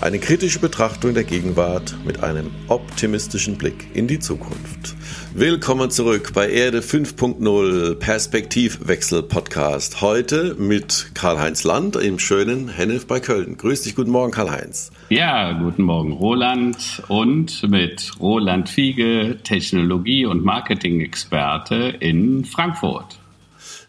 Eine 0.00 0.18
kritische 0.18 0.60
Betrachtung 0.60 1.12
der 1.12 1.24
Gegenwart 1.24 1.94
mit 2.06 2.22
einem 2.24 2.50
optimistischen 2.68 3.58
Blick 3.58 3.88
in 3.92 4.06
die 4.06 4.18
Zukunft. 4.18 4.96
Willkommen 5.34 5.90
zurück 5.90 6.32
bei 6.32 6.48
Erde 6.48 6.80
5.0 6.80 7.96
Perspektivwechsel 7.96 9.22
Podcast. 9.22 10.00
Heute 10.00 10.54
mit 10.58 11.10
Karl-Heinz 11.12 11.64
Land 11.64 11.96
im 11.96 12.18
schönen 12.18 12.70
Hennef 12.70 13.06
bei 13.06 13.20
Köln. 13.20 13.58
Grüß 13.58 13.82
dich, 13.82 13.94
guten 13.94 14.10
Morgen, 14.10 14.32
Karl-Heinz. 14.32 14.90
Ja, 15.10 15.52
guten 15.52 15.82
Morgen, 15.82 16.12
Roland. 16.12 17.02
Und 17.08 17.62
mit 17.68 18.10
Roland 18.18 18.70
Fiege, 18.70 19.36
Technologie- 19.44 20.24
und 20.24 20.42
Marketing-Experte 20.42 21.94
in 22.00 22.46
Frankfurt. 22.46 23.19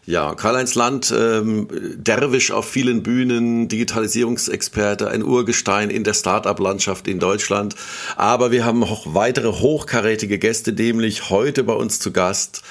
Ja, 0.04 0.34
Karl-Heinz 0.34 0.74
Land, 0.74 1.14
ähm, 1.16 1.68
Derwisch 1.70 2.50
auf 2.50 2.68
vielen 2.68 3.04
Bühnen, 3.04 3.68
Digitalisierungsexperte, 3.68 5.08
ein 5.08 5.22
Urgestein 5.22 5.90
in 5.90 6.02
der 6.02 6.14
Start-up-Landschaft 6.14 7.06
in 7.06 7.20
Deutschland. 7.20 7.76
Aber 8.16 8.50
wir 8.50 8.64
haben 8.64 8.82
auch 8.82 9.14
weitere 9.14 9.52
hochkarätige 9.52 10.40
Gäste, 10.40 10.72
nämlich 10.72 11.30
heute 11.30 11.62
bei 11.62 11.74
uns 11.74 12.00
zu 12.00 12.10
Gast 12.10 12.62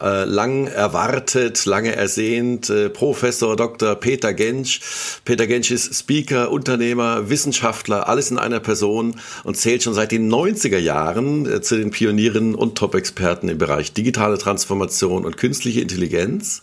äh, 0.00 0.24
lang 0.24 0.66
erwartet, 0.66 1.64
lange 1.64 1.94
ersehnt, 1.94 2.70
äh, 2.70 2.88
Professor 2.90 3.56
Dr. 3.56 3.94
Peter 3.94 4.34
Gensch. 4.34 4.80
Peter 5.24 5.46
Gensch 5.46 5.70
ist 5.70 5.94
Speaker, 5.94 6.50
Unternehmer, 6.50 7.30
Wissenschaftler, 7.30 8.08
alles 8.08 8.30
in 8.30 8.38
einer 8.38 8.60
Person 8.60 9.20
und 9.44 9.56
zählt 9.56 9.82
schon 9.82 9.94
seit 9.94 10.12
den 10.12 10.32
90er 10.32 10.78
Jahren 10.78 11.50
äh, 11.50 11.60
zu 11.60 11.76
den 11.76 11.90
Pionieren 11.90 12.54
und 12.54 12.76
Top-Experten 12.76 13.48
im 13.48 13.58
Bereich 13.58 13.92
digitale 13.92 14.38
Transformation 14.38 15.24
und 15.24 15.36
künstliche 15.36 15.80
Intelligenz. 15.80 16.62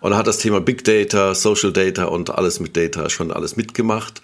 Und 0.00 0.12
er 0.12 0.18
hat 0.18 0.26
das 0.26 0.38
Thema 0.38 0.60
Big 0.60 0.84
Data, 0.84 1.34
Social 1.34 1.72
Data 1.72 2.04
und 2.04 2.30
alles 2.30 2.58
mit 2.60 2.76
Data 2.76 3.10
schon 3.10 3.30
alles 3.30 3.56
mitgemacht. 3.56 4.22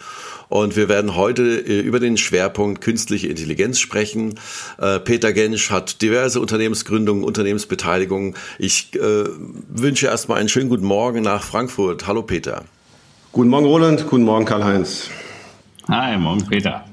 Und 0.48 0.76
wir 0.76 0.88
werden 0.88 1.16
heute 1.16 1.42
äh, 1.42 1.80
über 1.80 2.00
den 2.00 2.16
Schwerpunkt 2.16 2.80
künstliche 2.80 3.26
Intelligenz 3.26 3.78
sprechen. 3.78 4.38
Äh, 4.78 5.00
Peter 5.00 5.32
Gensch 5.32 5.70
hat 5.70 6.00
diverse 6.02 6.40
Unternehmensgründungen, 6.40 7.24
Unternehmensbeteiligungen. 7.24 8.34
Ich 8.58 8.94
äh, 8.94 9.24
wünsche 9.68 10.06
erstmal 10.06 10.38
einen 10.38 10.48
schönen 10.48 10.68
guten 10.68 10.86
Morgen 10.86 11.22
nach 11.22 11.42
Frankfurt. 11.42 12.06
Hallo 12.06 12.22
Peter. 12.22 12.64
Guten 13.32 13.50
Morgen 13.50 13.66
Roland, 13.66 14.06
guten 14.08 14.24
Morgen 14.24 14.44
Karl-Heinz. 14.44 15.10
Hi, 15.88 16.16
morgen 16.16 16.46
Peter. 16.46 16.84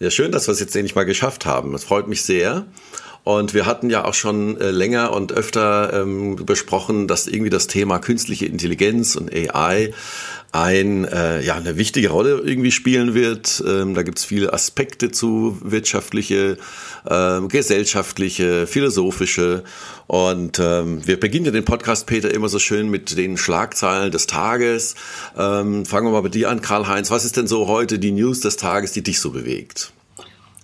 Ja, 0.00 0.10
schön, 0.10 0.32
dass 0.32 0.48
wir 0.48 0.52
es 0.52 0.60
jetzt 0.60 0.74
endlich 0.74 0.96
mal 0.96 1.04
geschafft 1.04 1.46
haben. 1.46 1.72
Das 1.72 1.84
freut 1.84 2.08
mich 2.08 2.22
sehr. 2.22 2.64
Und 3.24 3.54
wir 3.54 3.66
hatten 3.66 3.88
ja 3.88 4.04
auch 4.04 4.14
schon 4.14 4.60
äh, 4.60 4.70
länger 4.70 5.12
und 5.12 5.32
öfter 5.32 6.02
ähm, 6.02 6.36
besprochen, 6.44 7.06
dass 7.06 7.28
irgendwie 7.28 7.50
das 7.50 7.68
Thema 7.68 8.00
künstliche 8.00 8.46
Intelligenz 8.46 9.14
und 9.14 9.32
AI 9.32 9.92
ein, 10.50 11.06
äh, 11.06 11.40
ja, 11.40 11.54
eine 11.54 11.78
wichtige 11.78 12.10
Rolle 12.10 12.42
irgendwie 12.44 12.72
spielen 12.72 13.14
wird. 13.14 13.62
Ähm, 13.66 13.94
da 13.94 14.02
gibt's 14.02 14.24
viele 14.24 14.52
Aspekte 14.52 15.10
zu, 15.10 15.56
wirtschaftliche, 15.62 16.58
äh, 17.08 17.40
gesellschaftliche, 17.42 18.66
philosophische. 18.66 19.62
Und 20.08 20.58
ähm, 20.58 21.06
wir 21.06 21.18
beginnen 21.18 21.46
ja 21.46 21.52
den 21.52 21.64
Podcast, 21.64 22.06
Peter, 22.06 22.32
immer 22.34 22.48
so 22.48 22.58
schön 22.58 22.90
mit 22.90 23.16
den 23.16 23.38
Schlagzeilen 23.38 24.10
des 24.10 24.26
Tages. 24.26 24.96
Ähm, 25.38 25.86
fangen 25.86 26.08
wir 26.08 26.12
mal 26.12 26.22
bei 26.22 26.28
dir 26.28 26.50
an, 26.50 26.60
Karl-Heinz. 26.60 27.10
Was 27.10 27.24
ist 27.24 27.36
denn 27.36 27.46
so 27.46 27.68
heute 27.68 27.98
die 27.98 28.12
News 28.12 28.40
des 28.40 28.56
Tages, 28.56 28.92
die 28.92 29.02
dich 29.02 29.20
so 29.20 29.30
bewegt? 29.30 29.92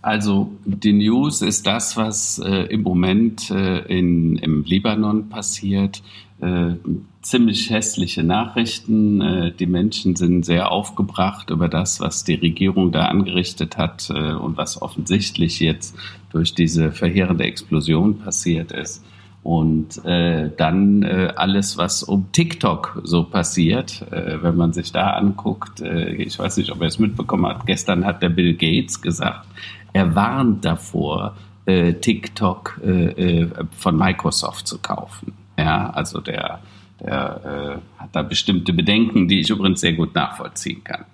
Also 0.08 0.50
die 0.64 0.94
News 0.94 1.42
ist 1.42 1.66
das, 1.66 1.98
was 1.98 2.38
äh, 2.38 2.62
im 2.72 2.80
Moment 2.82 3.50
äh, 3.50 3.80
in, 3.80 4.36
im 4.36 4.64
Libanon 4.64 5.28
passiert. 5.28 6.02
Äh, 6.40 6.76
ziemlich 7.20 7.68
hässliche 7.68 8.22
Nachrichten. 8.22 9.20
Äh, 9.20 9.52
die 9.52 9.66
Menschen 9.66 10.16
sind 10.16 10.46
sehr 10.46 10.72
aufgebracht 10.72 11.50
über 11.50 11.68
das, 11.68 12.00
was 12.00 12.24
die 12.24 12.36
Regierung 12.36 12.90
da 12.90 13.04
angerichtet 13.04 13.76
hat 13.76 14.08
äh, 14.08 14.32
und 14.32 14.56
was 14.56 14.80
offensichtlich 14.80 15.60
jetzt 15.60 15.94
durch 16.32 16.54
diese 16.54 16.90
verheerende 16.90 17.44
Explosion 17.44 18.18
passiert 18.18 18.72
ist. 18.72 19.04
Und 19.42 20.04
äh, 20.04 20.50
dann 20.56 21.02
äh, 21.02 21.32
alles, 21.36 21.78
was 21.78 22.02
um 22.02 22.30
TikTok 22.32 23.00
so 23.04 23.24
passiert, 23.24 24.02
äh, 24.10 24.42
wenn 24.42 24.56
man 24.56 24.72
sich 24.72 24.90
da 24.92 25.12
anguckt, 25.12 25.80
äh, 25.80 26.10
ich 26.16 26.38
weiß 26.38 26.56
nicht, 26.56 26.72
ob 26.72 26.80
er 26.80 26.88
es 26.88 26.98
mitbekommen 26.98 27.46
hat, 27.46 27.64
gestern 27.64 28.04
hat 28.04 28.22
der 28.22 28.30
Bill 28.30 28.54
Gates 28.54 29.00
gesagt, 29.00 29.46
er 29.92 30.14
warnt 30.14 30.64
davor, 30.64 31.36
äh, 31.66 31.94
TikTok 31.94 32.80
äh, 32.84 33.40
äh, 33.40 33.50
von 33.76 33.96
Microsoft 33.96 34.66
zu 34.66 34.78
kaufen. 34.78 35.34
Ja, 35.58 35.90
also 35.90 36.20
der, 36.20 36.60
der 37.00 37.80
äh, 37.98 38.00
hat 38.00 38.10
da 38.12 38.22
bestimmte 38.22 38.72
Bedenken, 38.72 39.28
die 39.28 39.40
ich 39.40 39.50
übrigens 39.50 39.80
sehr 39.80 39.92
gut 39.92 40.14
nachvollziehen 40.14 40.82
kann. 40.84 41.04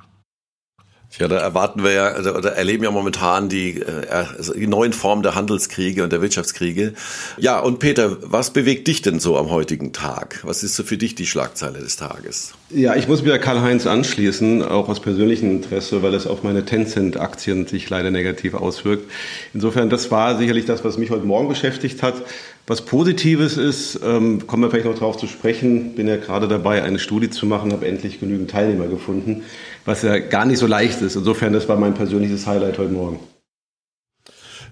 Ja, 1.19 1.29
da 1.29 1.37
erwarten 1.39 1.85
wir 1.85 1.93
ja, 1.93 2.07
also, 2.09 2.35
oder 2.35 2.53
erleben 2.53 2.83
ja 2.83 2.91
momentan 2.91 3.49
die, 3.49 3.81
äh, 3.81 4.07
also 4.37 4.53
die 4.53 4.67
neuen 4.67 4.93
Formen 4.93 5.23
der 5.23 5.37
Handelskriege 5.37 6.03
und 6.03 6.13
der 6.13 6.21
Wirtschaftskriege. 6.21 6.95
Ja, 7.39 7.61
und 7.61 7.79
Peter, 7.79 8.17
was 8.21 8.53
bewegt 8.53 8.89
dich 8.89 9.03
denn 9.03 9.21
so 9.21 9.37
am 9.37 9.51
heutigen 9.51 9.93
Tag? 9.93 10.41
Was 10.43 10.65
ist 10.65 10.75
so 10.75 10.83
für 10.83 10.97
dich 10.97 11.15
die 11.15 11.27
Schlagzeile 11.27 11.79
des 11.79 11.97
Tages? 11.97 12.55
Ja, 12.71 12.97
ich 12.97 13.07
muss 13.07 13.25
wieder 13.25 13.39
Karl-Heinz 13.39 13.87
anschließen, 13.87 14.63
auch 14.63 14.89
aus 14.89 15.01
persönlichem 15.01 15.51
Interesse, 15.51 16.03
weil 16.03 16.15
es 16.15 16.27
auf 16.27 16.43
meine 16.43 16.65
Tencent-Aktien 16.65 17.67
sich 17.69 17.89
leider 17.89 18.11
negativ 18.11 18.55
auswirkt. 18.55 19.09
Insofern, 19.53 19.91
das 19.91 20.11
war 20.11 20.37
sicherlich 20.37 20.65
das, 20.65 20.85
was 20.85 20.99
mich 20.99 21.11
heute 21.11 21.27
Morgen 21.27 21.49
beschäftigt 21.49 22.03
hat. 22.03 22.15
Was 22.67 22.83
Positives 22.87 23.59
ist, 23.59 24.01
ähm, 24.03 24.47
kommen 24.47 24.63
wir 24.63 24.71
vielleicht 24.71 24.87
noch 24.87 24.95
darauf 24.95 25.19
zu 25.19 25.27
sprechen, 25.27 25.95
bin 25.95 26.09
ja 26.09 26.17
gerade 26.17 26.49
dabei, 26.49 26.83
eine 26.83 26.99
Studie 26.99 27.29
zu 27.29 27.45
machen, 27.45 27.73
habe 27.73 27.87
endlich 27.87 28.21
genügend 28.21 28.51
Teilnehmer 28.51 28.87
gefunden, 28.87 29.43
was 29.85 30.01
ja 30.01 30.19
gar 30.19 30.47
nicht 30.47 30.59
so 30.59 30.67
leicht 30.67 31.03
ist. 31.03 31.15
Insofern, 31.15 31.53
das 31.53 31.69
war 31.69 31.77
mein 31.77 31.93
persönliches 31.93 32.47
Highlight 32.47 32.79
heute 32.79 32.93
Morgen. 32.93 33.21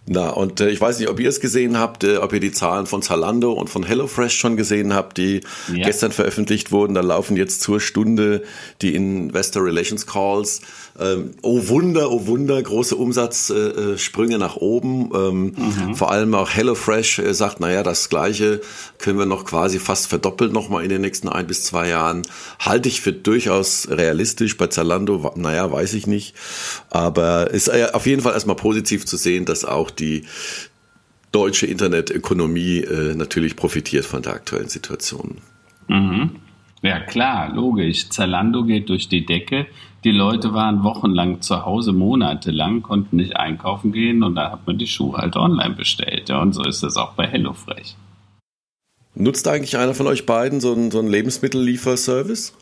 Na, 0.04 0.30
und 0.30 0.60
äh, 0.60 0.68
ich 0.68 0.80
weiß 0.80 0.98
nicht, 0.98 1.08
ob 1.08 1.20
ihr 1.20 1.28
es 1.28 1.38
gesehen 1.38 1.78
habt, 1.78 2.02
äh, 2.02 2.16
ob 2.16 2.32
ihr 2.32 2.40
die 2.40 2.50
Zahlen 2.50 2.86
von 2.86 3.02
Zalando 3.02 3.52
und 3.52 3.70
von 3.70 3.84
HelloFresh 3.84 4.34
schon 4.34 4.56
gesehen 4.56 4.94
habt, 4.94 5.16
die 5.16 5.42
ja. 5.72 5.84
gestern 5.84 6.10
veröffentlicht 6.10 6.72
wurden. 6.72 6.94
Da 6.94 7.02
laufen 7.02 7.36
jetzt 7.36 7.60
zur 7.60 7.80
Stunde 7.80 8.42
die 8.80 8.96
Investor 8.96 9.62
Relations 9.64 10.04
Calls. 10.04 10.62
Ähm, 10.98 11.30
oh 11.42 11.68
Wunder, 11.68 12.10
oh 12.10 12.26
Wunder, 12.26 12.60
große 12.60 12.96
Umsatzsprünge 12.96 14.34
äh, 14.34 14.38
nach 14.38 14.56
oben. 14.56 15.10
Ähm, 15.14 15.54
mhm. 15.56 15.94
Vor 15.94 16.10
allem 16.10 16.34
auch 16.34 16.50
HelloFresh 16.50 17.20
äh, 17.20 17.32
sagt, 17.32 17.60
naja, 17.60 17.84
das 17.84 18.08
Gleiche 18.08 18.60
können 18.98 19.20
wir 19.20 19.26
noch 19.26 19.44
quasi 19.44 19.78
fast 19.78 20.08
verdoppelt 20.08 20.52
nochmal 20.52 20.82
in 20.82 20.88
den 20.88 21.00
nächsten 21.00 21.28
ein 21.28 21.46
bis 21.46 21.62
zwei 21.62 21.88
Jahren. 21.88 22.22
Halte 22.58 22.88
ich 22.88 23.00
für 23.00 23.12
durchaus 23.12 23.86
realistisch. 23.88 24.56
Bei 24.56 24.66
Zalando, 24.66 25.32
naja, 25.36 25.70
weiß 25.70 25.94
ich 25.94 26.08
nicht. 26.08 26.34
Aber 26.90 27.52
ist 27.52 27.69
äh, 27.69 27.86
auf 27.92 28.06
jeden 28.06 28.20
Fall 28.22 28.32
erstmal 28.32 28.56
positiv 28.56 29.06
zu 29.06 29.16
sehen, 29.16 29.44
dass 29.44 29.64
auch 29.64 29.91
die 29.92 30.25
deutsche 31.32 31.66
Internetökonomie 31.66 32.78
äh, 32.78 33.14
natürlich 33.14 33.56
profitiert 33.56 34.05
von 34.05 34.22
der 34.22 34.34
aktuellen 34.34 34.69
Situation. 34.69 35.38
Mhm. 35.88 36.31
Ja, 36.82 37.00
klar, 37.00 37.52
logisch. 37.55 38.08
Zalando 38.11 38.64
geht 38.64 38.88
durch 38.88 39.08
die 39.08 39.25
Decke. 39.25 39.66
Die 40.05 40.11
Leute 40.11 40.52
waren 40.52 40.82
wochenlang 40.82 41.40
zu 41.40 41.64
Hause, 41.64 41.93
monatelang, 41.93 42.82
konnten 42.82 43.16
nicht 43.16 43.37
einkaufen 43.37 43.93
gehen 43.93 44.25
und 44.25 44.34
dann 44.34 44.50
hat 44.50 44.66
man 44.66 44.78
die 44.78 44.88
Schuhe 44.88 45.16
halt 45.16 45.37
online 45.37 45.75
bestellt. 45.75 46.28
Ja, 46.28 46.43
und 46.43 46.55
so 46.55 46.64
ist 46.64 46.82
es 46.82 46.96
auch 46.96 47.12
bei 47.12 47.26
HelloFresh. 47.28 47.94
Nutzt 49.14 49.46
eigentlich 49.46 49.76
einer 49.76 49.94
von 49.94 50.08
euch 50.08 50.26
beiden 50.26 50.61
so 50.61 50.72
einen, 50.72 50.90
so 50.90 50.99
einen 50.99 51.08
Lebensmittellieferservice? 51.08 52.55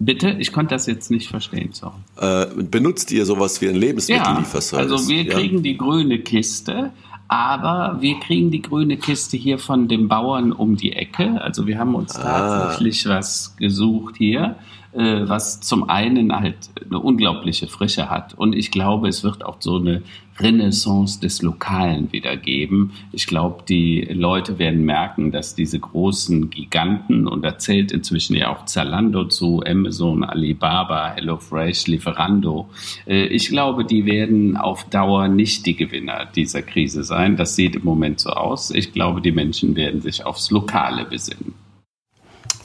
Bitte? 0.00 0.36
Ich 0.38 0.52
konnte 0.52 0.74
das 0.74 0.86
jetzt 0.86 1.10
nicht 1.10 1.28
verstehen. 1.28 1.70
So. 1.72 1.92
Äh, 2.20 2.46
benutzt 2.62 3.10
ihr 3.10 3.26
sowas 3.26 3.60
wie 3.60 3.68
einen 3.68 3.78
Lebensmittellieferservice? 3.78 4.72
Ja, 4.72 4.96
also 4.96 5.08
wir 5.08 5.26
kriegen 5.26 5.56
ja? 5.56 5.62
die 5.62 5.76
grüne 5.76 6.18
Kiste, 6.20 6.92
aber 7.26 7.98
wir 8.00 8.18
kriegen 8.20 8.50
die 8.50 8.62
grüne 8.62 8.96
Kiste 8.96 9.36
hier 9.36 9.58
von 9.58 9.88
dem 9.88 10.08
Bauern 10.08 10.52
um 10.52 10.76
die 10.76 10.92
Ecke. 10.92 11.40
Also 11.42 11.66
wir 11.66 11.78
haben 11.78 11.94
uns 11.94 12.16
ah. 12.16 12.22
tatsächlich 12.22 13.06
was 13.08 13.56
gesucht 13.56 14.16
hier. 14.16 14.56
äh, 14.92 15.28
was 15.28 15.60
zum 15.60 15.88
einen 15.88 16.34
halt 16.34 16.70
eine 16.84 16.98
unglaubliche 16.98 17.66
Frische 17.66 18.10
hat. 18.10 18.34
Und 18.34 18.54
ich 18.54 18.70
glaube, 18.70 19.08
es 19.08 19.22
wird 19.22 19.44
auch 19.44 19.56
so 19.60 19.76
eine 19.76 20.02
Renaissance 20.40 21.20
des 21.20 21.42
Lokalen 21.42 22.12
wieder 22.12 22.36
geben. 22.36 22.92
Ich 23.12 23.26
glaube, 23.26 23.64
die 23.68 24.02
Leute 24.10 24.58
werden 24.58 24.84
merken, 24.84 25.32
dass 25.32 25.54
diese 25.54 25.78
großen 25.78 26.50
Giganten, 26.50 27.26
und 27.26 27.42
da 27.42 27.58
zählt 27.58 27.92
inzwischen 27.92 28.36
ja 28.36 28.50
auch 28.50 28.64
Zalando 28.66 29.24
zu, 29.24 29.62
Amazon, 29.66 30.24
Alibaba, 30.24 31.14
HelloFresh, 31.14 31.86
Lieferando, 31.86 32.68
äh, 33.06 33.26
ich 33.26 33.48
glaube, 33.48 33.84
die 33.84 34.06
werden 34.06 34.56
auf 34.56 34.84
Dauer 34.84 35.28
nicht 35.28 35.66
die 35.66 35.76
Gewinner 35.76 36.26
dieser 36.34 36.62
Krise 36.62 37.04
sein. 37.04 37.36
Das 37.36 37.56
sieht 37.56 37.76
im 37.76 37.84
Moment 37.84 38.20
so 38.20 38.30
aus. 38.30 38.70
Ich 38.70 38.92
glaube, 38.92 39.20
die 39.20 39.32
Menschen 39.32 39.76
werden 39.76 40.00
sich 40.00 40.24
aufs 40.24 40.50
Lokale 40.50 41.04
besinnen. 41.04 41.54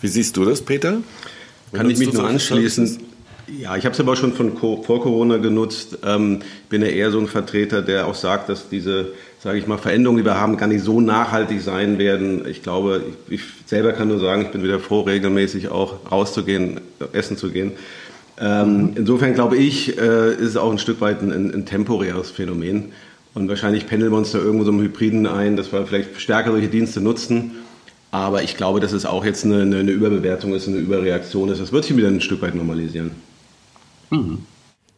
Wie 0.02 0.08
siehst 0.08 0.36
du 0.38 0.46
das, 0.46 0.62
Peter? 0.62 1.02
Kann 1.72 1.90
ich 1.90 1.98
mich 1.98 2.14
nur 2.14 2.28
anschließen. 2.28 3.13
Ja, 3.60 3.76
ich 3.76 3.86
habe 3.86 3.94
es 3.94 4.00
aber 4.00 4.16
schon 4.16 4.34
von 4.34 4.58
vor 4.58 5.02
Corona 5.02 5.38
genutzt. 5.38 6.00
Ähm, 6.06 6.40
bin 6.70 6.82
ja 6.82 6.88
eher 6.88 7.12
so 7.12 7.20
ein 7.20 7.28
Vertreter, 7.28 7.82
der 7.82 8.08
auch 8.08 8.16
sagt, 8.16 8.50
dass 8.50 8.70
diese, 8.70 9.10
sage 9.40 9.60
ich 9.60 9.68
mal, 9.68 9.78
Veränderungen, 9.78 10.20
die 10.20 10.26
wir 10.26 10.40
haben, 10.40 10.58
gar 10.58 10.68
nicht 10.68 10.84
so 10.84 11.02
nachhaltig 11.02 11.62
sein 11.62 12.00
werden. 12.00 12.48
Ich 12.48 12.64
glaube, 12.64 13.04
ich, 13.28 13.36
ich 13.36 13.42
selber 13.66 13.92
kann 13.92 14.08
nur 14.08 14.20
sagen, 14.20 14.44
ich 14.44 14.52
bin 14.52 14.64
wieder 14.64 14.80
froh, 14.80 15.02
regelmäßig 15.02 15.70
auch 15.70 16.12
rauszugehen, 16.12 16.82
essen 17.12 17.38
zu 17.38 17.52
gehen. 17.52 17.74
Ähm, 18.40 18.94
insofern 18.96 19.36
glaube 19.36 19.58
ich, 19.58 20.00
äh, 20.00 20.34
ist 20.34 20.50
es 20.50 20.58
auch 20.58 20.72
ein 20.72 20.80
Stück 20.80 21.00
weit 21.02 21.22
ein, 21.22 21.32
ein, 21.32 21.66
temporäres 21.66 22.32
Phänomen. 22.32 22.94
Und 23.36 23.50
wahrscheinlich 23.50 23.88
pendeln 23.88 24.12
wir 24.12 24.18
uns 24.18 24.32
da 24.32 24.40
irgendwo 24.40 24.64
so 24.64 24.72
im 24.72 24.82
Hybriden 24.82 25.28
ein, 25.28 25.58
dass 25.58 25.72
wir 25.72 25.86
vielleicht 25.86 26.20
stärker 26.20 26.52
solche 26.52 26.70
Dienste 26.70 27.02
nutzen. 27.02 27.52
Aber 28.10 28.42
ich 28.44 28.58
glaube, 28.58 28.80
dass 28.80 28.94
es 28.94 29.06
auch 29.06 29.26
jetzt 29.26 29.46
eine, 29.46 29.62
eine 29.62 29.92
Überbewertung 29.92 30.54
ist, 30.54 30.68
eine 30.68 30.78
Überreaktion 30.78 31.50
ist. 31.50 31.62
Das 31.62 31.72
wird 31.72 31.86
sich 31.86 31.96
wieder 31.96 32.08
ein 32.08 32.22
Stück 32.22 32.42
weit 32.42 32.56
normalisieren. 32.56 33.12
Mhm. 34.10 34.46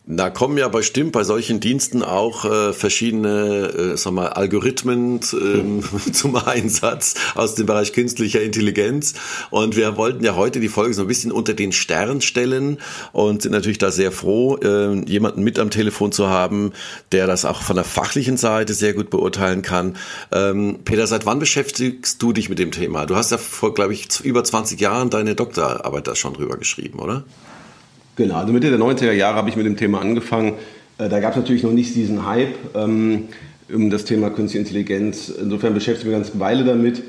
Da 0.08 0.30
kommen 0.30 0.60
ja 0.60 0.68
bestimmt 0.68 1.14
bei 1.14 1.24
solchen 1.24 1.60
Diensten 1.60 2.04
auch 2.04 2.46
äh, 2.46 2.74
verschiedene 2.74 3.94
äh, 3.94 3.98
sag 3.98 4.14
mal, 4.14 4.28
Algorithmen 4.28 5.20
ähm, 5.34 5.84
zum 6.14 6.36
Einsatz 6.36 7.16
aus 7.34 7.56
dem 7.56 7.66
Bereich 7.66 7.92
künstlicher 7.92 8.40
Intelligenz. 8.44 9.16
Und 9.50 9.76
wir 9.76 9.98
wollten 9.98 10.24
ja 10.24 10.36
heute 10.36 10.60
die 10.60 10.70
Folge 10.70 10.94
so 10.94 11.02
ein 11.02 11.08
bisschen 11.08 11.32
unter 11.32 11.56
den 11.56 11.72
Stern 11.72 12.22
stellen 12.22 12.78
und 13.14 13.42
sind 13.42 13.52
natürlich 13.54 13.80
da 13.80 13.90
sehr 13.90 14.12
froh, 14.12 14.58
äh, 14.58 14.94
jemanden 15.10 15.42
mit 15.42 15.58
am 15.58 15.72
Telefon 15.72 16.12
zu 16.12 16.30
haben, 16.30 16.74
der 17.12 17.26
das 17.26 17.44
auch 17.44 17.64
von 17.64 17.76
der 17.76 17.86
fachlichen 17.86 18.38
Seite 18.38 18.76
sehr 18.76 18.94
gut 18.94 19.10
beurteilen 19.10 19.64
kann. 19.64 19.98
Ähm, 20.32 20.82
Peter, 20.86 21.08
seit 21.08 21.26
wann 21.26 21.40
beschäftigst 21.40 22.22
du 22.22 22.32
dich 22.32 22.48
mit 22.48 22.60
dem 22.60 22.70
Thema? 22.70 23.08
Du 23.08 23.16
hast 23.16 23.32
ja 23.32 23.40
vor, 23.40 23.74
glaube 23.74 23.94
ich, 23.94 24.08
über 24.24 24.44
20 24.44 24.80
Jahren 24.80 25.10
deine 25.10 25.34
Doktorarbeit 25.34 26.06
da 26.06 26.16
schon 26.16 26.36
drüber 26.36 26.58
geschrieben, 26.58 27.00
oder? 27.00 27.24
Genau, 28.16 28.36
also 28.36 28.54
Mitte 28.54 28.70
der 28.70 28.80
90er 28.80 29.12
Jahre 29.12 29.36
habe 29.36 29.50
ich 29.50 29.58
mit 29.58 29.66
dem 29.66 29.76
Thema 29.76 30.00
angefangen. 30.00 30.54
Äh, 30.98 31.10
da 31.10 31.20
gab 31.20 31.32
es 31.32 31.38
natürlich 31.38 31.64
noch 31.64 31.74
nicht 31.74 31.96
diesen 31.96 32.26
Hype 32.26 32.56
ähm, 32.74 33.26
um 33.74 33.90
das 33.90 34.06
Thema 34.06 34.30
Künstliche 34.30 34.60
Intelligenz. 34.60 35.30
Insofern 35.30 35.74
beschäftige 35.74 36.12
ich 36.12 36.16
mich 36.16 36.16
eine 36.16 36.24
ganze 36.24 36.40
Weile 36.40 36.64
damit. 36.64 37.04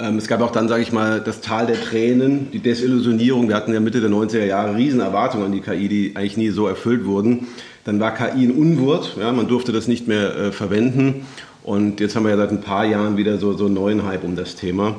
Ähm, 0.00 0.16
es 0.16 0.26
gab 0.26 0.40
auch 0.40 0.50
dann, 0.50 0.68
sage 0.68 0.82
ich 0.82 0.92
mal, 0.92 1.20
das 1.20 1.42
Tal 1.42 1.66
der 1.66 1.80
Tränen, 1.80 2.50
die 2.52 2.58
Desillusionierung. 2.58 3.48
Wir 3.48 3.54
hatten 3.54 3.72
ja 3.72 3.78
Mitte 3.78 4.00
der 4.00 4.10
90er 4.10 4.44
Jahre 4.44 4.76
riesen 4.76 5.00
Erwartungen 5.00 5.44
an 5.44 5.52
die 5.52 5.60
KI, 5.60 5.88
die 5.88 6.12
eigentlich 6.16 6.36
nie 6.36 6.50
so 6.50 6.66
erfüllt 6.66 7.04
wurden. 7.04 7.46
Dann 7.84 8.00
war 8.00 8.14
KI 8.14 8.44
ein 8.44 8.52
Unwort, 8.52 9.16
ja, 9.18 9.32
man 9.32 9.46
durfte 9.46 9.70
das 9.70 9.86
nicht 9.86 10.08
mehr 10.08 10.36
äh, 10.36 10.52
verwenden. 10.52 11.26
Und 11.62 12.00
jetzt 12.00 12.16
haben 12.16 12.24
wir 12.24 12.30
ja 12.30 12.36
seit 12.36 12.50
ein 12.50 12.62
paar 12.62 12.84
Jahren 12.84 13.16
wieder 13.16 13.38
so, 13.38 13.56
so 13.56 13.66
einen 13.66 13.74
neuen 13.74 14.04
Hype 14.04 14.24
um 14.24 14.34
das 14.34 14.56
Thema. 14.56 14.96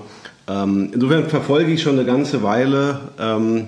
Ähm, 0.48 0.92
insofern 0.94 1.28
verfolge 1.28 1.72
ich 1.72 1.82
schon 1.82 1.98
eine 2.00 2.06
ganze 2.06 2.44
Weile 2.44 3.00
ähm, 3.20 3.68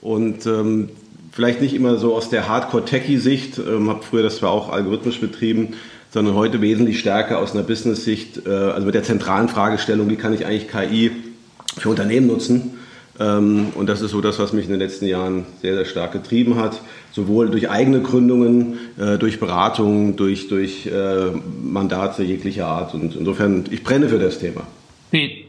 und 0.00 0.46
ähm, 0.46 0.88
vielleicht 1.32 1.60
nicht 1.60 1.74
immer 1.74 1.96
so 1.96 2.14
aus 2.14 2.28
der 2.28 2.48
Hardcore-Techie-Sicht, 2.48 3.58
ähm, 3.58 3.88
habe 3.88 4.02
früher 4.02 4.22
das 4.22 4.36
zwar 4.36 4.50
auch 4.50 4.70
algorithmisch 4.70 5.20
betrieben, 5.20 5.74
sondern 6.10 6.34
heute 6.34 6.60
wesentlich 6.60 7.00
stärker 7.00 7.38
aus 7.38 7.54
einer 7.54 7.62
Business-Sicht, 7.62 8.46
äh, 8.46 8.50
also 8.50 8.84
mit 8.84 8.94
der 8.94 9.02
zentralen 9.02 9.48
Fragestellung, 9.48 10.10
wie 10.10 10.16
kann 10.16 10.34
ich 10.34 10.46
eigentlich 10.46 10.68
KI 10.68 11.10
für 11.78 11.88
Unternehmen 11.88 12.26
nutzen? 12.26 12.78
Ähm, 13.18 13.68
und 13.74 13.88
das 13.88 14.02
ist 14.02 14.10
so 14.10 14.20
das, 14.20 14.38
was 14.38 14.52
mich 14.52 14.66
in 14.66 14.70
den 14.70 14.80
letzten 14.80 15.06
Jahren 15.06 15.46
sehr, 15.62 15.74
sehr 15.74 15.84
stark 15.86 16.12
getrieben 16.12 16.56
hat, 16.56 16.80
sowohl 17.12 17.50
durch 17.50 17.70
eigene 17.70 18.00
Gründungen, 18.00 18.78
äh, 18.98 19.18
durch 19.18 19.40
Beratungen, 19.40 20.16
durch, 20.16 20.48
durch 20.48 20.86
äh, 20.86 21.30
Mandate 21.62 22.22
jeglicher 22.22 22.66
Art. 22.66 22.94
Und 22.94 23.16
insofern, 23.16 23.64
ich 23.70 23.82
brenne 23.82 24.08
für 24.08 24.18
das 24.18 24.38
Thema. 24.38 24.66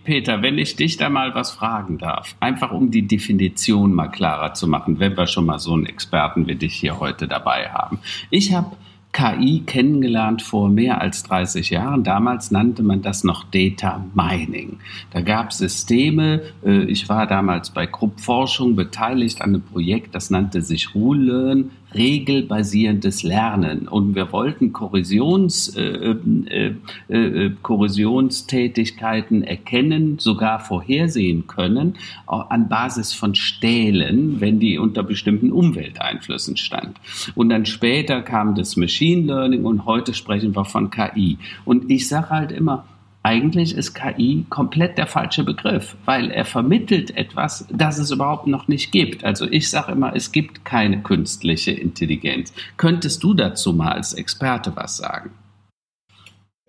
Peter, 0.04 0.42
wenn 0.42 0.58
ich 0.58 0.76
dich 0.76 0.98
da 0.98 1.10
mal 1.10 1.34
was 1.36 1.52
fragen 1.52 1.98
darf, 1.98 2.36
einfach 2.40 2.72
um 2.72 2.92
die 2.92 3.08
Definition 3.08 3.94
mal 3.94 4.10
klarer 4.10 4.54
zu 4.54 4.68
machen, 4.68 5.00
wenn 5.00 5.16
wir 5.16 5.28
schon 5.28 5.46
mal 5.46 5.60
so 5.60 5.74
einen 5.74 5.86
Experten 5.86 6.48
wie 6.48 6.56
dich 6.56 6.74
hier 6.74 7.00
heute 7.00 7.28
dabei 7.28 7.70
haben. 7.70 8.00
Ich 8.30 8.54
habe 8.54 8.76
KI 9.14 9.62
kennengelernt 9.66 10.42
vor 10.42 10.70
mehr 10.70 11.00
als 11.00 11.22
30 11.24 11.70
Jahren. 11.70 12.04
Damals 12.04 12.50
nannte 12.50 12.82
man 12.82 13.04
das 13.04 13.24
noch 13.24 13.44
Data 13.44 14.04
Mining. 14.16 14.80
Da 15.12 15.22
gab 15.22 15.52
es 15.52 15.60
Systeme. 15.60 16.42
Äh, 16.66 16.86
ich 16.86 17.08
war 17.10 17.28
damals 17.28 17.70
bei 17.70 17.86
Krupp 17.86 18.20
Forschung 18.20 18.76
beteiligt 18.76 19.42
an 19.42 19.50
einem 19.50 19.62
Projekt, 19.62 20.16
das 20.16 20.32
nannte 20.32 20.64
sich 20.64 20.96
RuleLearn, 20.96 21.70
regelbasierendes 21.94 23.24
Lernen. 23.24 23.88
Und 23.88 24.16
wir 24.16 24.32
wollten 24.32 24.74
Korrosions, 24.74 25.76
äh, 25.76 26.16
äh, 26.50 26.74
äh, 27.10 27.52
Korrosionstätigkeiten 27.62 29.44
erkennen, 29.44 30.20
sogar 30.20 30.60
vorhersehen 30.60 31.48
können, 31.48 31.96
an 32.28 32.70
Basis 32.70 33.14
von 33.14 33.36
Stählen, 33.36 34.40
wenn 34.40 34.60
die 34.60 34.78
unter 34.78 35.04
bestimmten 35.04 35.52
Umwelteinflüssen 35.52 36.58
stand. 36.58 36.98
Und 37.36 37.50
dann 37.50 37.66
später 37.66 38.22
kam 38.22 38.56
das 38.56 38.76
Machine 38.78 39.24
Learning 39.24 39.66
und 39.66 39.86
heute 39.86 40.14
sprechen 40.14 40.56
wir 40.56 40.66
von 40.66 40.90
KI. 40.90 41.38
Und 41.66 41.90
ich 41.92 42.08
sage 42.08 42.30
halt 42.30 42.52
immer, 42.52 42.86
eigentlich 43.24 43.74
ist 43.74 43.94
KI 43.94 44.46
komplett 44.50 44.98
der 44.98 45.08
falsche 45.08 45.46
Begriff, 45.46 45.96
weil 46.04 46.30
er 46.30 46.44
vermittelt 46.44 47.16
etwas, 47.16 47.66
das 47.72 47.98
es 47.98 48.12
überhaupt 48.12 48.48
noch 48.48 48.68
nicht 48.68 48.92
gibt. 48.92 49.24
Also 49.24 49.46
ich 49.50 49.70
sage 49.70 49.94
immer, 49.94 50.14
es 50.14 50.34
gibt 50.34 50.66
keine 50.66 51.02
künstliche 51.02 51.72
Intelligenz. 51.72 52.54
Könntest 52.76 53.24
du 53.24 53.34
dazu 53.34 53.72
mal 53.72 53.94
als 53.94 54.14
Experte 54.14 54.76
was 54.76 54.98
sagen? 54.98 55.32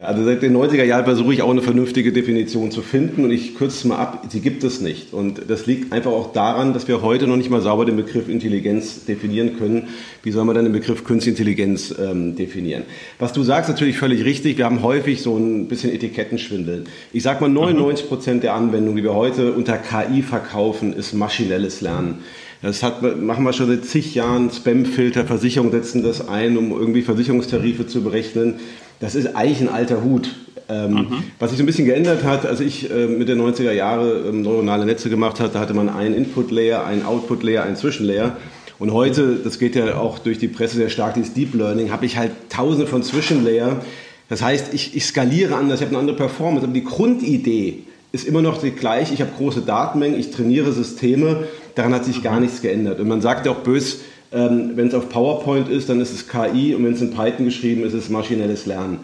Also 0.05 0.25
seit 0.25 0.43
den 0.43 0.57
90er 0.57 0.85
Jahren 0.85 1.05
versuche 1.05 1.33
ich 1.33 1.43
auch 1.43 1.51
eine 1.51 1.63
vernünftige 1.63 2.13
Definition 2.13 2.71
zu 2.71 2.83
finden 2.83 3.25
und 3.25 3.31
ich 3.31 3.55
kürze 3.57 3.77
es 3.79 3.85
mal 3.85 3.97
ab, 3.97 4.27
sie 4.29 4.41
gibt 4.41 4.63
es 4.63 4.81
nicht. 4.81 5.13
Und 5.13 5.43
das 5.49 5.67
liegt 5.67 5.93
einfach 5.93 6.11
auch 6.11 6.33
daran, 6.33 6.75
dass 6.75 6.87
wir 6.89 7.03
heute 7.03 7.27
noch 7.27 7.37
nicht 7.37 7.51
mal 7.51 7.63
sauber 7.63 7.85
den 7.87 7.97
Begriff 7.97 8.29
Intelligenz 8.29 9.05
definieren 9.07 9.57
können. 9.57 9.89
Wie 10.23 10.31
soll 10.31 10.45
man 10.45 10.55
dann 10.55 10.65
den 10.65 10.73
Begriff 10.73 11.05
Künstliche 11.05 11.31
Intelligenz 11.31 11.95
ähm, 11.99 12.37
definieren? 12.37 12.83
Was 13.19 13.33
du 13.33 13.43
sagst, 13.43 13.71
natürlich 13.71 13.97
völlig 13.97 14.25
richtig. 14.25 14.59
Wir 14.59 14.67
haben 14.67 14.83
häufig 14.83 15.23
so 15.23 15.37
ein 15.37 15.69
bisschen 15.69 15.93
Etikettenschwindel. 15.93 16.85
Ich 17.13 17.23
sage 17.23 17.41
mal, 17.41 17.49
99 17.49 18.09
Prozent 18.09 18.43
der 18.43 18.55
Anwendungen, 18.55 18.97
die 18.97 19.03
wir 19.03 19.15
heute 19.15 19.53
unter 19.53 19.79
KI 19.79 20.23
verkaufen, 20.23 20.93
ist 20.93 21.15
maschinelles 21.15 21.81
Lernen. 21.81 22.19
Das 22.63 22.83
hat, 22.83 23.03
machen 23.21 23.45
wir 23.45 23.53
schon 23.53 23.67
seit 23.67 23.85
zig 23.85 24.15
Jahren. 24.15 24.51
Spamfilter, 24.51 25.27
Versicherungen 25.27 25.73
setzen 25.73 26.03
das 26.03 26.27
ein, 26.27 26.57
um 26.57 26.71
irgendwie 26.71 27.03
Versicherungstarife 27.03 27.87
zu 27.87 28.03
berechnen 28.03 28.55
das 29.01 29.15
ist 29.15 29.35
eigentlich 29.37 29.61
ein 29.61 29.69
alter 29.69 30.03
Hut. 30.03 30.31
Ähm, 30.69 30.93
mhm. 30.93 31.25
Was 31.39 31.51
sich 31.51 31.59
so 31.59 31.63
ein 31.63 31.67
bisschen 31.67 31.85
geändert 31.85 32.25
hat, 32.25 32.47
als 32.47 32.61
ich 32.61 32.91
äh, 32.91 33.07
mit 33.07 33.29
den 33.29 33.41
90er 33.41 33.73
Jahre 33.73 34.29
ähm, 34.29 34.43
neuronale 34.43 34.87
Netze 34.87 35.11
gemacht 35.11 35.39
hatte, 35.39 35.61
hatte 35.61 35.75
man 35.75 35.91
einen 35.91 36.15
Input-Layer, 36.15 36.87
einen 36.87 37.05
Output-Layer, 37.05 37.63
einen 37.63 37.77
Zwischenlayer. 37.77 38.37
Und 38.79 38.93
heute, 38.93 39.37
das 39.37 39.59
geht 39.59 39.77
ja 39.77 39.97
auch 39.97 40.19
durch 40.19 40.39
die 40.39 40.49
Presse 40.49 40.77
sehr 40.77 40.89
stark, 40.89 41.15
dieses 41.15 41.35
Deep 41.35 41.55
Learning, 41.55 41.91
habe 41.91 42.07
ich 42.07 42.17
halt 42.17 42.33
tausende 42.49 42.87
von 42.87 43.03
Zwischenlayer. 43.03 43.83
Das 44.29 44.43
heißt, 44.43 44.73
ich, 44.73 44.97
ich 44.97 45.05
skaliere 45.05 45.55
anders, 45.55 45.81
ich 45.81 45.87
habe 45.87 45.91
eine 45.91 46.01
andere 46.01 46.17
Performance, 46.17 46.65
aber 46.65 46.73
die 46.73 46.85
Grundidee 46.85 47.81
ist 48.13 48.27
immer 48.27 48.43
noch 48.43 48.59
die 48.61 48.71
gleiche. 48.71 49.13
Ich 49.13 49.21
habe 49.21 49.33
große 49.37 49.63
Datenmengen, 49.63 50.19
ich 50.19 50.31
trainiere 50.31 50.73
Systeme, 50.73 51.45
daran 51.75 51.93
hat 51.93 52.05
sich 52.05 52.23
gar 52.23 52.41
nichts 52.41 52.63
geändert. 52.63 53.01
Und 53.01 53.09
man 53.09 53.21
sagt 53.21 53.45
ja 53.45 53.53
auch 53.53 53.59
bös, 53.59 54.01
ähm, 54.35 54.73
wenn 54.75 54.89
es 54.89 54.95
auf 54.95 55.09
PowerPoint 55.09 55.69
ist, 55.69 55.89
dann 55.89 56.01
ist 56.01 56.13
es 56.13 56.29
KI 56.29 56.75
und 56.75 56.85
wenn 56.85 56.93
es 56.93 57.01
in 57.01 57.13
Python 57.13 57.45
geschrieben 57.45 57.85
ist, 57.85 57.95
ist 57.95 58.05
es 58.05 58.11
maschinelles 58.11 58.67
Lernen. 58.67 58.99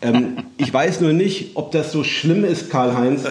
Ähm, 0.00 0.38
ich 0.56 0.72
weiß 0.72 1.02
nur 1.02 1.12
nicht, 1.12 1.50
ob 1.54 1.70
das 1.72 1.92
so 1.92 2.02
schlimm 2.02 2.44
ist, 2.44 2.70
Karl-Heinz. 2.70 3.24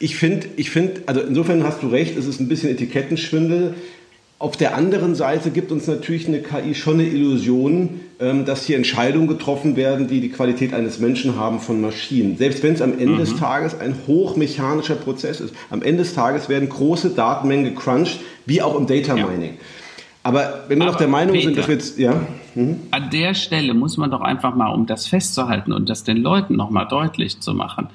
Ich 0.00 0.16
finde, 0.16 0.46
ich 0.56 0.70
find, 0.70 1.02
also 1.06 1.20
insofern 1.20 1.64
hast 1.64 1.82
du 1.82 1.88
recht, 1.88 2.16
es 2.16 2.26
ist 2.26 2.40
ein 2.40 2.48
bisschen 2.48 2.70
Etikettenschwindel. 2.70 3.74
Auf 4.38 4.56
der 4.56 4.74
anderen 4.74 5.14
Seite 5.14 5.50
gibt 5.50 5.72
uns 5.72 5.86
natürlich 5.86 6.28
eine 6.28 6.40
KI 6.40 6.74
schon 6.74 6.94
eine 6.94 7.08
Illusion, 7.08 8.00
ähm, 8.18 8.46
dass 8.46 8.64
hier 8.64 8.76
Entscheidungen 8.76 9.28
getroffen 9.28 9.76
werden, 9.76 10.08
die 10.08 10.20
die 10.20 10.30
Qualität 10.30 10.72
eines 10.72 10.98
Menschen 10.98 11.36
haben 11.36 11.60
von 11.60 11.80
Maschinen. 11.80 12.38
Selbst 12.38 12.62
wenn 12.62 12.74
es 12.74 12.82
am 12.82 12.92
Ende 12.92 13.14
mhm. 13.14 13.18
des 13.18 13.36
Tages 13.36 13.78
ein 13.78 13.94
hochmechanischer 14.06 14.94
Prozess 14.94 15.40
ist. 15.40 15.54
Am 15.68 15.82
Ende 15.82 16.02
des 16.04 16.14
Tages 16.14 16.48
werden 16.48 16.68
große 16.68 17.10
Datenmengen 17.10 17.74
gecrunched, 17.74 18.20
wie 18.46 18.62
auch 18.62 18.78
im 18.78 18.86
Data 18.86 19.14
Mining. 19.14 19.54
Ja. 19.54 19.60
Aber 20.26 20.64
wenn 20.66 20.80
wir 20.80 20.86
noch 20.86 20.96
der 20.96 21.06
Meinung 21.06 21.34
Peter, 21.34 21.46
sind, 21.46 21.58
dass 21.58 21.68
wir 21.68 21.74
jetzt, 21.74 21.98
ja. 22.00 22.20
Mhm. 22.56 22.80
An 22.90 23.10
der 23.10 23.34
Stelle 23.34 23.74
muss 23.74 23.96
man 23.96 24.10
doch 24.10 24.22
einfach 24.22 24.56
mal, 24.56 24.70
um 24.70 24.84
das 24.84 25.06
festzuhalten 25.06 25.72
und 25.72 25.88
das 25.88 26.02
den 26.02 26.16
Leuten 26.16 26.56
nochmal 26.56 26.88
deutlich 26.88 27.38
zu 27.38 27.54
machen, 27.54 27.86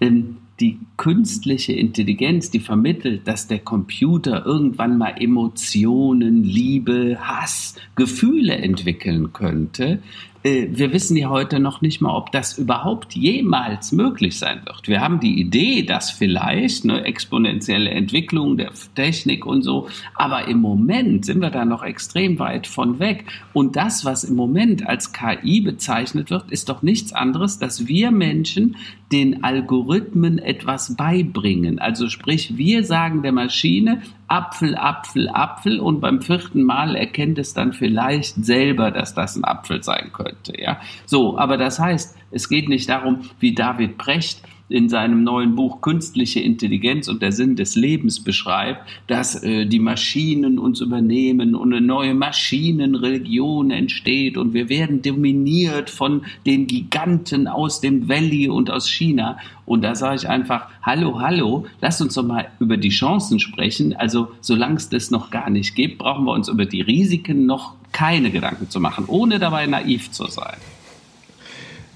ähm, 0.00 0.38
die 0.60 0.78
künstliche 0.96 1.74
Intelligenz, 1.74 2.50
die 2.50 2.60
vermittelt, 2.60 3.28
dass 3.28 3.48
der 3.48 3.58
Computer 3.58 4.46
irgendwann 4.46 4.96
mal 4.96 5.14
Emotionen, 5.18 6.42
Liebe, 6.42 7.18
Hass, 7.20 7.74
Gefühle 7.96 8.54
entwickeln 8.56 9.34
könnte, 9.34 9.98
wir 10.44 10.92
wissen 10.92 11.16
ja 11.16 11.30
heute 11.30 11.58
noch 11.58 11.80
nicht 11.80 12.02
mal, 12.02 12.14
ob 12.14 12.30
das 12.30 12.58
überhaupt 12.58 13.14
jemals 13.14 13.92
möglich 13.92 14.38
sein 14.38 14.60
wird. 14.66 14.88
Wir 14.88 15.00
haben 15.00 15.18
die 15.18 15.40
Idee, 15.40 15.84
dass 15.84 16.10
vielleicht 16.10 16.84
eine 16.84 17.04
exponentielle 17.04 17.88
Entwicklung 17.88 18.58
der 18.58 18.70
Technik 18.94 19.46
und 19.46 19.62
so, 19.62 19.88
aber 20.14 20.46
im 20.46 20.60
Moment 20.60 21.24
sind 21.24 21.40
wir 21.40 21.48
da 21.48 21.64
noch 21.64 21.82
extrem 21.82 22.38
weit 22.38 22.66
von 22.66 22.98
weg. 22.98 23.24
Und 23.54 23.76
das, 23.76 24.04
was 24.04 24.22
im 24.22 24.36
Moment 24.36 24.86
als 24.86 25.14
KI 25.14 25.62
bezeichnet 25.62 26.28
wird, 26.28 26.50
ist 26.50 26.68
doch 26.68 26.82
nichts 26.82 27.14
anderes, 27.14 27.58
dass 27.58 27.86
wir 27.86 28.10
Menschen 28.10 28.76
den 29.12 29.44
Algorithmen 29.44 30.38
etwas 30.38 30.96
beibringen. 30.96 31.78
Also 31.78 32.08
sprich, 32.08 32.56
wir 32.56 32.84
sagen 32.84 33.22
der 33.22 33.32
Maschine, 33.32 34.02
Apfel, 34.28 34.76
Apfel, 34.76 35.28
Apfel 35.28 35.78
und 35.78 36.00
beim 36.00 36.20
vierten 36.20 36.62
Mal 36.62 36.96
erkennt 36.96 37.38
es 37.38 37.54
dann 37.54 37.72
vielleicht 37.72 38.44
selber, 38.44 38.90
dass 38.90 39.14
das 39.14 39.36
ein 39.36 39.44
Apfel 39.44 39.82
sein 39.82 40.10
könnte. 40.12 40.54
Ja, 40.58 40.80
so, 41.04 41.38
aber 41.38 41.56
das 41.56 41.78
heißt, 41.78 42.16
es 42.30 42.48
geht 42.48 42.68
nicht 42.68 42.88
darum, 42.88 43.20
wie 43.38 43.54
David 43.54 43.98
Brecht 43.98 44.42
in 44.68 44.88
seinem 44.88 45.24
neuen 45.24 45.54
Buch 45.54 45.80
Künstliche 45.80 46.40
Intelligenz 46.40 47.08
und 47.08 47.20
der 47.20 47.32
Sinn 47.32 47.56
des 47.56 47.76
Lebens 47.76 48.20
beschreibt, 48.20 48.80
dass 49.06 49.42
äh, 49.42 49.66
die 49.66 49.78
Maschinen 49.78 50.58
uns 50.58 50.80
übernehmen 50.80 51.54
und 51.54 51.72
eine 51.72 51.84
neue 51.84 52.14
Maschinenreligion 52.14 53.70
entsteht 53.70 54.36
und 54.36 54.54
wir 54.54 54.68
werden 54.68 55.02
dominiert 55.02 55.90
von 55.90 56.22
den 56.46 56.66
Giganten 56.66 57.46
aus 57.46 57.80
dem 57.80 58.08
Valley 58.08 58.48
und 58.48 58.70
aus 58.70 58.88
China. 58.88 59.38
Und 59.66 59.82
da 59.82 59.94
sage 59.94 60.16
ich 60.16 60.28
einfach, 60.28 60.68
hallo, 60.82 61.20
hallo, 61.20 61.66
lasst 61.80 62.00
uns 62.00 62.14
doch 62.14 62.24
mal 62.24 62.48
über 62.58 62.76
die 62.76 62.90
Chancen 62.90 63.40
sprechen. 63.40 63.94
Also 63.94 64.28
solange 64.40 64.76
es 64.76 64.88
das 64.88 65.10
noch 65.10 65.30
gar 65.30 65.50
nicht 65.50 65.74
gibt, 65.74 65.98
brauchen 65.98 66.24
wir 66.24 66.32
uns 66.32 66.48
über 66.48 66.66
die 66.66 66.80
Risiken 66.80 67.46
noch 67.46 67.74
keine 67.92 68.30
Gedanken 68.30 68.68
zu 68.70 68.80
machen, 68.80 69.04
ohne 69.06 69.38
dabei 69.38 69.66
naiv 69.66 70.10
zu 70.10 70.26
sein 70.26 70.56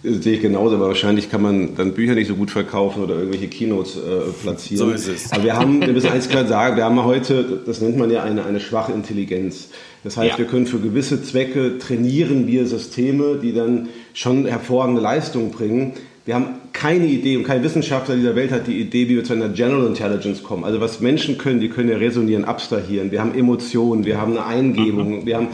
sehe 0.03 0.35
ich 0.35 0.43
genauso, 0.43 0.77
aber 0.77 0.89
wahrscheinlich 0.89 1.31
kann 1.31 1.43
man 1.43 1.75
dann 1.75 1.95
Bücher 1.95 2.15
nicht 2.15 2.29
so 2.29 2.35
gut 2.35 2.51
verkaufen 2.51 3.03
oder 3.03 3.17
irgendwelche 3.17 3.49
Keynotes 3.49 3.97
äh, 3.97 4.31
platzieren. 4.43 4.89
So 4.89 4.91
ist 4.91 5.09
es. 5.09 5.33
Aber 5.33 5.45
wir 5.45 5.57
haben, 5.57 5.81
wir 5.81 5.89
müssen 5.89 6.11
eins 6.11 6.29
klar 6.29 6.47
sagen, 6.47 6.77
wir 6.77 6.85
haben 6.85 7.03
heute, 7.05 7.63
das 7.67 7.81
nennt 7.81 7.97
man 7.97 8.11
ja 8.11 8.23
eine, 8.23 8.45
eine 8.45 8.61
schwache 8.61 8.93
Intelligenz. 8.93 9.71
Das 10.05 10.17
heißt, 10.17 10.33
ja. 10.33 10.39
wir 10.39 10.45
können 10.47 10.67
für 10.67 10.79
gewisse 10.79 11.23
Zwecke 11.23 11.79
trainieren 11.79 12.47
wir 12.47 12.67
Systeme, 12.67 13.39
die 13.43 13.53
dann 13.53 13.89
schon 14.15 14.47
hervorragende 14.47 15.01
Leistungen 15.01 15.51
bringen. 15.51 15.93
Wir 16.25 16.35
haben 16.35 16.47
keine 16.73 17.07
Idee 17.07 17.37
und 17.37 17.45
kein 17.45 17.63
Wissenschaftler 17.65 18.15
dieser 18.15 18.37
Welt 18.37 18.53
hat 18.53 18.67
die 18.67 18.79
Idee, 18.79 19.09
wie 19.09 19.17
wir 19.17 19.25
zu 19.25 19.33
einer 19.33 19.49
General 19.49 19.87
Intelligence 19.87 20.43
kommen. 20.43 20.63
Also 20.63 20.81
was 20.81 21.01
Menschen 21.01 21.39
können, 21.39 21.59
die 21.59 21.71
können 21.71 21.89
ja 21.89 21.97
resonieren, 21.97 22.45
abstrahieren. 22.45 23.11
Wir 23.11 23.21
haben 23.21 23.35
Emotionen, 23.35 24.05
wir 24.05 24.21
haben 24.21 24.37
eine 24.37 24.47
Eingebung, 24.47 25.21
mhm. 25.21 25.27
wir 25.27 25.37
haben 25.37 25.49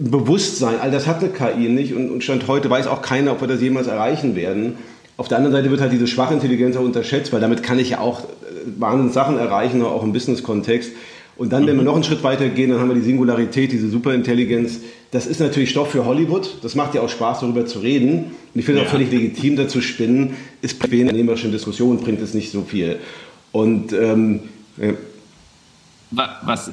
Bewusstsein, 0.00 0.80
all 0.80 0.90
das 0.90 1.06
hatte 1.06 1.28
KI 1.28 1.68
nicht 1.68 1.94
und, 1.94 2.10
und 2.10 2.22
Stand 2.22 2.46
heute 2.46 2.70
weiß 2.70 2.86
auch 2.86 3.02
keiner, 3.02 3.32
ob 3.32 3.40
wir 3.40 3.48
das 3.48 3.60
jemals 3.60 3.86
erreichen 3.86 4.36
werden. 4.36 4.76
Auf 5.16 5.26
der 5.26 5.38
anderen 5.38 5.54
Seite 5.56 5.70
wird 5.70 5.80
halt 5.80 5.92
diese 5.92 6.06
schwache 6.06 6.34
Intelligenz 6.34 6.76
auch 6.76 6.84
unterschätzt, 6.84 7.32
weil 7.32 7.40
damit 7.40 7.62
kann 7.62 7.78
ich 7.78 7.90
ja 7.90 8.00
auch 8.00 8.20
äh, 8.20 8.24
wahnsinnige 8.78 9.12
Sachen 9.12 9.38
erreichen, 9.38 9.82
auch 9.82 10.04
im 10.04 10.12
Business-Kontext. 10.12 10.92
Und 11.36 11.52
dann, 11.52 11.66
wenn 11.68 11.76
wir 11.76 11.84
noch 11.84 11.94
einen 11.94 12.02
Schritt 12.02 12.24
weiter 12.24 12.48
gehen, 12.48 12.70
dann 12.70 12.80
haben 12.80 12.88
wir 12.88 12.96
die 12.96 13.02
Singularität, 13.02 13.70
diese 13.70 13.88
Superintelligenz. 13.88 14.80
Das 15.12 15.26
ist 15.26 15.38
natürlich 15.38 15.70
Stoff 15.70 15.92
für 15.92 16.04
Hollywood. 16.04 16.58
Das 16.62 16.74
macht 16.74 16.96
ja 16.96 17.00
auch 17.00 17.08
Spaß, 17.08 17.40
darüber 17.40 17.64
zu 17.64 17.78
reden. 17.78 18.24
Und 18.54 18.58
ich 18.58 18.64
finde 18.64 18.80
es 18.80 18.84
ja. 18.84 18.88
auch 18.88 18.92
völlig 18.92 19.12
legitim, 19.12 19.54
dazu 19.54 19.80
spinnen. 19.80 20.34
Ist 20.62 20.80
bei 20.80 21.00
unternehmerischen 21.00 21.52
Diskussionen 21.52 22.00
bringt 22.00 22.20
es 22.20 22.34
nicht 22.34 22.50
so 22.50 22.62
viel. 22.62 22.98
Und 23.52 23.92
ähm, 23.92 24.40
was, 26.10 26.72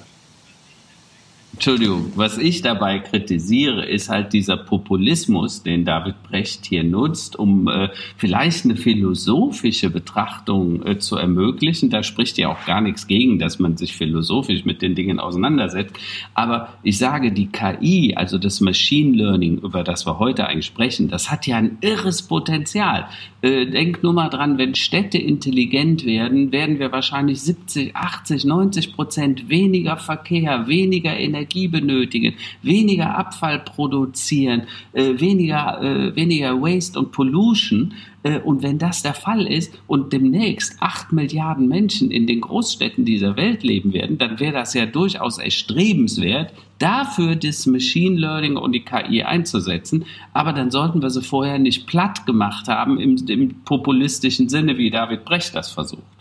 Entschuldigung, 1.56 2.12
was 2.16 2.38
ich 2.38 2.62
dabei 2.62 3.00
kritisiere, 3.00 3.86
ist 3.86 4.10
halt 4.10 4.34
dieser 4.34 4.58
Populismus, 4.58 5.64
den 5.64 5.86
David 5.86 6.22
Brecht 6.24 6.66
hier 6.66 6.84
nutzt, 6.84 7.40
um 7.40 7.70
äh, 7.70 7.88
vielleicht 8.18 8.66
eine 8.66 8.76
philosophische 8.76 9.90
Betrachtung 9.90 10.86
äh, 10.86 11.00
zu 11.00 11.16
ermöglichen. 11.16 11.90
Da 11.90 12.04
spricht 12.04 12.38
ja 12.38 12.50
auch 12.50 12.66
gar 12.66 12.82
nichts 12.82 13.08
gegen, 13.08 13.40
dass 13.40 13.58
man 13.58 13.78
sich 13.78 13.96
philosophisch 13.96 14.66
mit 14.66 14.82
den 14.82 14.96
Dingen 14.96 15.18
auseinandersetzt. 15.18 15.96
Aber 16.34 16.74
ich 16.84 16.98
sage, 16.98 17.32
die 17.32 17.48
KI, 17.48 18.14
also 18.18 18.38
das 18.38 18.60
Machine 18.60 19.16
Learning, 19.16 19.60
über 19.60 19.86
das 19.86 20.06
wir 20.06 20.20
heute 20.20 20.48
eigentlich 20.48 20.66
sprechen, 20.66 21.08
das 21.08 21.32
hat 21.32 21.48
ja 21.48 21.56
ein 21.56 21.78
irres 21.80 22.22
Potenzial. 22.24 23.08
Äh, 23.42 23.66
denk 23.68 24.04
nur 24.04 24.12
mal 24.12 24.28
dran, 24.28 24.58
wenn 24.58 24.76
Städte 24.76 25.20
intelligent 25.20 26.06
werden, 26.06 26.52
werden 26.52 26.80
wir 26.80 26.92
wahrscheinlich 26.92 27.42
70, 27.42 27.96
80, 27.96 28.44
90 28.44 28.94
Prozent 28.94 29.48
weniger 29.48 29.96
Verkehr, 29.96 30.68
weniger 30.68 31.18
Energie 31.18 31.45
benötigen, 31.68 32.36
weniger 32.62 33.18
Abfall 33.18 33.60
produzieren, 33.60 34.64
äh, 34.94 35.20
weniger, 35.20 35.82
äh, 35.82 36.16
weniger 36.16 36.62
Waste 36.62 37.00
und 37.00 37.12
Pollution. 37.12 37.94
Äh, 38.24 38.40
und 38.40 38.64
wenn 38.64 38.78
das 38.78 39.04
der 39.04 39.14
Fall 39.14 39.46
ist 39.46 39.78
und 39.88 40.12
demnächst 40.12 40.82
acht 40.82 41.14
Milliarden 41.14 41.68
Menschen 41.68 42.12
in 42.12 42.28
den 42.28 42.42
Großstädten 42.42 43.06
dieser 43.06 43.38
Welt 43.38 43.64
leben 43.64 43.94
werden, 43.94 44.18
dann 44.18 44.40
wäre 44.40 44.54
das 44.54 44.74
ja 44.74 44.86
durchaus 44.86 45.38
erstrebenswert, 45.38 46.54
dafür 46.80 47.36
das 47.36 47.66
Machine 47.66 48.20
Learning 48.20 48.58
und 48.58 48.74
die 48.74 48.84
KI 48.84 49.24
einzusetzen. 49.24 50.06
Aber 50.34 50.54
dann 50.54 50.72
sollten 50.72 51.02
wir 51.02 51.10
sie 51.10 51.22
vorher 51.22 51.60
nicht 51.60 51.88
platt 51.88 52.26
gemacht 52.26 52.68
haben 52.68 53.00
im, 53.00 53.18
im 53.28 53.62
populistischen 53.64 54.50
Sinne, 54.50 54.78
wie 54.78 54.90
David 54.90 55.26
Brecht 55.26 55.56
das 55.56 55.72
versucht. 55.72 56.15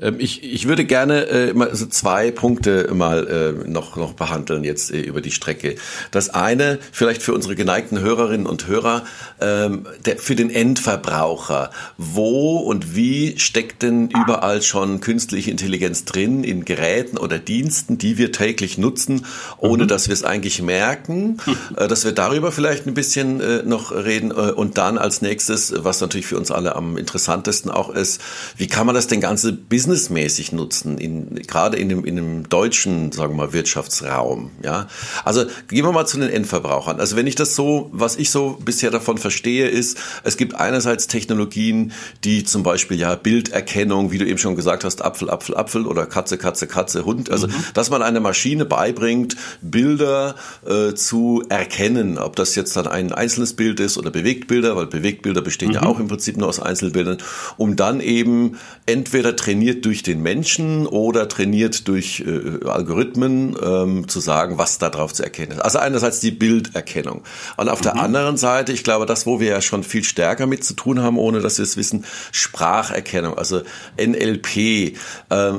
Ähm, 0.00 0.16
ich, 0.18 0.42
ich 0.42 0.66
würde 0.68 0.84
gerne 0.84 1.26
äh, 1.26 1.54
so 1.72 1.86
zwei 1.86 2.30
Punkte 2.30 2.90
mal 2.92 3.26
äh, 3.64 3.68
noch, 3.68 3.96
noch 3.96 4.14
behandeln 4.14 4.64
jetzt 4.64 4.92
äh, 4.92 5.00
über 5.00 5.20
die 5.20 5.30
Strecke. 5.30 5.76
Das 6.10 6.30
eine, 6.30 6.78
vielleicht 6.92 7.22
für 7.22 7.32
unsere 7.32 7.54
geneigten 7.54 8.00
Hörerinnen 8.00 8.46
und 8.46 8.66
Hörer, 8.66 9.04
ähm, 9.40 9.86
der, 10.04 10.18
für 10.18 10.34
den 10.34 10.50
Endverbraucher. 10.50 11.70
Wo 11.96 12.58
und 12.58 12.96
wie 12.96 13.38
steckt 13.38 13.82
denn 13.82 14.08
überall 14.10 14.62
schon 14.62 15.00
künstliche 15.00 15.50
Intelligenz 15.50 16.04
drin 16.04 16.44
in 16.44 16.64
Geräten 16.64 17.18
oder 17.18 17.38
Diensten, 17.38 17.98
die 17.98 18.18
wir 18.18 18.32
täglich 18.32 18.78
nutzen, 18.78 19.26
ohne 19.58 19.84
mhm. 19.84 19.88
dass 19.88 20.08
wir 20.08 20.14
es 20.14 20.24
eigentlich 20.24 20.60
merken? 20.60 21.38
äh, 21.76 21.88
dass 21.88 22.04
wir 22.04 22.12
darüber 22.12 22.52
vielleicht 22.52 22.86
ein 22.86 22.94
bisschen 22.94 23.40
äh, 23.40 23.62
noch 23.62 23.92
reden. 23.92 24.30
Äh, 24.30 24.52
und 24.52 24.76
dann 24.78 24.98
als 24.98 25.22
nächstes, 25.22 25.72
was 25.76 26.00
natürlich 26.00 26.26
für 26.26 26.36
uns 26.36 26.50
alle 26.50 26.74
am 26.74 26.96
interessantesten 26.96 27.70
auch 27.70 27.90
ist, 27.90 28.20
wie 28.56 28.66
kann 28.66 28.86
man 28.86 28.94
das 28.94 29.06
denn 29.06 29.20
ganze 29.20 29.52
Business 29.52 29.83
businessmäßig 29.84 30.52
nutzen, 30.52 30.96
in, 30.96 31.34
gerade 31.46 31.76
in 31.76 31.90
dem, 31.90 32.04
in 32.06 32.16
dem 32.16 32.48
deutschen, 32.48 33.12
sagen 33.12 33.34
wir 33.34 33.46
mal, 33.46 33.52
Wirtschaftsraum. 33.52 34.50
Ja, 34.62 34.88
also 35.24 35.44
gehen 35.68 35.84
wir 35.84 35.92
mal 35.92 36.06
zu 36.06 36.18
den 36.18 36.30
Endverbrauchern. 36.30 37.00
Also 37.00 37.16
wenn 37.16 37.26
ich 37.26 37.34
das 37.34 37.54
so, 37.54 37.90
was 37.92 38.16
ich 38.16 38.30
so 38.30 38.58
bisher 38.64 38.90
davon 38.90 39.18
verstehe, 39.18 39.68
ist, 39.68 39.98
es 40.22 40.38
gibt 40.38 40.54
einerseits 40.54 41.06
Technologien, 41.06 41.92
die 42.24 42.44
zum 42.44 42.62
Beispiel 42.62 42.98
ja 42.98 43.14
Bilderkennung, 43.14 44.10
wie 44.10 44.16
du 44.16 44.26
eben 44.26 44.38
schon 44.38 44.56
gesagt 44.56 44.84
hast, 44.84 45.04
Apfel, 45.04 45.28
Apfel, 45.28 45.54
Apfel 45.54 45.86
oder 45.86 46.06
Katze, 46.06 46.38
Katze, 46.38 46.66
Katze, 46.66 47.04
Hund. 47.04 47.30
Also 47.30 47.46
mhm. 47.46 47.54
dass 47.74 47.90
man 47.90 48.00
einer 48.00 48.20
Maschine 48.20 48.64
beibringt, 48.64 49.36
Bilder 49.60 50.34
äh, 50.66 50.94
zu 50.94 51.42
erkennen, 51.50 52.16
ob 52.16 52.36
das 52.36 52.54
jetzt 52.54 52.74
dann 52.76 52.86
ein 52.86 53.12
einzelnes 53.12 53.52
Bild 53.52 53.80
ist 53.80 53.98
oder 53.98 54.10
Bewegtbilder, 54.10 54.76
weil 54.76 54.86
Bewegtbilder 54.86 55.42
bestehen 55.42 55.68
mhm. 55.68 55.74
ja 55.74 55.82
auch 55.82 56.00
im 56.00 56.08
Prinzip 56.08 56.38
nur 56.38 56.48
aus 56.48 56.58
Einzelbildern, 56.58 57.18
um 57.58 57.76
dann 57.76 58.00
eben 58.00 58.58
entweder 58.86 59.36
trainiert 59.36 59.73
trainiert 59.74 59.84
durch 59.84 60.02
den 60.02 60.22
Menschen 60.22 60.86
oder 60.86 61.28
trainiert 61.28 61.88
durch 61.88 62.24
äh, 62.26 62.66
Algorithmen, 62.66 63.56
ähm, 63.62 64.08
zu 64.08 64.20
sagen, 64.20 64.58
was 64.58 64.78
da 64.78 64.90
drauf 64.90 65.12
zu 65.12 65.22
erkennen 65.22 65.52
ist. 65.52 65.60
Also 65.60 65.78
einerseits 65.78 66.20
die 66.20 66.30
Bilderkennung. 66.30 67.22
Und 67.56 67.68
auf 67.68 67.80
mhm. 67.80 67.84
der 67.84 67.96
anderen 67.96 68.36
Seite, 68.36 68.72
ich 68.72 68.84
glaube, 68.84 69.06
das, 69.06 69.26
wo 69.26 69.40
wir 69.40 69.48
ja 69.48 69.60
schon 69.60 69.82
viel 69.82 70.04
stärker 70.04 70.46
mit 70.46 70.64
zu 70.64 70.74
tun 70.74 71.02
haben, 71.02 71.18
ohne 71.18 71.40
dass 71.40 71.58
wir 71.58 71.64
es 71.64 71.76
wissen, 71.76 72.04
Spracherkennung, 72.32 73.36
also 73.36 73.62
NLP, 73.98 74.56
äh, 74.56 74.92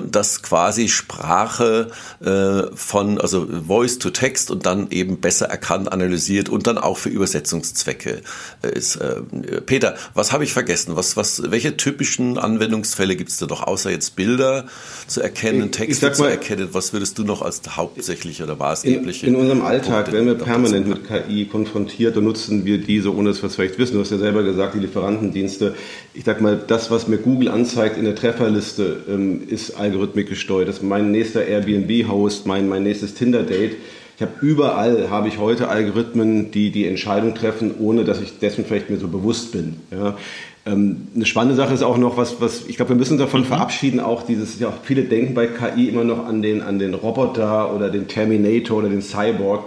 das 0.10 0.42
quasi 0.42 0.88
Sprache 0.88 1.92
äh, 2.22 2.76
von, 2.76 3.20
also 3.20 3.48
Voice 3.68 4.00
to 4.00 4.10
Text 4.10 4.52
und 4.52 4.66
dann 4.66 4.92
eben 4.92 5.20
besser 5.20 5.48
erkannt, 5.48 5.92
analysiert 5.92 6.50
und 6.50 6.68
dann 6.68 6.78
auch 6.78 6.98
für 6.98 7.10
Übersetzungszwecke 7.10 8.22
äh, 8.62 8.70
ist. 8.70 8.98
Äh, 8.98 9.22
Peter, 9.66 9.96
was 10.14 10.32
habe 10.32 10.44
ich 10.44 10.54
vergessen? 10.54 10.96
Was, 10.96 11.18
was, 11.18 11.52
welche 11.52 11.78
typischen 11.78 12.38
Anwendungsfälle 12.38 13.16
gibt 13.16 13.32
es 13.32 13.38
da 13.38 13.46
noch, 13.48 13.64
außer 13.64 13.90
jetzt 13.90 14.05
jetzt 14.06 14.16
Bilder 14.16 14.66
zu 15.08 15.22
erkennen, 15.22 15.72
Texte 15.72 16.08
mal, 16.08 16.14
zu 16.14 16.24
erkennen? 16.26 16.70
Was 16.72 16.94
würdest 16.94 17.18
du 17.18 17.24
noch 17.24 17.42
als 17.42 17.62
hauptsächlich 17.76 18.42
oder 18.44 18.56
maßgebliche? 18.56 19.28
In, 19.28 19.34
in 19.34 19.40
unserem 19.40 19.62
Alltag 19.62 20.12
werden 20.12 20.28
wir 20.28 20.36
permanent 20.36 20.88
mit 20.88 21.08
KI 21.08 21.46
konfrontiert 21.46 22.18
und 22.18 22.26
nutzen 22.26 22.66
wir 22.66 22.78
diese, 22.78 23.14
ohne 23.16 23.30
dass 23.30 23.42
wir 23.42 23.48
es 23.48 23.56
vielleicht 23.56 23.78
wissen. 23.78 23.96
Du 23.96 24.02
hast 24.02 24.12
ja 24.12 24.18
selber 24.18 24.44
gesagt, 24.44 24.76
die 24.76 24.80
Lieferantendienste. 24.80 25.76
Ich 26.14 26.24
sag 26.24 26.42
mal, 26.42 26.62
das, 26.68 26.92
was 26.92 27.08
mir 27.08 27.18
Google 27.18 27.50
anzeigt 27.50 27.98
in 27.98 28.06
der 28.06 28.16
Trefferliste, 28.16 29.04
ähm, 29.10 29.48
ist 29.48 29.72
algorithmisch 29.78 30.28
gesteuert. 30.28 30.68
Das 30.68 30.78
ist 30.78 30.84
mein 30.84 31.12
nächster 31.12 31.46
Airbnb-Host, 31.46 32.46
mein, 32.46 32.68
mein 32.68 32.84
nächstes 32.84 33.16
Tinder-Date 33.16 33.78
Ich 34.16 34.22
habe 34.22 34.34
überall 34.42 35.10
habe 35.10 35.28
ich 35.28 35.40
heute 35.40 35.68
Algorithmen, 35.68 36.52
die 36.52 36.72
die 36.72 36.88
Entscheidung 36.88 37.36
treffen, 37.36 37.76
ohne 37.80 38.06
dass 38.06 38.22
ich 38.22 38.40
dessen 38.40 38.66
vielleicht 38.66 38.90
mir 38.90 38.98
so 38.98 39.08
bewusst 39.08 39.52
bin. 39.52 39.78
Ja. 39.92 40.18
Ähm, 40.66 41.08
eine 41.16 41.26
spannende 41.26 41.56
Sache 41.56 41.74
ist 41.74 41.84
auch 41.84 41.98
noch, 41.98 42.18
was, 42.18 42.42
was 42.42 42.66
ich 42.66 42.78
glaube, 42.78 42.90
wir 42.90 42.96
müssen 42.96 43.18
davon 43.18 43.42
mhm. 43.42 43.46
verabschieden, 43.46 44.00
auch 44.00 44.24
dieses, 44.24 44.60
ja, 44.60 44.74
viele 44.84 45.04
denken 45.04 45.34
bei 45.34 45.48
KI 45.48 45.90
immer 45.90 46.04
noch 46.04 46.26
an 46.26 46.42
den, 46.42 46.62
an 46.62 46.80
den 46.80 46.94
Roboter 46.94 47.74
oder 47.74 47.90
den 47.90 48.08
Terminator 48.08 48.80
oder 48.80 48.90
den 48.90 49.02
Cyborg 49.02 49.66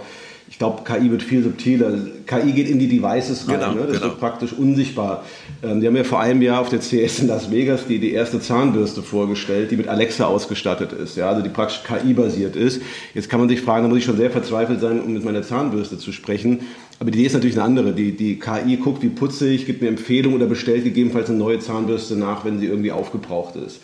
ich 0.49 0.57
glaube, 0.57 0.81
KI 0.83 1.11
wird 1.11 1.21
viel 1.21 1.43
subtiler. 1.43 1.93
KI 2.25 2.51
geht 2.53 2.67
in 2.67 2.79
die 2.79 2.87
Devices 2.87 3.47
rein, 3.47 3.59
genau, 3.59 3.73
ne? 3.73 3.81
das 3.81 3.97
genau. 3.97 4.05
wird 4.05 4.19
praktisch 4.19 4.51
unsichtbar. 4.51 5.23
Ähm, 5.61 5.79
die 5.79 5.87
haben 5.87 5.95
ja 5.95 6.03
vor 6.03 6.19
einem 6.19 6.41
Jahr 6.41 6.59
auf 6.59 6.69
der 6.69 6.79
CS 6.79 7.19
in 7.19 7.27
Las 7.27 7.51
Vegas 7.51 7.85
die, 7.87 7.99
die 7.99 8.11
erste 8.11 8.41
Zahnbürste 8.41 9.03
vorgestellt, 9.03 9.69
die 9.69 9.77
mit 9.77 9.87
Alexa 9.87 10.25
ausgestattet 10.25 10.91
ist, 10.91 11.17
ja? 11.17 11.29
also 11.29 11.43
die 11.43 11.49
praktisch 11.49 11.83
KI-basiert 11.83 12.55
ist. 12.55 12.81
Jetzt 13.13 13.29
kann 13.29 13.39
man 13.39 13.47
sich 13.47 13.61
fragen, 13.61 13.83
da 13.83 13.89
muss 13.89 13.99
ich 13.99 14.05
schon 14.05 14.17
sehr 14.17 14.31
verzweifelt 14.31 14.81
sein, 14.81 14.99
um 15.01 15.13
mit 15.13 15.23
meiner 15.23 15.43
Zahnbürste 15.43 15.99
zu 15.99 16.11
sprechen. 16.11 16.61
Aber 16.99 17.11
die 17.11 17.19
Idee 17.19 17.27
ist 17.27 17.33
natürlich 17.33 17.55
eine 17.55 17.65
andere. 17.65 17.93
Die, 17.93 18.11
die 18.11 18.39
KI 18.39 18.75
guckt, 18.77 19.01
wie 19.01 19.09
putze 19.09 19.47
ich, 19.47 19.65
gibt 19.65 19.81
mir 19.81 19.87
Empfehlungen 19.87 20.37
oder 20.37 20.47
bestellt 20.47 20.83
gegebenenfalls 20.83 21.29
eine 21.29 21.37
neue 21.37 21.59
Zahnbürste 21.59 22.15
nach, 22.15 22.43
wenn 22.43 22.59
sie 22.59 22.65
irgendwie 22.65 22.91
aufgebraucht 22.91 23.55
ist. 23.55 23.79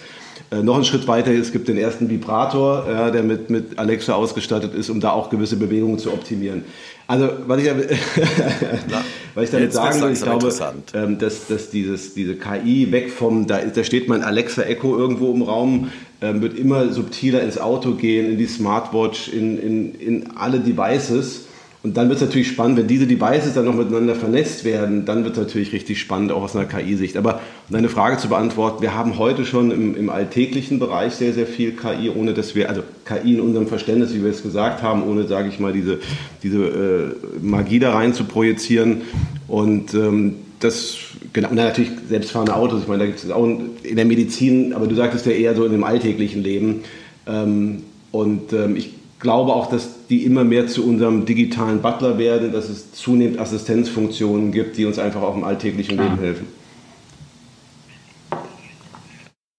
Äh, 0.51 0.61
noch 0.61 0.75
einen 0.75 0.83
Schritt 0.83 1.07
weiter, 1.07 1.31
es 1.31 1.53
gibt 1.53 1.69
den 1.69 1.77
ersten 1.77 2.09
Vibrator, 2.09 2.85
ja, 2.89 3.11
der 3.11 3.23
mit, 3.23 3.49
mit 3.49 3.79
Alexa 3.79 4.13
ausgestattet 4.13 4.73
ist, 4.75 4.89
um 4.89 4.99
da 4.99 5.11
auch 5.11 5.29
gewisse 5.29 5.55
Bewegungen 5.55 5.97
zu 5.97 6.11
optimieren. 6.11 6.65
Also, 7.07 7.29
was 7.47 7.61
ich, 7.61 7.69
was 9.35 9.43
ich 9.45 9.49
damit 9.49 9.73
sagen 9.73 10.01
will, 10.01 10.11
ich 10.11 10.21
glaube, 10.21 10.53
ähm, 10.93 11.17
dass, 11.17 11.47
dass 11.47 11.69
dieses, 11.69 12.15
diese 12.15 12.35
KI 12.35 12.91
weg 12.91 13.11
vom, 13.11 13.47
da, 13.47 13.59
da 13.59 13.83
steht 13.85 14.09
mein 14.09 14.23
Alexa 14.23 14.63
Echo 14.63 14.97
irgendwo 14.97 15.33
im 15.33 15.41
Raum, 15.41 15.89
ähm, 16.21 16.41
wird 16.41 16.57
immer 16.57 16.91
subtiler 16.91 17.41
ins 17.41 17.57
Auto 17.57 17.93
gehen, 17.93 18.29
in 18.29 18.37
die 18.37 18.47
Smartwatch, 18.47 19.29
in, 19.29 19.57
in, 19.57 19.95
in 19.95 20.31
alle 20.35 20.59
Devices 20.59 21.45
und 21.85 21.95
dann 21.97 22.09
wird 22.09 22.19
es 22.19 22.25
natürlich 22.25 22.47
spannend, 22.47 22.79
wenn 22.79 22.87
diese 22.87 23.05
Devices 23.05 23.53
dann 23.53 23.65
noch 23.65 23.75
miteinander 23.75 24.15
vernetzt 24.15 24.65
werden, 24.65 25.05
dann 25.05 25.23
wird 25.23 25.37
es 25.37 25.43
natürlich 25.43 25.71
richtig 25.71 25.99
spannend, 25.99 26.31
auch 26.31 26.41
aus 26.41 26.55
einer 26.55 26.65
KI-Sicht. 26.65 27.15
Aber 27.15 27.41
um 27.69 27.73
deine 27.73 27.89
Frage 27.89 28.17
zu 28.17 28.27
beantworten, 28.27 28.81
wir 28.81 28.95
haben 28.95 29.19
heute 29.19 29.45
schon 29.45 29.69
im, 29.69 29.95
im, 29.95 30.09
alltäglichen 30.09 30.79
Bereich 30.79 31.13
sehr, 31.13 31.31
sehr 31.31 31.45
viel 31.45 31.73
KI, 31.73 32.09
ohne 32.09 32.33
dass 32.33 32.55
wir, 32.55 32.69
also 32.69 32.81
KI 33.05 33.35
in 33.35 33.39
unserem 33.39 33.67
Verständnis, 33.67 34.15
wie 34.15 34.23
wir 34.23 34.31
es 34.31 34.41
gesagt 34.41 34.81
haben, 34.81 35.03
ohne, 35.03 35.27
sage 35.27 35.47
ich 35.47 35.59
mal, 35.59 35.73
diese, 35.73 35.99
diese 36.41 36.57
äh, 36.57 37.15
Magie 37.39 37.77
da 37.77 37.93
rein 37.93 38.15
zu 38.15 38.23
projizieren. 38.23 39.03
Und 39.47 39.93
ähm, 39.93 40.37
das, 40.61 40.97
genau, 41.33 41.49
und 41.49 41.55
natürlich 41.55 41.91
selbstfahrende 42.09 42.55
Autos, 42.55 42.81
ich 42.81 42.87
meine, 42.87 43.01
da 43.01 43.05
gibt 43.05 43.23
es 43.23 43.29
auch 43.29 43.45
in 43.45 43.95
der 43.95 44.05
Medizin, 44.05 44.73
aber 44.73 44.87
du 44.87 44.95
sagtest 44.95 45.27
ja 45.27 45.33
eher 45.33 45.53
so 45.53 45.63
in 45.63 45.71
dem 45.71 45.83
alltäglichen 45.83 46.41
Leben. 46.41 46.79
Ähm, 47.27 47.83
und 48.11 48.53
ähm, 48.53 48.75
ich 48.75 48.95
glaube 49.19 49.53
auch, 49.53 49.69
dass 49.69 50.07
die 50.07 50.25
immer 50.25 50.43
mehr 50.43 50.67
zu 50.67 50.87
unserem 50.87 51.25
digitalen 51.25 51.81
Butler 51.81 52.17
werden, 52.17 52.51
dass 52.51 52.69
es 52.69 52.91
zunehmend 52.93 53.39
Assistenzfunktionen 53.39 54.51
gibt, 54.51 54.77
die 54.77 54.85
uns 54.85 54.99
einfach 54.99 55.21
auch 55.21 55.35
im 55.35 55.43
alltäglichen 55.43 55.97
Leben 55.97 56.17
helfen. 56.19 56.47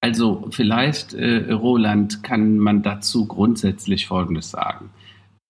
Also 0.00 0.46
vielleicht, 0.50 1.14
äh, 1.14 1.52
Roland, 1.52 2.22
kann 2.22 2.58
man 2.58 2.82
dazu 2.82 3.26
grundsätzlich 3.26 4.06
Folgendes 4.06 4.50
sagen 4.50 4.90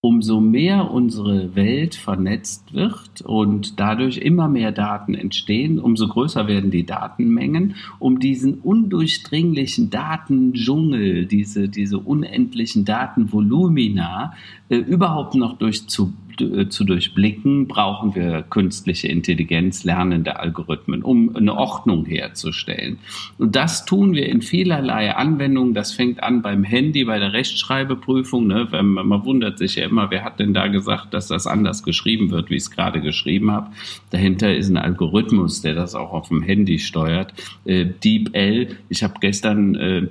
umso 0.07 0.41
mehr 0.41 0.93
unsere 0.93 1.57
Welt 1.57 1.97
vernetzt 1.97 2.73
wird 2.73 3.23
und 3.25 3.81
dadurch 3.81 4.19
immer 4.19 4.47
mehr 4.47 4.71
Daten 4.71 5.17
entstehen, 5.17 5.81
umso 5.81 6.07
größer 6.07 6.47
werden 6.47 6.71
die 6.71 6.87
Datenmengen, 6.87 7.75
um 7.99 8.21
diesen 8.21 8.61
undurchdringlichen 8.61 9.91
Datendschungel, 9.91 11.27
diese, 11.27 11.69
diese 11.69 11.99
unendlichen 11.99 12.85
Datenvolumina 12.85 14.35
äh, 14.69 14.77
überhaupt 14.77 15.35
noch 15.37 15.59
durchzu, 15.59 16.13
äh, 16.41 16.69
zu 16.69 16.85
durchblicken, 16.85 17.69
brauchen 17.69 18.15
wir 18.15 18.43
künstliche 18.43 19.09
Intelligenz, 19.09 19.85
lernende 19.85 20.41
Algorithmen, 20.41 21.03
um 21.03 21.35
eine 21.37 21.55
Ordnung 21.55 22.05
herzustellen. 22.05 22.99
Und 23.39 23.55
das 23.55 23.85
tun 23.85 24.15
wir 24.15 24.29
in 24.29 24.43
vielerlei 24.43 25.15
Anwendungen. 25.15 25.73
Das 25.73 25.93
fängt 25.93 26.23
an 26.23 26.43
beim 26.43 26.65
Handy, 26.65 27.05
bei 27.05 27.19
der 27.19 27.33
Rechtschreibeprüfung. 27.33 28.47
Ne? 28.49 28.67
Man, 28.71 29.07
man 29.07 29.25
wundert 29.25 29.59
sich 29.59 29.77
ja 29.77 29.87
immer, 29.87 30.11
wer 30.11 30.25
hat 30.25 30.41
denn 30.41 30.53
da 30.53 30.67
gesagt, 30.67 31.15
dass 31.15 31.29
das 31.29 31.47
anders 31.47 31.83
geschrieben 31.85 32.31
wird, 32.31 32.51
wie 32.51 32.57
ich 32.57 32.65
es 32.65 32.71
gerade 32.71 33.01
geschrieben 33.01 33.53
habe. 33.53 33.71
Dahinter 34.11 34.55
ist 34.55 34.69
ein 34.69 34.77
Algorithmus, 34.77 35.63
der 35.63 35.75
das 35.75 35.95
auch 35.95 36.13
auf 36.13 36.29
dem 36.29 36.43
Handy 36.43 36.81
steuert. 36.81 37.33
Äh, 37.65 37.87
DeepL, 37.87 38.77
ich 38.89 39.03
habe 39.03 39.15
gestern 39.21 39.75
äh, 39.77 40.09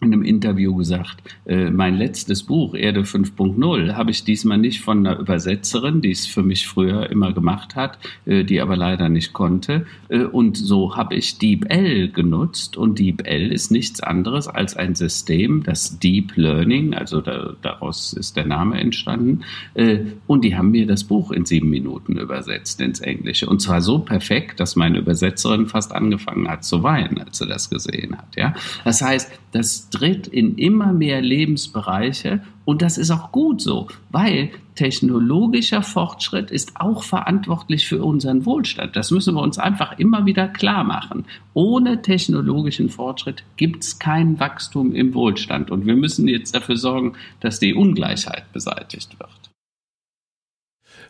in 0.00 0.12
einem 0.12 0.22
Interview 0.22 0.74
gesagt, 0.74 1.22
äh, 1.46 1.70
mein 1.70 1.96
letztes 1.96 2.42
Buch, 2.42 2.74
Erde 2.74 3.02
5.0, 3.02 3.94
habe 3.94 4.10
ich 4.10 4.24
diesmal 4.24 4.58
nicht 4.58 4.80
von 4.80 5.06
einer 5.06 5.18
Übersetzerin, 5.18 6.02
die 6.02 6.10
es 6.10 6.26
für 6.26 6.42
mich 6.42 6.66
früher 6.66 7.10
immer 7.10 7.32
gemacht 7.32 7.74
hat, 7.74 7.98
äh, 8.26 8.44
die 8.44 8.60
aber 8.60 8.76
leider 8.76 9.08
nicht 9.08 9.32
konnte. 9.32 9.86
Äh, 10.08 10.24
und 10.24 10.56
so 10.56 10.96
habe 10.96 11.14
ich 11.14 11.38
DeepL 11.38 12.08
genutzt 12.08 12.76
und 12.76 12.98
DeepL 12.98 13.52
ist 13.52 13.70
nichts 13.70 14.00
anderes 14.00 14.48
als 14.48 14.76
ein 14.76 14.94
System, 14.94 15.62
das 15.62 15.98
Deep 15.98 16.36
Learning, 16.36 16.94
also 16.94 17.20
da, 17.20 17.54
daraus 17.62 18.12
ist 18.12 18.36
der 18.36 18.46
Name 18.46 18.80
entstanden. 18.80 19.44
Äh, 19.74 20.00
und 20.26 20.44
die 20.44 20.56
haben 20.56 20.70
mir 20.70 20.86
das 20.86 21.04
Buch 21.04 21.30
in 21.30 21.46
sieben 21.46 21.70
Minuten 21.70 22.18
übersetzt 22.18 22.80
ins 22.80 23.00
Englische. 23.00 23.46
Und 23.46 23.60
zwar 23.60 23.80
so 23.80 24.00
perfekt, 24.00 24.60
dass 24.60 24.76
meine 24.76 24.98
Übersetzerin 24.98 25.66
fast 25.66 25.92
angefangen 25.92 26.48
hat 26.48 26.64
zu 26.64 26.82
weinen, 26.82 27.18
als 27.18 27.38
sie 27.38 27.46
das 27.46 27.70
gesehen 27.70 28.18
hat. 28.18 28.36
Ja? 28.36 28.54
Das 28.84 29.00
heißt, 29.00 29.30
das 29.52 29.88
tritt 29.94 30.26
in 30.26 30.56
immer 30.56 30.92
mehr 30.92 31.20
Lebensbereiche 31.22 32.40
und 32.64 32.82
das 32.82 32.98
ist 32.98 33.10
auch 33.10 33.30
gut 33.30 33.60
so, 33.60 33.88
weil 34.10 34.50
technologischer 34.74 35.82
Fortschritt 35.82 36.50
ist 36.50 36.72
auch 36.80 37.02
verantwortlich 37.02 37.86
für 37.86 38.02
unseren 38.02 38.44
Wohlstand. 38.44 38.96
Das 38.96 39.10
müssen 39.10 39.34
wir 39.34 39.42
uns 39.42 39.58
einfach 39.58 39.98
immer 39.98 40.26
wieder 40.26 40.48
klar 40.48 40.82
machen. 40.82 41.26
Ohne 41.52 42.02
technologischen 42.02 42.88
Fortschritt 42.88 43.44
gibt 43.56 43.84
es 43.84 43.98
kein 43.98 44.40
Wachstum 44.40 44.94
im 44.94 45.14
Wohlstand 45.14 45.70
und 45.70 45.86
wir 45.86 45.94
müssen 45.94 46.26
jetzt 46.26 46.54
dafür 46.54 46.76
sorgen, 46.76 47.12
dass 47.40 47.60
die 47.60 47.74
Ungleichheit 47.74 48.52
beseitigt 48.52 49.18
wird. 49.18 49.30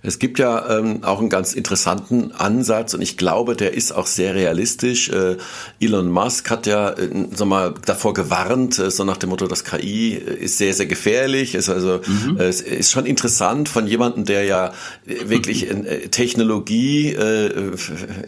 Es 0.07 0.19
gibt 0.19 0.39
ja 0.39 0.79
ähm, 0.79 1.03
auch 1.03 1.19
einen 1.19 1.31
ganz 1.31 1.55
interessanten 1.55 2.33
Ansatz 2.33 2.93
und 2.93 3.01
ich 3.01 3.17
glaube, 3.17 3.57
der 3.57 3.73
ist 3.73 3.93
auch 3.93 4.07
sehr 4.07 4.35
realistisch. 4.35 5.09
Äh, 5.09 5.39
Elon 5.81 6.11
Musk 6.11 6.51
hat 6.51 6.67
ja 6.67 6.91
äh, 6.91 7.09
sag 7.33 7.49
mal, 7.49 7.75
davor 7.87 8.13
gewarnt, 8.13 8.79
äh, 8.79 8.91
so 8.91 9.05
nach 9.05 9.17
dem 9.17 9.31
Motto, 9.31 9.47
das 9.47 9.65
KI 9.65 10.13
ist 10.13 10.59
sehr, 10.59 10.75
sehr 10.75 10.85
gefährlich. 10.85 11.55
Ist 11.55 11.71
also 11.71 12.01
mhm. 12.07 12.39
äh, 12.39 12.45
es 12.45 12.61
ist 12.61 12.91
schon 12.91 13.07
interessant 13.07 13.71
von 13.71 13.87
jemandem, 13.87 14.27
der 14.27 14.45
ja 14.45 14.73
äh, 15.07 15.31
wirklich 15.31 15.69
in, 15.71 15.87
äh, 15.87 16.09
Technologie 16.09 17.13
äh, 17.15 17.73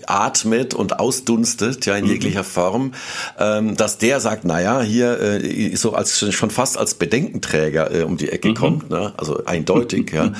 atmet 0.07 0.73
und 0.73 0.99
ausdunstet, 0.99 1.85
ja 1.85 1.95
in 1.97 2.05
mhm. 2.05 2.11
jeglicher 2.13 2.45
Form, 2.45 2.93
ähm, 3.39 3.77
dass 3.77 3.99
der 3.99 4.21
sagt, 4.21 4.47
naja, 4.47 4.81
hier 4.81 5.21
äh, 5.21 5.77
so 5.77 5.93
als 5.93 6.33
schon 6.33 6.51
fast 6.51 6.79
als 6.79 6.95
Bedenkenträger 6.95 7.95
äh, 7.95 8.03
um 8.05 8.17
die 8.17 8.31
Ecke 8.31 8.49
mhm. 8.49 8.55
kommt, 8.55 8.91
ne? 8.91 9.13
also 9.19 9.45
eindeutig, 9.45 10.13
ja. 10.13 10.33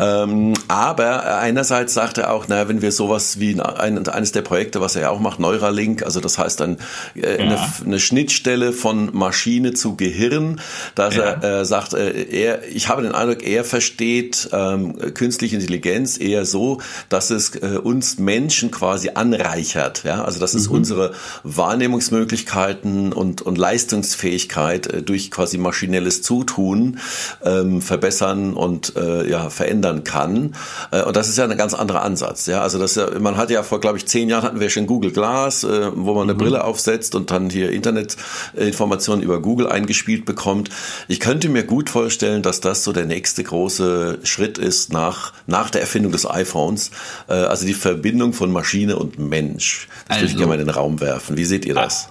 ähm, 0.00 0.54
aber 0.68 1.38
einerseits 1.38 1.94
sagt 1.94 2.18
er 2.18 2.30
auch, 2.30 2.46
naja, 2.46 2.68
wenn 2.68 2.82
wir 2.82 2.92
sowas 2.92 3.40
wie 3.40 3.60
ein, 3.60 4.06
eines 4.06 4.32
der 4.32 4.42
Projekte, 4.42 4.80
was 4.80 4.96
er 4.96 5.02
ja 5.02 5.10
auch 5.10 5.20
macht, 5.20 5.40
Neuralink, 5.40 6.02
also 6.02 6.20
das 6.20 6.38
heißt 6.38 6.60
dann 6.60 6.76
äh, 7.16 7.20
ja. 7.20 7.36
eine, 7.38 7.58
eine, 7.84 8.00
Schnittstelle 8.00 8.72
von 8.72 9.10
Maschine 9.16 9.72
zu 9.72 9.96
Gehirn, 9.96 10.60
dass 10.94 11.16
ja. 11.16 11.24
er 11.24 11.60
äh, 11.60 11.64
sagt, 11.64 11.94
äh, 11.94 12.22
er, 12.24 12.68
ich 12.68 12.88
habe 12.88 13.02
den 13.02 13.12
Eindruck, 13.12 13.42
er 13.42 13.64
versteht 13.64 14.50
ähm, 14.52 15.14
künstliche 15.14 15.56
Intelligenz 15.56 16.20
eher 16.20 16.44
so, 16.44 16.80
dass 17.08 17.30
es 17.30 17.54
äh, 17.56 17.78
uns 17.82 18.18
Menschen 18.18 18.70
quasi 18.70 19.10
anreichert, 19.14 20.04
ja, 20.04 20.22
also 20.24 20.38
dass 20.38 20.54
es 20.54 20.68
mhm. 20.68 20.76
unsere 20.76 21.14
Wahrnehmungsmöglichkeiten 21.44 23.12
und, 23.14 23.42
und 23.42 23.56
Leistungsfähigkeit 23.56 24.86
äh, 24.86 25.02
durch 25.02 25.30
quasi 25.30 25.56
maschinelles 25.56 26.20
Zutun 26.20 26.98
ähm, 27.42 27.80
verbessern 27.80 28.52
und 28.54 28.94
äh, 28.96 29.28
ja 29.28 29.48
verändern 29.48 30.04
kann. 30.04 30.54
Äh, 30.90 31.02
und 31.02 31.16
das 31.16 31.28
ist 31.28 31.38
ja 31.38 31.44
ein 31.44 31.56
ganz 31.56 31.74
anderer 31.74 32.02
Ansatz. 32.02 32.46
Ja, 32.46 32.62
also 32.62 32.78
das, 32.78 32.98
man 33.20 33.36
hat 33.36 33.50
ja 33.50 33.62
vor, 33.62 33.80
glaube 33.80 33.98
ich, 33.98 34.06
zehn 34.06 34.28
Jahren 34.28 34.42
hatten 34.42 34.60
wir 34.60 34.70
schon 34.70 34.86
Google 34.86 35.12
Glass, 35.12 35.64
äh, 35.64 35.90
wo 35.94 36.14
man 36.14 36.24
eine 36.24 36.34
mhm. 36.34 36.38
Brille 36.38 36.64
aufsetzt 36.64 37.14
und 37.14 37.30
dann 37.30 37.50
hier 37.50 37.70
Internetinformationen 37.70 39.22
über 39.22 39.40
Google 39.40 39.68
eingespielt 39.68 40.24
bekommt. 40.24 40.70
Ich 41.08 41.20
könnte 41.20 41.48
mir 41.48 41.64
gut 41.64 41.90
vorstellen, 41.90 42.42
dass 42.42 42.60
das 42.60 42.84
so 42.84 42.92
der 42.92 43.06
nächste 43.06 43.42
große 43.42 44.20
Schritt 44.22 44.58
ist 44.58 44.92
nach, 44.92 45.32
nach 45.46 45.70
der 45.70 45.80
Erfindung 45.80 46.12
des 46.12 46.28
iPhones. 46.28 46.90
Äh, 47.28 47.34
also 47.34 47.66
die 47.66 47.74
Verbindung 47.74 48.32
von 48.32 48.52
Maschine 48.52 48.96
und 48.96 49.18
Mensch. 49.18 49.88
Das 50.08 50.16
also, 50.16 50.20
würde 50.20 50.30
ich 50.30 50.36
gerne 50.36 50.48
mal 50.48 50.60
in 50.60 50.66
den 50.66 50.74
Raum 50.74 51.00
werfen. 51.00 51.36
Wie 51.36 51.44
seht 51.44 51.64
ihr 51.64 51.74
das? 51.74 52.08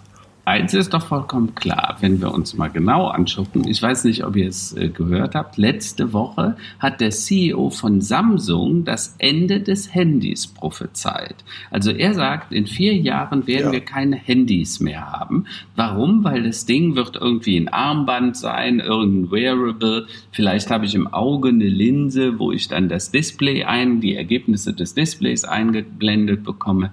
Eins 0.47 0.73
ist 0.73 0.93
doch 0.93 1.05
vollkommen 1.05 1.53
klar, 1.55 1.97
wenn 1.99 2.21
wir 2.21 2.33
uns 2.33 2.55
mal 2.55 2.69
genau 2.69 3.07
anschauen. 3.07 3.67
Ich 3.67 3.81
weiß 3.81 4.05
nicht, 4.05 4.23
ob 4.23 4.37
ihr 4.37 4.47
es 4.47 4.75
äh, 4.77 4.87
gehört 4.87 5.35
habt. 5.35 5.57
Letzte 5.57 6.13
Woche 6.13 6.55
hat 6.79 7.01
der 7.01 7.09
CEO 7.09 7.69
von 7.69 7.99
Samsung 7.99 8.85
das 8.85 9.15
Ende 9.17 9.59
des 9.59 9.93
Handys 9.93 10.47
prophezeit. 10.47 11.35
Also 11.69 11.91
er 11.91 12.13
sagt, 12.13 12.53
in 12.53 12.65
vier 12.65 12.95
Jahren 12.95 13.45
werden 13.45 13.67
ja. 13.67 13.71
wir 13.73 13.81
keine 13.81 14.15
Handys 14.15 14.79
mehr 14.79 15.11
haben. 15.11 15.45
Warum? 15.75 16.23
Weil 16.23 16.43
das 16.43 16.65
Ding 16.65 16.95
wird 16.95 17.17
irgendwie 17.17 17.57
ein 17.57 17.67
Armband 17.67 18.37
sein, 18.37 18.79
irgendein 18.79 19.31
Wearable. 19.31 20.07
Vielleicht 20.31 20.71
habe 20.71 20.85
ich 20.85 20.95
im 20.95 21.07
Auge 21.07 21.49
eine 21.49 21.67
Linse, 21.67 22.39
wo 22.39 22.53
ich 22.53 22.69
dann 22.69 22.87
das 22.87 23.11
Display 23.11 23.65
ein, 23.65 23.99
die 23.99 24.15
Ergebnisse 24.15 24.73
des 24.73 24.93
Displays 24.93 25.43
eingeblendet 25.43 26.45
bekomme 26.45 26.91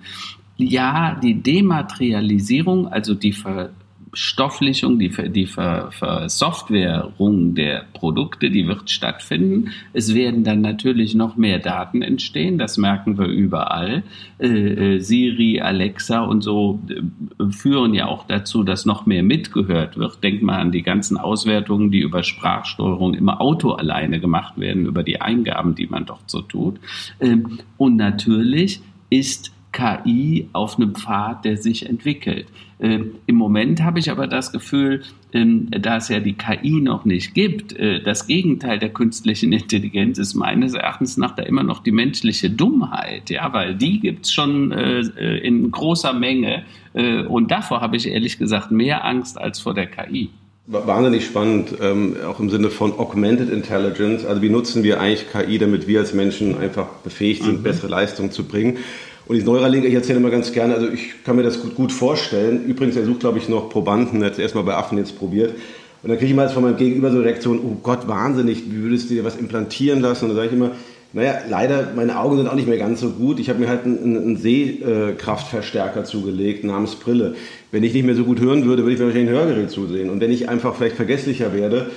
ja, 0.57 1.19
die 1.21 1.43
Dematerialisierung, 1.43 2.87
also 2.87 3.15
die 3.15 3.33
Verstofflichung, 3.33 5.01
die, 5.01 5.11
die 5.31 5.47
Versoftwarung 5.47 7.57
der 7.57 7.87
Produkte, 7.93 8.51
die 8.51 8.69
wird 8.69 8.89
stattfinden. 8.89 9.73
Es 9.93 10.15
werden 10.15 10.45
dann 10.45 10.61
natürlich 10.61 11.17
noch 11.17 11.37
mehr 11.37 11.59
Daten 11.59 12.03
entstehen, 12.03 12.57
das 12.57 12.79
merken 12.79 13.19
wir 13.19 13.27
überall. 13.27 14.05
Äh, 14.39 14.95
äh, 14.95 15.01
Siri, 15.01 15.61
Alexa 15.61 16.21
und 16.21 16.43
so 16.43 16.79
äh, 16.89 17.03
führen 17.51 17.93
ja 17.93 18.07
auch 18.07 18.25
dazu, 18.29 18.63
dass 18.63 18.87
noch 18.87 19.07
mehr 19.07 19.25
mitgehört 19.25 19.97
wird. 19.97 20.23
Denkt 20.23 20.45
mal 20.45 20.61
an 20.61 20.71
die 20.71 20.83
ganzen 20.83 21.17
Auswertungen, 21.17 21.91
die 21.91 21.99
über 21.99 22.23
Sprachsteuerung 22.23 23.15
im 23.15 23.29
Auto 23.29 23.73
alleine 23.73 24.21
gemacht 24.21 24.57
werden, 24.57 24.87
über 24.87 25.03
die 25.03 25.21
Eingaben, 25.21 25.75
die 25.75 25.89
man 25.89 26.07
dort 26.07 26.31
so 26.31 26.43
tut. 26.43 26.79
Ähm, 27.19 27.59
und 27.77 27.97
natürlich 27.97 28.83
ist 29.11 29.54
KI 29.75 30.49
auf 30.53 30.77
einem 30.77 30.95
Pfad, 30.95 31.45
der 31.45 31.57
sich 31.57 31.87
entwickelt. 31.87 32.47
Ähm, 32.81 33.17
Im 33.27 33.35
Moment 33.35 33.83
habe 33.83 33.99
ich 33.99 34.11
aber 34.11 34.27
das 34.27 34.53
Gefühl, 34.53 35.03
ähm, 35.33 35.69
da 35.71 35.97
es 35.97 36.09
ja 36.09 36.21
die 36.21 36.35
KI 36.35 36.81
noch 36.81 37.05
nicht 37.05 37.35
gibt, 37.35 37.73
äh, 37.73 38.01
das 38.01 38.27
Gegenteil 38.27 38.79
der 38.79 38.91
künstlichen 38.91 39.53
Intelligenz 39.53 40.19
ist 40.19 40.35
meines 40.35 40.75
Erachtens 40.75 41.17
nach 41.17 41.35
da 41.35 41.43
immer 41.43 41.65
noch 41.65 41.83
die 41.83 41.93
menschliche 41.93 42.51
Dummheit, 42.51 43.31
ja, 43.31 43.53
weil 43.53 43.75
die 43.75 44.01
gibt 44.01 44.27
es 44.27 44.33
schon 44.33 44.71
äh, 44.71 45.01
äh, 45.01 45.39
in 45.39 45.71
großer 45.71 46.13
Menge 46.13 46.63
äh, 46.95 47.23
und 47.23 47.51
davor 47.51 47.81
habe 47.81 47.97
ich 47.97 48.07
ehrlich 48.07 48.39
gesagt 48.39 48.71
mehr 48.71 49.05
Angst 49.05 49.39
als 49.39 49.59
vor 49.59 49.75
der 49.75 49.87
KI. 49.87 50.31
Wahnsinnig 50.67 51.27
spannend, 51.27 51.75
ähm, 51.83 52.17
auch 52.27 52.41
im 52.41 52.49
Sinne 52.49 52.71
von 52.71 52.93
Augmented 52.93 53.51
Intelligence. 53.51 54.25
Also 54.25 54.41
wie 54.41 54.49
nutzen 54.49 54.83
wir 54.83 54.99
eigentlich 54.99 55.31
KI, 55.31 55.59
damit 55.59 55.87
wir 55.87 56.01
als 56.01 56.15
Menschen 56.15 56.57
einfach 56.57 56.87
befähigt 57.03 57.43
sind, 57.43 57.59
mhm. 57.59 57.63
bessere 57.65 57.89
Leistungen 57.89 58.31
zu 58.31 58.45
bringen? 58.45 58.79
Und 59.27 59.37
die 59.37 59.43
Neuralink, 59.43 59.85
ich 59.85 59.95
erzähle 59.95 60.19
immer 60.19 60.31
ganz 60.31 60.53
gerne, 60.53 60.75
also 60.75 60.89
ich 60.89 61.25
kann 61.25 61.37
mir 61.37 61.43
das 61.43 61.61
gut, 61.63 61.75
gut 61.75 61.93
vorstellen. 61.93 62.65
Übrigens, 62.67 62.97
er 62.97 63.05
sucht, 63.05 63.21
glaube 63.21 63.39
ich, 63.39 63.49
noch 63.49 63.71
Probanden, 63.71 64.21
er 64.21 64.27
hat 64.27 64.35
es 64.35 64.39
erstmal 64.39 64.65
bei 64.65 64.75
Affen 64.75 64.99
jetzt 64.99 65.19
probiert. 65.19 65.55
Und 66.03 66.11
dann 66.11 66.19
kriege 66.19 66.31
ich 66.31 66.37
mal 66.37 66.51
von 66.51 66.63
meinem 66.63 66.77
Gegenüber 66.77 67.11
so 67.11 67.17
eine 67.17 67.25
Reaktion, 67.25 67.61
oh 67.65 67.79
Gott, 67.83 68.07
wahnsinnig, 68.07 68.65
wie 68.71 68.83
würdest 68.83 69.09
du 69.09 69.15
dir 69.15 69.25
was 69.25 69.37
implantieren 69.37 70.01
lassen? 70.01 70.25
Und 70.25 70.31
dann 70.31 70.37
sage 70.37 70.49
ich 70.49 70.53
immer, 70.53 70.73
naja, 71.15 71.37
leider, 71.49 71.93
meine 71.97 72.19
Augen 72.19 72.37
sind 72.37 72.49
auch 72.49 72.57
nicht 72.57 72.69
mehr 72.69 72.77
ganz 72.77 73.01
so 73.01 73.11
gut. 73.11 73.39
Ich 73.39 73.49
habe 73.49 73.61
mir 73.61 73.69
halt 73.69 73.85
einen, 73.85 74.17
einen 74.17 74.37
Sehkraftverstärker 74.37 76.05
zugelegt 76.05 76.65
namens 76.65 76.97
Brille. 76.97 77.37
Wenn 77.71 77.85
ich 77.85 77.95
nicht 77.95 78.05
mehr 78.05 78.17
so 78.17 78.25
gut 78.25 78.41
hören 78.41 78.67
würde, 78.67 78.83
würde 78.83 78.95
ich 78.95 78.99
mir 78.99 79.07
wahrscheinlich 79.07 79.31
ein 79.31 79.37
Hörgerät 79.37 79.71
zusehen. 79.71 80.11
Und 80.11 80.21
wenn 80.21 80.33
ich 80.33 80.49
einfach 80.49 80.75
vielleicht 80.75 80.97
vergesslicher 80.97 81.55
werde, 81.55 81.91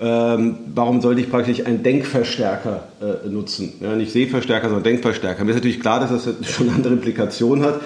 ähm, 0.00 0.56
warum 0.74 1.02
sollte 1.02 1.20
ich 1.20 1.30
praktisch 1.30 1.66
einen 1.66 1.82
Denkverstärker 1.82 2.88
äh, 3.00 3.28
nutzen? 3.28 3.74
Ja, 3.80 3.94
nicht 3.94 4.12
Sehverstärker, 4.12 4.68
sondern 4.68 4.84
Denkverstärker. 4.84 5.44
Mir 5.44 5.50
ist 5.50 5.56
natürlich 5.56 5.80
klar, 5.80 6.00
dass 6.00 6.10
das 6.10 6.34
schon 6.50 6.70
andere 6.70 6.94
Implikationen 6.94 7.64
hat. 7.64 7.80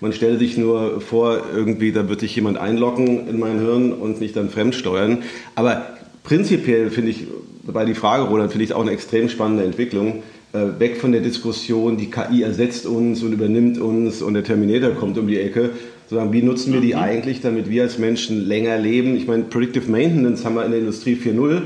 Man 0.00 0.12
stellt 0.12 0.38
sich 0.40 0.56
nur 0.56 1.00
vor, 1.00 1.42
irgendwie, 1.54 1.92
da 1.92 2.08
wird 2.08 2.20
sich 2.20 2.34
jemand 2.34 2.58
einloggen 2.58 3.28
in 3.28 3.38
mein 3.38 3.60
Hirn 3.60 3.92
und 3.92 4.20
nicht 4.20 4.34
dann 4.34 4.48
fremdsteuern. 4.48 5.18
Aber 5.54 5.86
prinzipiell 6.24 6.90
finde 6.90 7.10
ich, 7.10 7.26
bei 7.62 7.84
die 7.84 7.94
Frage, 7.94 8.24
Roland, 8.24 8.50
finde 8.50 8.64
ich 8.64 8.72
auch 8.72 8.80
eine 8.80 8.90
extrem 8.90 9.28
spannende 9.28 9.62
Entwicklung. 9.62 10.22
Äh, 10.52 10.80
weg 10.80 10.96
von 10.96 11.12
der 11.12 11.20
Diskussion, 11.20 11.96
die 11.96 12.10
KI 12.10 12.42
ersetzt 12.42 12.84
uns 12.86 13.22
und 13.22 13.32
übernimmt 13.32 13.78
uns 13.78 14.22
und 14.22 14.34
der 14.34 14.42
Terminator 14.42 14.90
kommt 14.90 15.18
um 15.18 15.28
die 15.28 15.38
Ecke, 15.38 15.70
sondern 16.10 16.32
wie 16.32 16.42
nutzen 16.42 16.72
wir 16.72 16.80
die 16.80 16.94
mhm. 16.94 17.00
eigentlich, 17.00 17.40
damit 17.40 17.70
wir 17.70 17.84
als 17.84 17.96
Menschen 17.96 18.44
länger 18.44 18.76
leben? 18.76 19.16
Ich 19.16 19.28
meine, 19.28 19.44
Predictive 19.44 19.88
Maintenance 19.88 20.44
haben 20.44 20.56
wir 20.56 20.64
in 20.64 20.72
der 20.72 20.80
Industrie 20.80 21.14
4.0. 21.14 21.62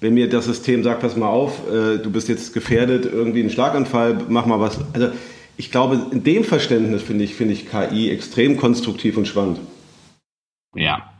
Wenn 0.00 0.14
mir 0.14 0.28
das 0.28 0.44
System 0.44 0.84
sagt, 0.84 1.00
pass 1.00 1.16
mal 1.16 1.26
auf, 1.26 1.68
äh, 1.68 1.98
du 1.98 2.08
bist 2.10 2.28
jetzt 2.28 2.54
gefährdet, 2.54 3.04
irgendwie 3.04 3.42
ein 3.42 3.50
Schlaganfall, 3.50 4.26
mach 4.28 4.46
mal 4.46 4.60
was. 4.60 4.78
Also 4.92 5.08
ich 5.56 5.72
glaube, 5.72 6.06
in 6.12 6.22
dem 6.22 6.44
Verständnis 6.44 7.02
finde 7.02 7.24
ich, 7.24 7.34
finde 7.34 7.52
ich 7.52 7.68
KI 7.68 8.10
extrem 8.10 8.56
konstruktiv 8.56 9.16
und 9.16 9.26
spannend. 9.26 9.58
Ja, 10.76 11.10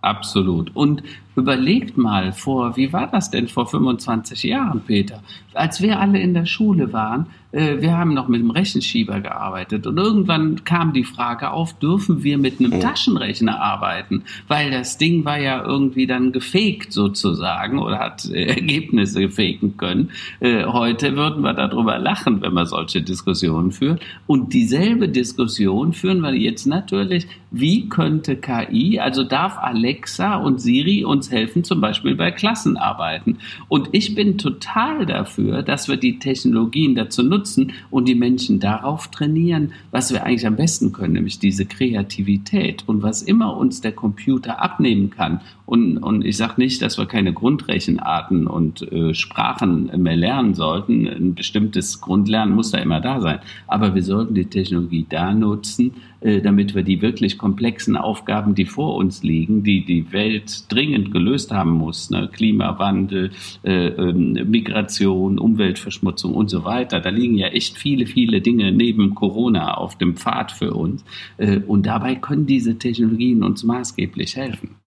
absolut. 0.00 0.74
Und 0.74 1.02
Überlegt 1.36 1.96
mal 1.96 2.32
vor, 2.32 2.76
wie 2.76 2.92
war 2.92 3.06
das 3.06 3.30
denn 3.30 3.48
vor 3.48 3.66
25 3.66 4.42
Jahren, 4.42 4.80
Peter? 4.80 5.22
Als 5.54 5.80
wir 5.80 6.00
alle 6.00 6.20
in 6.20 6.34
der 6.34 6.46
Schule 6.46 6.92
waren, 6.92 7.26
äh, 7.52 7.80
wir 7.80 7.96
haben 7.96 8.14
noch 8.14 8.28
mit 8.28 8.40
dem 8.40 8.50
Rechenschieber 8.50 9.20
gearbeitet 9.20 9.86
und 9.86 9.98
irgendwann 9.98 10.64
kam 10.64 10.92
die 10.92 11.04
Frage 11.04 11.50
auf, 11.50 11.72
dürfen 11.78 12.22
wir 12.22 12.38
mit 12.38 12.60
einem 12.60 12.80
Taschenrechner 12.80 13.60
arbeiten? 13.60 14.22
Weil 14.48 14.70
das 14.70 14.98
Ding 14.98 15.24
war 15.24 15.38
ja 15.38 15.64
irgendwie 15.64 16.06
dann 16.06 16.32
gefaked 16.32 16.92
sozusagen 16.92 17.78
oder 17.78 17.98
hat 17.98 18.28
äh, 18.30 18.46
Ergebnisse 18.46 19.28
faken 19.28 19.76
können. 19.76 20.10
Äh, 20.40 20.64
heute 20.64 21.16
würden 21.16 21.42
wir 21.42 21.54
darüber 21.54 21.98
lachen, 21.98 22.40
wenn 22.42 22.52
man 22.52 22.66
solche 22.66 23.02
Diskussionen 23.02 23.72
führt. 23.72 24.00
Und 24.26 24.52
dieselbe 24.52 25.08
Diskussion 25.08 25.92
führen 25.92 26.20
wir 26.20 26.34
jetzt 26.34 26.66
natürlich, 26.66 27.26
wie 27.50 27.88
könnte 27.88 28.36
KI, 28.36 29.00
also 29.00 29.24
darf 29.24 29.58
Alexa 29.58 30.36
und 30.36 30.60
Siri 30.60 31.04
und 31.04 31.19
uns 31.20 31.30
helfen, 31.30 31.64
zum 31.64 31.82
Beispiel 31.82 32.14
bei 32.14 32.30
Klassenarbeiten. 32.30 33.38
Und 33.68 33.90
ich 33.92 34.14
bin 34.14 34.38
total 34.38 35.04
dafür, 35.04 35.62
dass 35.62 35.86
wir 35.86 35.98
die 35.98 36.18
Technologien 36.18 36.94
dazu 36.94 37.22
nutzen 37.22 37.72
und 37.90 38.08
die 38.08 38.14
Menschen 38.14 38.58
darauf 38.58 39.08
trainieren, 39.08 39.72
was 39.90 40.12
wir 40.12 40.24
eigentlich 40.24 40.46
am 40.46 40.56
besten 40.56 40.92
können, 40.92 41.12
nämlich 41.12 41.38
diese 41.38 41.66
Kreativität. 41.66 42.84
Und 42.86 43.02
was 43.02 43.20
immer 43.20 43.56
uns 43.56 43.82
der 43.82 43.92
Computer 43.92 44.62
abnehmen 44.62 45.10
kann 45.10 45.40
und, 45.70 45.98
und 45.98 46.24
ich 46.24 46.36
sage 46.36 46.54
nicht, 46.56 46.82
dass 46.82 46.98
wir 46.98 47.06
keine 47.06 47.32
Grundrechenarten 47.32 48.48
und 48.48 48.90
äh, 48.90 49.14
Sprachen 49.14 49.88
mehr 50.02 50.16
lernen 50.16 50.54
sollten. 50.54 51.06
Ein 51.06 51.34
bestimmtes 51.36 52.00
Grundlernen 52.00 52.56
muss 52.56 52.72
da 52.72 52.78
immer 52.78 53.00
da 53.00 53.20
sein. 53.20 53.38
Aber 53.68 53.94
wir 53.94 54.02
sollten 54.02 54.34
die 54.34 54.46
Technologie 54.46 55.06
da 55.08 55.32
nutzen, 55.32 55.92
damit 56.20 56.74
wir 56.74 56.82
die 56.82 57.02
wirklich 57.02 57.38
komplexen 57.38 57.96
Aufgaben, 57.96 58.54
die 58.54 58.66
vor 58.66 58.96
uns 58.96 59.22
liegen, 59.22 59.62
die 59.62 59.84
die 59.84 60.12
Welt 60.12 60.70
dringend 60.70 61.12
gelöst 61.12 61.50
haben 61.50 61.72
muss, 61.72 62.10
ne? 62.10 62.28
Klimawandel, 62.32 63.30
äh, 63.62 63.88
äh, 63.88 64.12
Migration, 64.12 65.38
Umweltverschmutzung 65.38 66.34
und 66.34 66.50
so 66.50 66.64
weiter. 66.64 67.00
Da 67.00 67.10
liegen 67.10 67.36
ja 67.36 67.48
echt 67.48 67.76
viele, 67.78 68.06
viele 68.06 68.40
Dinge 68.40 68.72
neben 68.72 69.14
Corona 69.14 69.74
auf 69.74 69.96
dem 69.98 70.16
Pfad 70.16 70.52
für 70.52 70.72
uns. 70.72 71.04
Äh, 71.38 71.60
und 71.60 71.86
dabei 71.86 72.16
können 72.16 72.46
diese 72.46 72.78
Technologien 72.78 73.42
uns 73.42 73.64
maßgeblich 73.64 74.36
helfen. 74.36 74.79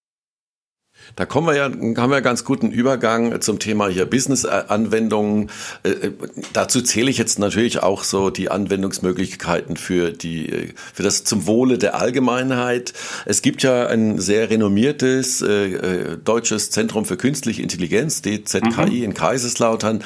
Da 1.16 1.26
kommen 1.26 1.48
wir 1.48 1.56
ja, 1.56 1.66
haben 1.66 2.12
wir 2.12 2.22
ganz 2.22 2.44
guten 2.44 2.72
Übergang 2.72 3.40
zum 3.42 3.60
Thema 3.60 3.88
hier 3.88 4.06
Business-Anwendungen. 4.06 5.52
Äh, 5.84 5.90
äh, 5.90 6.12
dazu 6.54 6.82
zähle 6.82 7.12
ich 7.12 7.18
jetzt 7.18 7.38
natürlich 7.38 7.84
auch 7.84 8.04
so 8.04 8.30
die 8.30 8.50
Anwendungsmöglichkeiten 8.50 9.78
für 9.78 10.12
die, 10.12 10.74
für 10.94 11.04
das 11.04 11.24
zum 11.24 11.46
Wohle 11.46 11.78
der 11.78 11.96
Allgemeinheit. 11.96 12.94
Es 13.26 13.42
gibt 13.42 13.62
ja 13.64 13.88
ein 13.88 14.20
sehr 14.20 14.50
renommiertes 14.50 15.42
äh, 15.42 15.74
äh 15.74 16.18
deutsches 16.24 16.72
Zentrum 16.72 17.06
für 17.06 17.18
künstliche 17.18 17.62
Intelligenz, 17.62 18.22
DZKI 18.22 19.00
mhm. 19.00 19.04
in 19.04 19.14
Kaiserslautern. 19.14 20.04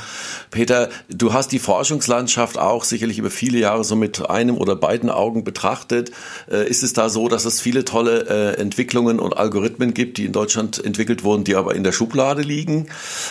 Peter, 0.51 0.89
du 1.09 1.33
hast 1.33 1.51
die 1.51 1.59
Forschungslandschaft 1.59 2.57
auch 2.57 2.83
sicherlich 2.83 3.19
über 3.19 3.29
viele 3.29 3.59
Jahre 3.59 3.83
so 3.83 3.95
mit 3.95 4.29
einem 4.29 4.57
oder 4.57 4.75
beiden 4.75 5.09
Augen 5.09 5.43
betrachtet. 5.43 6.11
Äh, 6.51 6.67
ist 6.67 6.83
es 6.83 6.93
da 6.93 7.09
so, 7.09 7.27
dass 7.27 7.45
es 7.45 7.61
viele 7.61 7.85
tolle 7.85 8.27
äh, 8.27 8.59
Entwicklungen 8.59 9.19
und 9.19 9.37
Algorithmen 9.37 9.93
gibt, 9.93 10.17
die 10.17 10.25
in 10.25 10.31
Deutschland 10.31 10.77
entwickelt 10.87 11.23
wurden, 11.23 11.43
die 11.43 11.55
aber 11.55 11.75
in 11.75 11.83
der 11.83 11.91
Schublade 11.91 12.41
liegen, 12.41 12.87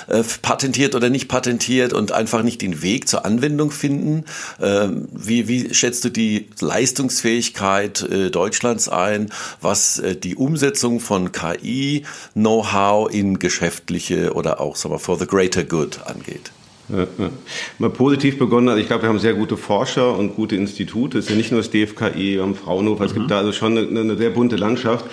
äh, 0.07 0.23
patentiert 0.43 0.95
oder 0.95 1.11
nicht 1.11 1.29
patentiert 1.29 1.93
und 1.93 2.13
einfach 2.13 2.43
nicht 2.43 2.63
den 2.63 2.83
Weg 2.83 3.09
zur 3.09 3.25
Anwendung 3.25 3.71
finden. 3.71 4.25
Ähm, 4.63 5.09
wie, 5.13 5.49
wie 5.49 5.75
schätzt 5.75 6.05
du 6.05 6.11
die 6.11 6.49
Leistungsfähigkeit 6.61 8.03
äh, 8.03 8.31
Deutschlands 8.31 8.89
ein, 8.89 9.31
was 9.61 9.99
äh, 9.99 10.15
die 10.15 10.37
Umsetzung 10.37 11.01
von 11.01 11.33
KI-Know-how 11.33 13.11
in 13.13 13.39
geschäftliche 13.39 14.33
oder 14.35 14.61
auch 14.61 14.77
sagen 14.77 14.95
wir, 14.95 14.99
for 14.99 15.19
the 15.19 15.27
greater 15.27 15.65
good 15.65 16.01
angeht? 16.07 16.53
Ja, 16.89 17.07
ja. 17.19 17.31
Mal 17.79 17.91
positiv 17.91 18.39
begonnen, 18.39 18.69
also 18.69 18.81
ich 18.81 18.87
glaube, 18.87 19.03
wir 19.03 19.09
haben 19.09 19.19
sehr 19.19 19.35
gute 19.35 19.57
Forscher 19.57 20.17
und 20.17 20.37
gute 20.37 20.55
Institute. 20.55 21.19
Es 21.19 21.25
ist 21.25 21.31
ja 21.31 21.37
nicht 21.37 21.51
nur 21.51 21.61
das 21.61 21.71
DFKI, 21.71 22.37
wir 22.37 22.43
haben 22.43 22.55
Fraunhofer, 22.55 23.03
mhm. 23.03 23.07
es 23.07 23.15
gibt 23.15 23.27
mhm. 23.27 23.31
da 23.31 23.39
also 23.39 23.53
schon 23.53 23.77
eine, 23.77 24.01
eine 24.01 24.17
sehr 24.17 24.31
bunte 24.31 24.57
Landschaft. 24.57 25.05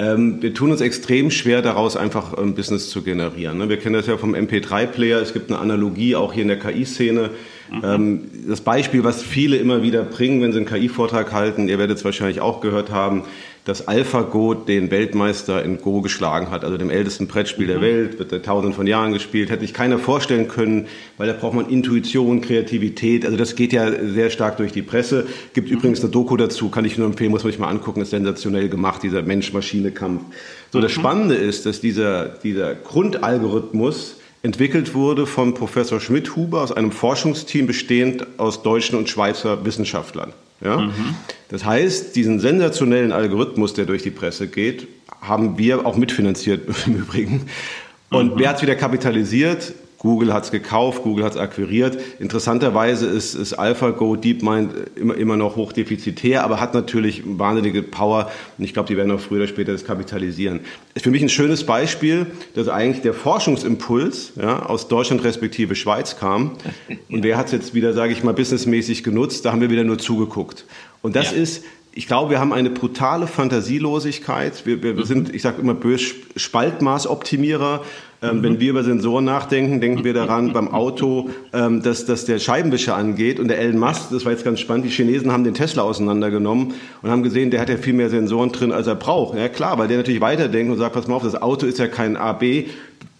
Ähm, 0.00 0.40
wir 0.40 0.54
tun 0.54 0.70
uns 0.70 0.80
extrem 0.80 1.32
schwer, 1.32 1.60
daraus 1.60 1.96
einfach 1.96 2.38
ähm, 2.38 2.54
Business 2.54 2.88
zu 2.88 3.02
generieren. 3.02 3.58
Ne? 3.58 3.68
Wir 3.68 3.78
kennen 3.78 3.94
das 3.94 4.06
ja 4.06 4.16
vom 4.16 4.32
MP3-Player. 4.32 5.20
Es 5.20 5.32
gibt 5.32 5.50
eine 5.50 5.58
Analogie 5.58 6.14
auch 6.14 6.32
hier 6.32 6.42
in 6.42 6.48
der 6.48 6.60
KI-Szene. 6.60 7.30
Mhm. 7.70 7.80
Ähm, 7.82 8.20
das 8.46 8.60
Beispiel, 8.60 9.02
was 9.02 9.24
viele 9.24 9.56
immer 9.56 9.82
wieder 9.82 10.04
bringen, 10.04 10.40
wenn 10.40 10.52
sie 10.52 10.58
einen 10.58 10.66
KI-Vortrag 10.66 11.32
halten, 11.32 11.68
ihr 11.68 11.80
werdet 11.80 11.98
es 11.98 12.04
wahrscheinlich 12.04 12.40
auch 12.40 12.60
gehört 12.60 12.90
haben, 12.90 13.24
dass 13.64 13.86
AlphaGo 13.86 14.54
den 14.54 14.90
Weltmeister 14.90 15.62
in 15.64 15.78
Go 15.78 16.00
geschlagen 16.00 16.50
hat, 16.50 16.64
also 16.64 16.76
dem 16.76 16.90
ältesten 16.90 17.26
Brettspiel 17.26 17.66
mhm. 17.66 17.70
der 17.70 17.80
Welt, 17.80 18.18
wird 18.18 18.30
seit 18.30 18.44
tausenden 18.44 18.74
von 18.74 18.86
Jahren 18.86 19.12
gespielt, 19.12 19.50
hätte 19.50 19.62
sich 19.62 19.74
keiner 19.74 19.98
vorstellen 19.98 20.48
können, 20.48 20.86
weil 21.16 21.26
da 21.26 21.34
braucht 21.34 21.54
man 21.54 21.68
Intuition, 21.68 22.40
Kreativität, 22.40 23.24
also 23.24 23.36
das 23.36 23.56
geht 23.56 23.72
ja 23.72 23.90
sehr 23.90 24.30
stark 24.30 24.56
durch 24.56 24.72
die 24.72 24.82
Presse. 24.82 25.26
Gibt 25.54 25.68
mhm. 25.70 25.76
übrigens 25.76 26.00
eine 26.00 26.10
Doku 26.10 26.36
dazu, 26.36 26.68
kann 26.68 26.84
ich 26.84 26.96
nur 26.98 27.06
empfehlen, 27.06 27.30
muss 27.30 27.44
man 27.44 27.52
sich 27.52 27.60
mal 27.60 27.68
angucken, 27.68 28.00
ist 28.00 28.10
sensationell 28.10 28.68
gemacht, 28.68 29.02
dieser 29.02 29.22
Mensch-Maschine-Kampf. 29.22 30.22
So, 30.72 30.80
das 30.80 30.96
mhm. 30.96 31.00
Spannende 31.00 31.34
ist, 31.34 31.66
dass 31.66 31.80
dieser, 31.80 32.28
dieser 32.28 32.74
Grundalgorithmus 32.74 34.16
entwickelt 34.48 34.94
wurde 34.94 35.26
von 35.26 35.52
Professor 35.52 36.00
Schmidt-Huber 36.00 36.62
aus 36.62 36.72
einem 36.72 36.90
Forschungsteam 36.90 37.66
bestehend 37.66 38.26
aus 38.38 38.62
deutschen 38.62 38.96
und 38.96 39.10
Schweizer 39.10 39.66
Wissenschaftlern. 39.66 40.32
Ja? 40.62 40.78
Mhm. 40.78 41.16
Das 41.50 41.66
heißt, 41.66 42.16
diesen 42.16 42.40
sensationellen 42.40 43.12
Algorithmus, 43.12 43.74
der 43.74 43.84
durch 43.84 44.04
die 44.04 44.10
Presse 44.10 44.48
geht, 44.48 44.88
haben 45.20 45.58
wir 45.58 45.84
auch 45.84 45.98
mitfinanziert 45.98 46.62
im 46.86 46.96
Übrigen. 46.96 47.42
Und 48.08 48.36
mhm. 48.36 48.38
wer 48.38 48.48
hat 48.48 48.56
es 48.56 48.62
wieder 48.62 48.74
kapitalisiert? 48.74 49.74
Google 49.98 50.32
hat 50.32 50.44
es 50.44 50.50
gekauft, 50.52 51.02
Google 51.02 51.24
hat 51.24 51.32
es 51.32 51.38
akquiriert. 51.38 51.98
Interessanterweise 52.20 53.06
ist, 53.06 53.34
ist 53.34 53.54
AlphaGo, 53.54 54.14
DeepMind 54.14 54.72
immer, 54.94 55.16
immer 55.16 55.36
noch 55.36 55.56
hochdefizitär, 55.56 56.44
aber 56.44 56.60
hat 56.60 56.72
natürlich 56.72 57.22
wahnsinnige 57.26 57.82
Power. 57.82 58.30
Und 58.56 58.64
ich 58.64 58.72
glaube, 58.72 58.86
die 58.86 58.96
werden 58.96 59.10
auch 59.10 59.20
früher 59.20 59.38
oder 59.38 59.48
später 59.48 59.72
das 59.72 59.84
kapitalisieren. 59.84 60.60
Ist 60.94 61.02
für 61.02 61.10
mich 61.10 61.22
ein 61.22 61.28
schönes 61.28 61.64
Beispiel, 61.64 62.26
dass 62.54 62.68
eigentlich 62.68 63.02
der 63.02 63.12
Forschungsimpuls 63.12 64.34
ja, 64.40 64.66
aus 64.66 64.86
Deutschland 64.86 65.24
respektive 65.24 65.74
Schweiz 65.74 66.16
kam. 66.16 66.52
Und 67.10 67.24
wer 67.24 67.36
hat 67.36 67.46
es 67.46 67.52
jetzt 67.52 67.74
wieder, 67.74 67.92
sage 67.92 68.12
ich 68.12 68.22
mal, 68.22 68.34
businessmäßig 68.34 69.02
genutzt? 69.02 69.44
Da 69.44 69.52
haben 69.52 69.60
wir 69.60 69.70
wieder 69.70 69.84
nur 69.84 69.98
zugeguckt. 69.98 70.64
Und 71.02 71.16
das 71.16 71.32
ja. 71.32 71.38
ist 71.38 71.64
ich 71.98 72.06
glaube, 72.06 72.30
wir 72.30 72.38
haben 72.38 72.52
eine 72.52 72.70
brutale 72.70 73.26
Fantasielosigkeit. 73.26 74.64
Wir, 74.64 74.80
wir 74.80 75.04
sind, 75.04 75.34
ich 75.34 75.42
sage 75.42 75.60
immer 75.60 75.74
böse, 75.74 76.14
Spaltmaßoptimierer. 76.36 77.82
Ähm, 78.22 78.36
mhm. 78.38 78.42
Wenn 78.44 78.60
wir 78.60 78.70
über 78.70 78.84
Sensoren 78.84 79.24
nachdenken, 79.24 79.80
denken 79.80 80.04
wir 80.04 80.14
daran 80.14 80.52
beim 80.52 80.68
Auto, 80.68 81.30
ähm, 81.52 81.82
dass, 81.82 82.04
dass 82.04 82.24
der 82.24 82.38
Scheibenwischer 82.38 82.94
angeht. 82.94 83.40
Und 83.40 83.48
der 83.48 83.58
Elon 83.58 83.80
Musk, 83.80 84.10
das 84.12 84.24
war 84.24 84.30
jetzt 84.30 84.44
ganz 84.44 84.60
spannend, 84.60 84.84
die 84.84 84.90
Chinesen 84.90 85.32
haben 85.32 85.42
den 85.42 85.54
Tesla 85.54 85.82
auseinandergenommen 85.82 86.74
und 87.02 87.10
haben 87.10 87.24
gesehen, 87.24 87.50
der 87.50 87.60
hat 87.60 87.68
ja 87.68 87.76
viel 87.76 87.94
mehr 87.94 88.10
Sensoren 88.10 88.52
drin, 88.52 88.70
als 88.70 88.86
er 88.86 88.94
braucht. 88.94 89.36
Ja 89.36 89.48
klar, 89.48 89.76
weil 89.78 89.88
der 89.88 89.96
natürlich 89.96 90.20
weiterdenkt 90.20 90.70
und 90.70 90.78
sagt, 90.78 90.94
pass 90.94 91.08
mal 91.08 91.16
auf, 91.16 91.24
das 91.24 91.42
Auto 91.42 91.66
ist 91.66 91.80
ja 91.80 91.88
kein 91.88 92.16
AB, 92.16 92.66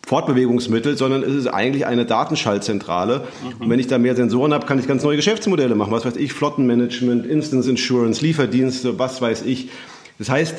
Fortbewegungsmittel, 0.09 0.97
sondern 0.97 1.23
es 1.23 1.35
ist 1.35 1.49
eigentlich 1.49 1.85
eine 1.85 2.07
Datenschaltzentrale. 2.07 3.18
Mhm. 3.18 3.62
Und 3.62 3.71
wenn 3.71 3.79
ich 3.79 3.88
da 3.88 3.99
mehr 3.99 4.16
Sensoren 4.16 4.55
habe, 4.55 4.64
kann 4.64 4.79
ich 4.79 4.88
ganz 4.88 5.03
neue 5.03 5.16
Geschäftsmodelle 5.16 5.75
machen. 5.75 5.92
Was 5.92 6.07
weiß 6.07 6.16
ich, 6.16 6.33
Flottenmanagement, 6.33 7.27
Instance 7.27 7.68
Insurance, 7.68 8.25
Lieferdienste, 8.25 8.99
was 8.99 9.21
weiß 9.21 9.42
ich. 9.42 9.68
Das 10.18 10.31
heißt, 10.31 10.55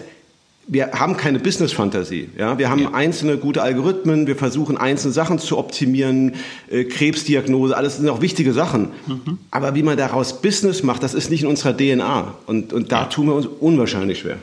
wir 0.67 0.91
haben 0.91 1.17
keine 1.17 1.39
Business-Fantasie. 1.39 2.29
Ja? 2.38 2.59
Wir 2.59 2.69
haben 2.69 2.83
ja. 2.83 2.93
einzelne 2.93 3.38
gute 3.38 3.63
Algorithmen, 3.63 4.27
wir 4.27 4.35
versuchen 4.35 4.77
einzelne 4.77 5.13
Sachen 5.13 5.39
zu 5.39 5.57
optimieren, 5.57 6.35
äh, 6.69 6.83
Krebsdiagnose, 6.83 7.75
alles 7.75 7.97
sind 7.97 8.07
auch 8.07 8.21
wichtige 8.21 8.53
Sachen. 8.53 8.89
Mhm. 9.07 9.39
Aber 9.49 9.73
wie 9.73 9.81
man 9.81 9.97
daraus 9.97 10.43
Business 10.43 10.83
macht, 10.83 11.01
das 11.01 11.15
ist 11.15 11.31
nicht 11.31 11.41
in 11.41 11.47
unserer 11.47 11.75
DNA. 11.75 12.35
Und, 12.45 12.71
und 12.71 12.91
da 12.91 13.01
ja. 13.01 13.05
tun 13.07 13.25
wir 13.25 13.33
uns 13.33 13.47
unwahrscheinlich 13.47 14.19
schwer. 14.19 14.38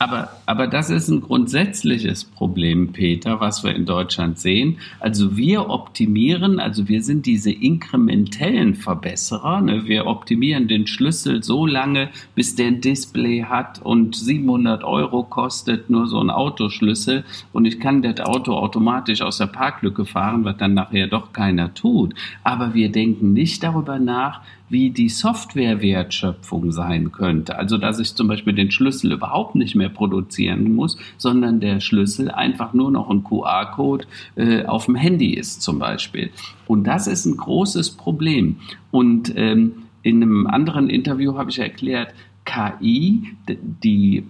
Aber, 0.00 0.28
aber 0.44 0.66
das 0.66 0.90
ist 0.90 1.08
ein 1.08 1.20
grundsätzliches 1.20 2.24
Problem, 2.24 2.92
Peter, 2.92 3.40
was 3.40 3.62
wir 3.62 3.74
in 3.74 3.86
Deutschland 3.86 4.38
sehen. 4.38 4.78
Also 4.98 5.36
wir 5.36 5.70
optimieren, 5.70 6.58
also 6.58 6.88
wir 6.88 7.02
sind 7.02 7.26
diese 7.26 7.52
inkrementellen 7.52 8.74
Verbesserer. 8.74 9.60
Ne? 9.60 9.86
Wir 9.86 10.06
optimieren 10.06 10.66
den 10.66 10.88
Schlüssel 10.88 11.44
so 11.44 11.64
lange, 11.64 12.10
bis 12.34 12.56
der 12.56 12.66
ein 12.66 12.80
Display 12.80 13.44
hat 13.44 13.80
und 13.82 14.16
700 14.16 14.82
Euro 14.82 15.22
kostet 15.22 15.88
nur 15.88 16.08
so 16.08 16.20
ein 16.20 16.30
Autoschlüssel 16.30 17.24
und 17.52 17.64
ich 17.64 17.78
kann 17.78 18.02
das 18.02 18.20
Auto 18.20 18.54
automatisch 18.54 19.22
aus 19.22 19.38
der 19.38 19.46
Parklücke 19.46 20.04
fahren, 20.04 20.44
was 20.44 20.56
dann 20.56 20.74
nachher 20.74 21.06
doch 21.06 21.32
keiner 21.32 21.72
tut. 21.72 22.14
Aber 22.42 22.74
wir 22.74 22.90
denken 22.90 23.32
nicht 23.32 23.62
darüber 23.62 23.98
nach, 24.00 24.40
wie 24.68 24.90
die 24.90 25.08
Softwarewertschöpfung 25.08 26.72
sein 26.72 27.12
könnte. 27.12 27.58
Also 27.58 27.78
dass 27.78 27.98
ich 27.98 28.14
zum 28.14 28.28
Beispiel 28.28 28.54
den 28.54 28.70
Schlüssel 28.70 29.12
überhaupt 29.12 29.54
nicht 29.54 29.74
mehr 29.74 29.88
produzieren 29.88 30.74
muss, 30.74 30.96
sondern 31.18 31.60
der 31.60 31.80
Schlüssel 31.80 32.30
einfach 32.30 32.72
nur 32.72 32.90
noch 32.90 33.10
ein 33.10 33.24
QR-Code 33.24 34.06
äh, 34.36 34.64
auf 34.64 34.86
dem 34.86 34.94
Handy 34.94 35.34
ist 35.34 35.62
zum 35.62 35.78
Beispiel. 35.78 36.30
Und 36.66 36.84
das 36.84 37.06
ist 37.06 37.26
ein 37.26 37.36
großes 37.36 37.90
Problem. 37.90 38.56
Und 38.90 39.32
ähm, 39.36 39.84
in 40.02 40.22
einem 40.22 40.46
anderen 40.46 40.88
Interview 40.90 41.36
habe 41.36 41.50
ich 41.50 41.58
erklärt, 41.58 42.14
KI, 42.44 43.36
die, 43.48 43.58
die 43.62 44.24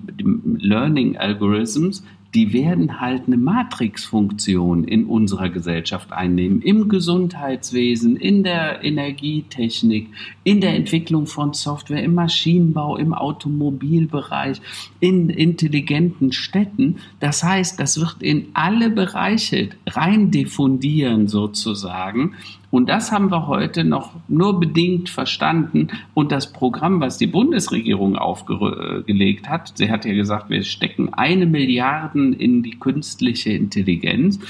Learning 0.58 1.16
Algorithms, 1.16 2.04
die 2.34 2.52
werden 2.52 3.00
halt 3.00 3.22
eine 3.26 3.36
Matrixfunktion 3.36 4.84
in 4.84 5.06
unserer 5.06 5.48
Gesellschaft 5.48 6.12
einnehmen, 6.12 6.60
im 6.62 6.88
Gesundheitswesen, 6.88 8.16
in 8.16 8.42
der 8.42 8.82
Energietechnik, 8.82 10.08
in 10.42 10.60
der 10.60 10.74
Entwicklung 10.74 11.26
von 11.26 11.54
Software, 11.54 12.02
im 12.02 12.14
Maschinenbau, 12.14 12.96
im 12.96 13.14
Automobilbereich, 13.14 14.60
in 14.98 15.30
intelligenten 15.30 16.32
Städten. 16.32 16.96
Das 17.20 17.44
heißt, 17.44 17.78
das 17.78 18.00
wird 18.00 18.16
in 18.20 18.48
alle 18.54 18.90
Bereiche 18.90 19.70
rein 19.86 20.32
diffundieren 20.32 21.28
sozusagen 21.28 22.34
und 22.74 22.88
das 22.88 23.12
haben 23.12 23.30
wir 23.30 23.46
heute 23.46 23.84
noch 23.84 24.10
nur 24.26 24.58
bedingt 24.58 25.08
verstanden. 25.08 25.90
Und 26.12 26.32
das 26.32 26.52
Programm, 26.52 27.00
was 27.00 27.18
die 27.18 27.28
Bundesregierung 27.28 28.16
aufgelegt 28.16 29.48
hat, 29.48 29.78
sie 29.78 29.92
hat 29.92 30.04
ja 30.04 30.12
gesagt, 30.12 30.50
wir 30.50 30.64
stecken 30.64 31.14
eine 31.14 31.46
Milliarde 31.46 32.34
in 32.34 32.64
die 32.64 32.76
künstliche 32.76 33.52
Intelligenz. 33.52 34.40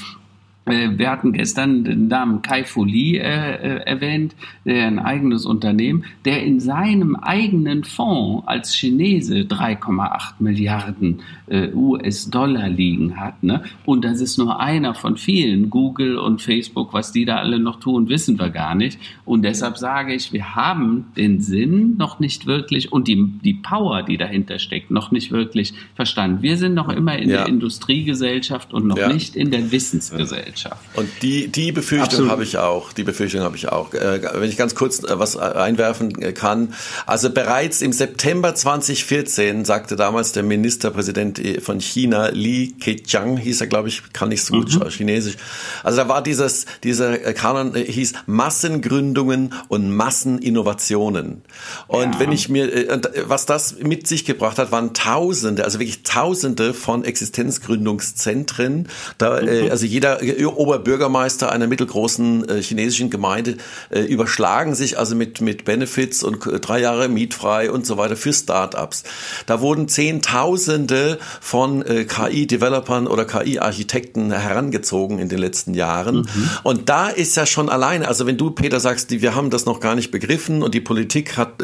Äh, 0.66 0.90
wir 0.96 1.10
hatten 1.10 1.32
gestern 1.32 1.84
den 1.84 2.08
Namen 2.08 2.42
Kai 2.42 2.64
Folie 2.64 3.20
äh, 3.20 3.54
äh, 3.54 3.86
erwähnt, 3.86 4.34
der 4.64 4.86
ein 4.86 4.98
eigenes 4.98 5.44
Unternehmen, 5.44 6.04
der 6.24 6.42
in 6.42 6.60
seinem 6.60 7.16
eigenen 7.16 7.84
Fonds 7.84 8.46
als 8.46 8.74
Chinese 8.74 9.40
3,8 9.40 10.34
Milliarden 10.38 11.22
äh, 11.46 11.68
US-Dollar 11.72 12.68
liegen 12.68 13.18
hat. 13.20 13.42
Ne? 13.42 13.62
Und 13.84 14.04
das 14.04 14.20
ist 14.20 14.38
nur 14.38 14.60
einer 14.60 14.94
von 14.94 15.16
vielen. 15.16 15.68
Google 15.70 16.18
und 16.18 16.40
Facebook, 16.40 16.92
was 16.92 17.12
die 17.12 17.24
da 17.24 17.36
alle 17.36 17.58
noch 17.58 17.80
tun, 17.80 18.08
wissen 18.08 18.38
wir 18.38 18.50
gar 18.50 18.74
nicht. 18.74 18.98
Und 19.24 19.42
deshalb 19.42 19.76
sage 19.76 20.14
ich, 20.14 20.32
wir 20.32 20.54
haben 20.54 21.06
den 21.16 21.40
Sinn 21.40 21.96
noch 21.98 22.20
nicht 22.20 22.46
wirklich 22.46 22.92
und 22.92 23.08
die, 23.08 23.22
die 23.44 23.54
Power, 23.54 24.02
die 24.02 24.16
dahinter 24.16 24.58
steckt, 24.58 24.90
noch 24.90 25.10
nicht 25.10 25.30
wirklich 25.30 25.74
verstanden. 25.94 26.42
Wir 26.42 26.56
sind 26.56 26.74
noch 26.74 26.88
immer 26.88 27.18
in 27.18 27.28
ja. 27.28 27.38
der 27.38 27.48
Industriegesellschaft 27.48 28.72
und 28.72 28.86
noch 28.86 28.96
ja. 28.96 29.12
nicht 29.12 29.36
in 29.36 29.50
der 29.50 29.70
Wissensgesellschaft. 29.70 30.53
Gesellschaft. 30.54 30.82
Und 30.94 31.10
die, 31.22 31.48
die 31.48 31.72
Befürchtung 31.72 32.30
habe 32.30 32.42
ich 32.44 32.58
auch. 32.58 32.92
Die 32.92 33.04
Befürchtung 33.04 33.42
habe 33.42 33.56
ich 33.56 33.68
auch. 33.68 33.92
Äh, 33.94 34.22
wenn 34.34 34.48
ich 34.48 34.56
ganz 34.56 34.74
kurz 34.74 35.02
äh, 35.02 35.18
was 35.18 35.36
einwerfen 35.36 36.20
äh, 36.22 36.32
kann. 36.32 36.74
Also 37.06 37.30
bereits 37.30 37.82
im 37.82 37.92
September 37.92 38.54
2014 38.54 39.64
sagte 39.64 39.96
damals 39.96 40.32
der 40.32 40.42
Ministerpräsident 40.42 41.40
von 41.62 41.80
China, 41.80 42.28
Li 42.28 42.74
Keqiang, 42.78 43.36
hieß 43.36 43.60
er, 43.60 43.66
glaube 43.66 43.88
ich, 43.88 44.12
kann 44.12 44.28
nicht 44.28 44.44
so 44.44 44.54
gut 44.54 44.74
mhm. 44.74 44.88
Chinesisch. 44.88 45.36
Also 45.82 45.98
da 45.98 46.08
war 46.08 46.22
dieses, 46.22 46.66
dieser 46.82 47.18
Kanon 47.18 47.74
hieß 47.74 48.12
Massengründungen 48.26 49.54
und 49.68 49.90
Masseninnovationen. 49.90 51.42
Und 51.86 52.14
ja. 52.14 52.20
wenn 52.20 52.32
ich 52.32 52.48
mir, 52.48 53.00
was 53.26 53.46
das 53.46 53.76
mit 53.80 54.06
sich 54.06 54.24
gebracht 54.24 54.58
hat, 54.58 54.72
waren 54.72 54.94
Tausende, 54.94 55.64
also 55.64 55.78
wirklich 55.78 56.02
Tausende 56.02 56.74
von 56.74 57.04
Existenzgründungszentren. 57.04 58.88
Da, 59.18 59.40
mhm. 59.40 59.70
also 59.70 59.86
jeder 59.86 60.20
Oberbürgermeister 60.52 61.50
einer 61.50 61.66
mittelgroßen 61.66 62.48
äh, 62.48 62.62
chinesischen 62.62 63.10
Gemeinde 63.10 63.56
äh, 63.90 64.00
überschlagen 64.00 64.74
sich 64.74 64.98
also 64.98 65.14
mit, 65.14 65.40
mit 65.40 65.64
Benefits 65.64 66.22
und 66.22 66.46
äh, 66.46 66.60
drei 66.60 66.80
Jahre 66.80 67.08
mietfrei 67.08 67.70
und 67.70 67.86
so 67.86 67.96
weiter 67.96 68.16
für 68.16 68.32
Startups. 68.32 69.04
Da 69.46 69.60
wurden 69.60 69.88
Zehntausende 69.88 71.18
von 71.40 71.84
KI-Developern 71.84 73.06
oder 73.06 73.24
KI-Architekten 73.24 74.32
herangezogen 74.32 75.18
in 75.18 75.28
den 75.28 75.38
letzten 75.38 75.74
Jahren. 75.74 76.16
Mhm. 76.16 76.50
Und 76.62 76.88
da 76.88 77.08
ist 77.08 77.36
ja 77.36 77.46
schon 77.46 77.68
alleine, 77.68 78.08
also 78.08 78.26
wenn 78.26 78.36
du, 78.36 78.50
Peter, 78.50 78.80
sagst, 78.80 79.10
die, 79.10 79.22
wir 79.22 79.34
haben 79.34 79.50
das 79.50 79.66
noch 79.66 79.80
gar 79.80 79.94
nicht 79.94 80.10
begriffen 80.10 80.62
und 80.62 80.74
die 80.74 80.80
Politik 80.80 81.36
hat, 81.36 81.62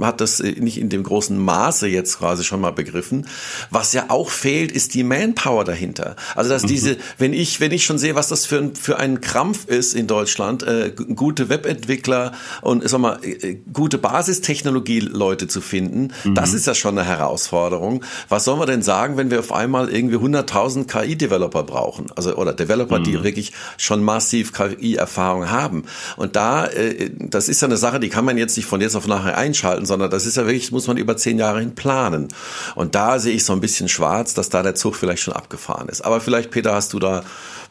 hat 0.00 0.20
das 0.20 0.40
nicht 0.40 0.78
in 0.78 0.88
dem 0.88 1.02
großen 1.02 1.38
Maße 1.38 1.86
jetzt 1.88 2.18
quasi 2.18 2.44
schon 2.44 2.60
mal 2.60 2.72
begriffen. 2.72 3.26
Was 3.70 3.92
ja 3.92 4.06
auch 4.08 4.30
fehlt, 4.30 4.72
ist 4.72 4.94
die 4.94 5.04
Manpower 5.04 5.64
dahinter. 5.64 6.16
Also 6.34 6.50
dass 6.50 6.62
mhm. 6.64 6.68
diese, 6.68 6.96
wenn 7.18 7.32
ich, 7.32 7.60
wenn 7.60 7.72
ich 7.72 7.84
schon 7.84 7.98
sehe, 7.98 8.14
was 8.18 8.26
das 8.26 8.46
für 8.46 8.58
ein, 8.58 8.74
für 8.74 8.98
ein 8.98 9.20
Krampf 9.20 9.66
ist 9.66 9.94
in 9.94 10.08
Deutschland, 10.08 10.64
äh, 10.64 10.90
gute 10.90 11.48
Webentwickler 11.48 12.32
und 12.62 12.86
sag 12.88 12.98
mal, 12.98 13.20
äh, 13.22 13.58
gute 13.72 13.96
Basistechnologie-Leute 13.96 15.46
zu 15.46 15.60
finden. 15.60 16.12
Mhm. 16.24 16.34
Das 16.34 16.52
ist 16.52 16.66
ja 16.66 16.74
schon 16.74 16.98
eine 16.98 17.06
Herausforderung. 17.06 18.04
Was 18.28 18.44
sollen 18.44 18.58
wir 18.58 18.66
denn 18.66 18.82
sagen, 18.82 19.16
wenn 19.16 19.30
wir 19.30 19.38
auf 19.38 19.52
einmal 19.52 19.88
irgendwie 19.88 20.16
100.000 20.16 20.88
KI-Developer 20.88 21.62
brauchen? 21.62 22.06
Also, 22.16 22.34
oder 22.34 22.52
Developer, 22.52 22.98
mhm. 22.98 23.04
die 23.04 23.22
wirklich 23.22 23.52
schon 23.76 24.02
massiv 24.02 24.52
KI-Erfahrung 24.52 25.48
haben. 25.48 25.84
Und 26.16 26.34
da, 26.34 26.66
äh, 26.66 27.10
das 27.20 27.48
ist 27.48 27.62
ja 27.62 27.68
eine 27.68 27.76
Sache, 27.76 28.00
die 28.00 28.08
kann 28.08 28.24
man 28.24 28.36
jetzt 28.36 28.56
nicht 28.56 28.66
von 28.66 28.80
jetzt 28.80 28.96
auf 28.96 29.06
nachher 29.06 29.38
einschalten, 29.38 29.86
sondern 29.86 30.10
das 30.10 30.26
ist 30.26 30.36
ja 30.36 30.44
wirklich, 30.44 30.72
muss 30.72 30.88
man 30.88 30.96
über 30.96 31.16
zehn 31.16 31.38
Jahre 31.38 31.60
hin 31.60 31.76
planen. 31.76 32.26
Und 32.74 32.96
da 32.96 33.20
sehe 33.20 33.34
ich 33.34 33.44
so 33.44 33.52
ein 33.52 33.60
bisschen 33.60 33.88
schwarz, 33.88 34.34
dass 34.34 34.48
da 34.48 34.64
der 34.64 34.74
Zug 34.74 34.96
vielleicht 34.96 35.22
schon 35.22 35.34
abgefahren 35.34 35.88
ist. 35.88 36.00
Aber 36.00 36.20
vielleicht, 36.20 36.50
Peter, 36.50 36.74
hast 36.74 36.92
du 36.94 36.98
da 36.98 37.22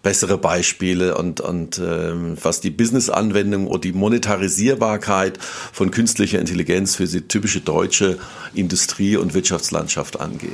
bessere 0.04 0.38
Beispiele 0.38 1.18
und, 1.18 1.42
und 1.42 1.80
ähm, 1.80 2.38
was 2.42 2.62
die 2.62 2.70
Business-Anwendung 2.70 3.68
und 3.68 3.84
die 3.84 3.94
Monetarisierbarkeit 3.94 5.38
von 5.40 5.92
künstlicher 5.92 6.40
Intelligenz 6.40 6.96
für 6.96 7.06
die 7.06 7.22
typische 7.22 7.62
deutsche 7.62 8.18
Industrie- 8.54 9.18
und 9.18 9.34
Wirtschaftslandschaft 9.34 10.20
angeht. 10.20 10.52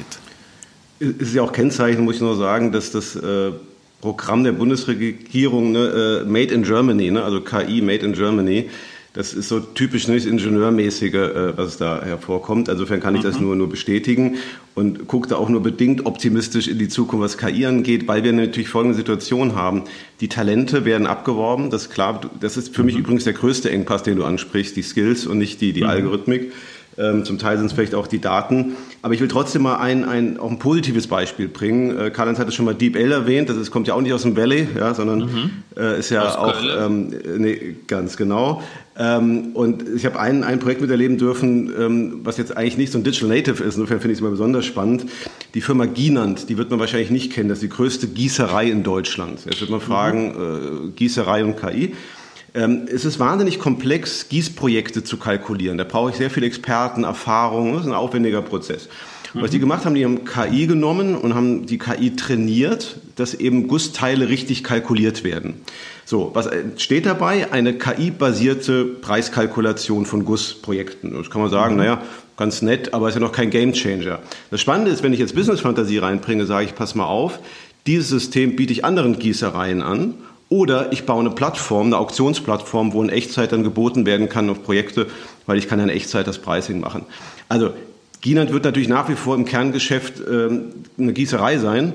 Es 0.99 1.29
ist 1.29 1.33
ja 1.33 1.41
auch 1.41 1.51
Kennzeichen, 1.51 2.03
muss 2.05 2.15
ich 2.15 2.21
nur 2.21 2.37
sagen, 2.37 2.71
dass 2.71 2.91
das 2.91 3.15
äh, 3.15 3.51
Programm 4.01 4.43
der 4.43 4.51
Bundesregierung 4.53 5.71
ne, 5.71 6.23
äh, 6.23 6.29
Made 6.29 6.53
in 6.53 6.63
Germany, 6.63 7.11
ne, 7.11 7.23
also 7.23 7.41
KI 7.41 7.81
Made 7.81 8.05
in 8.05 8.13
Germany, 8.13 8.69
das 9.13 9.35
ist 9.35 9.47
so 9.47 9.59
typisch 9.59 10.07
nicht 10.07 10.25
Ingenieurmäßige, 10.25 11.13
äh, 11.13 11.57
was 11.57 11.77
da 11.77 12.01
hervorkommt. 12.03 12.67
Insofern 12.67 12.99
kann 12.99 13.15
ich 13.15 13.21
das 13.21 13.39
mhm. 13.39 13.45
nur, 13.45 13.55
nur 13.55 13.69
bestätigen 13.69 14.37
und 14.73 15.07
gucke 15.07 15.29
da 15.29 15.35
auch 15.35 15.49
nur 15.49 15.61
bedingt 15.61 16.07
optimistisch 16.07 16.67
in 16.67 16.79
die 16.79 16.89
Zukunft, 16.89 17.23
was 17.23 17.37
KI 17.37 17.67
angeht, 17.67 18.07
weil 18.07 18.23
wir 18.23 18.33
natürlich 18.33 18.69
folgende 18.69 18.97
Situation 18.97 19.55
haben. 19.55 19.83
Die 20.19 20.29
Talente 20.29 20.83
werden 20.83 21.05
abgeworben, 21.05 21.69
das 21.69 21.83
ist 21.83 21.91
klar. 21.91 22.21
Das 22.39 22.57
ist 22.57 22.75
für 22.75 22.83
mich 22.83 22.95
mhm. 22.95 23.01
übrigens 23.01 23.23
der 23.23 23.33
größte 23.33 23.69
Engpass, 23.69 24.01
den 24.01 24.15
du 24.15 24.25
ansprichst, 24.25 24.75
die 24.75 24.81
Skills 24.81 25.27
und 25.27 25.37
nicht 25.37 25.61
die, 25.61 25.73
die 25.73 25.81
mhm. 25.81 25.89
Algorithmik. 25.89 26.51
Ähm, 26.97 27.25
zum 27.25 27.39
Teil 27.39 27.57
sind 27.57 27.67
es 27.67 27.73
vielleicht 27.73 27.95
auch 27.95 28.07
die 28.07 28.19
Daten. 28.19 28.75
Aber 29.01 29.13
ich 29.13 29.19
will 29.19 29.27
trotzdem 29.27 29.63
mal 29.63 29.77
ein, 29.77 30.05
ein, 30.05 30.39
auch 30.39 30.51
ein 30.51 30.59
positives 30.59 31.07
Beispiel 31.07 31.47
bringen. 31.47 31.97
Äh, 31.97 32.11
Karl-Heinz 32.11 32.39
hat 32.39 32.47
es 32.47 32.55
schon 32.55 32.65
mal 32.65 32.75
Deep 32.75 32.95
L 32.95 33.11
erwähnt. 33.11 33.49
Das 33.49 33.57
ist, 33.57 33.71
kommt 33.71 33.87
ja 33.87 33.95
auch 33.95 34.01
nicht 34.01 34.13
aus 34.13 34.23
dem 34.23 34.37
Valley, 34.37 34.67
ja, 34.77 34.93
sondern 34.93 35.19
mhm. 35.19 35.51
äh, 35.75 35.99
ist 35.99 36.11
ja 36.11 36.23
aus 36.23 36.35
auch, 36.35 36.85
ähm, 36.85 37.11
nee, 37.37 37.75
ganz 37.87 38.15
genau. 38.15 38.61
Ähm, 38.97 39.51
und 39.53 39.83
ich 39.95 40.05
habe 40.05 40.19
ein, 40.19 40.43
ein 40.43 40.59
Projekt 40.59 40.81
miterleben 40.81 41.17
dürfen, 41.17 41.73
ähm, 41.79 42.19
was 42.23 42.37
jetzt 42.37 42.55
eigentlich 42.55 42.77
nicht 42.77 42.91
so 42.91 42.99
ein 42.99 43.03
Digital 43.03 43.29
Native 43.29 43.63
ist. 43.63 43.75
Insofern 43.75 43.99
finde 43.99 44.13
ich 44.13 44.17
es 44.17 44.21
immer 44.21 44.29
besonders 44.29 44.65
spannend. 44.65 45.05
Die 45.55 45.61
Firma 45.61 45.85
Ginant, 45.85 46.49
die 46.49 46.57
wird 46.57 46.69
man 46.69 46.79
wahrscheinlich 46.79 47.09
nicht 47.09 47.31
kennen. 47.31 47.49
Das 47.49 47.57
ist 47.57 47.63
die 47.63 47.69
größte 47.69 48.07
Gießerei 48.07 48.69
in 48.69 48.83
Deutschland. 48.83 49.45
Jetzt 49.45 49.61
wird 49.61 49.71
man 49.71 49.79
mhm. 49.79 49.83
fragen, 49.83 50.89
äh, 50.89 50.91
Gießerei 50.95 51.43
und 51.43 51.57
KI. 51.57 51.95
Ähm, 52.55 52.85
es 52.87 53.03
ist 53.03 53.19
wahnsinnig 53.19 53.57
komplex, 53.57 54.29
Gießprojekte 54.29 55.03
zu 55.03 55.17
kalkulieren. 55.17 55.79
Da 55.79 55.85
brauche 55.85 56.11
ich 56.11 56.17
sehr 56.17 56.29
viele 56.29 56.45
Experten, 56.45 57.03
Erfahrungen. 57.03 57.73
Das 57.73 57.81
ist 57.81 57.87
ein 57.87 57.93
aufwendiger 57.93 58.43
Prozess. 58.43 58.89
Was 59.35 59.49
die 59.49 59.57
gemacht 59.57 59.83
haben, 59.85 59.95
die 59.95 60.05
haben 60.05 60.25
KI 60.25 60.67
genommen 60.67 61.15
und 61.15 61.33
haben 61.33 61.65
die 61.65 61.79
KI 61.79 62.15
trainiert, 62.15 62.97
dass 63.15 63.33
eben 63.33 63.67
Gussteile 63.67 64.29
richtig 64.29 64.63
kalkuliert 64.63 65.23
werden. 65.23 65.55
So, 66.05 66.31
was 66.33 66.49
steht 66.77 67.05
dabei? 67.05 67.51
Eine 67.51 67.73
KI-basierte 67.73 68.83
Preiskalkulation 68.83 70.05
von 70.05 70.25
Gussprojekten. 70.25 71.13
Das 71.13 71.29
kann 71.29 71.41
man 71.41 71.49
sagen, 71.49 71.75
mhm. 71.75 71.79
naja, 71.79 72.01
ganz 72.37 72.61
nett, 72.61 72.93
aber 72.93 73.09
ist 73.09 73.15
ja 73.15 73.21
noch 73.21 73.31
kein 73.31 73.49
Gamechanger. 73.49 74.19
Das 74.51 74.61
Spannende 74.61 74.91
ist, 74.91 75.03
wenn 75.03 75.13
ich 75.13 75.19
jetzt 75.19 75.35
Business-Fantasie 75.35 75.99
reinbringe, 75.99 76.45
sage 76.45 76.65
ich, 76.65 76.75
pass 76.75 76.95
mal 76.95 77.05
auf, 77.05 77.39
dieses 77.87 78.09
System 78.09 78.55
biete 78.55 78.73
ich 78.73 78.85
anderen 78.85 79.19
Gießereien 79.19 79.81
an 79.81 80.15
oder 80.49 80.91
ich 80.91 81.05
baue 81.05 81.21
eine 81.21 81.31
Plattform, 81.31 81.87
eine 81.87 81.97
Auktionsplattform, 81.97 82.93
wo 82.93 83.01
in 83.01 83.09
Echtzeit 83.09 83.51
dann 83.51 83.63
geboten 83.63 84.05
werden 84.05 84.29
kann 84.29 84.49
auf 84.49 84.63
Projekte, 84.63 85.07
weil 85.45 85.57
ich 85.57 85.67
kann 85.67 85.79
ja 85.79 85.85
in 85.85 85.89
Echtzeit 85.89 86.27
das 86.27 86.37
Pricing 86.37 86.79
machen. 86.79 87.05
Also 87.49 87.71
Ginant 88.21 88.53
wird 88.53 88.63
natürlich 88.63 88.87
nach 88.87 89.09
wie 89.09 89.15
vor 89.15 89.35
im 89.35 89.43
Kerngeschäft 89.43 90.21
ähm, 90.29 90.73
eine 90.97 91.11
Gießerei 91.11 91.57
sein. 91.57 91.93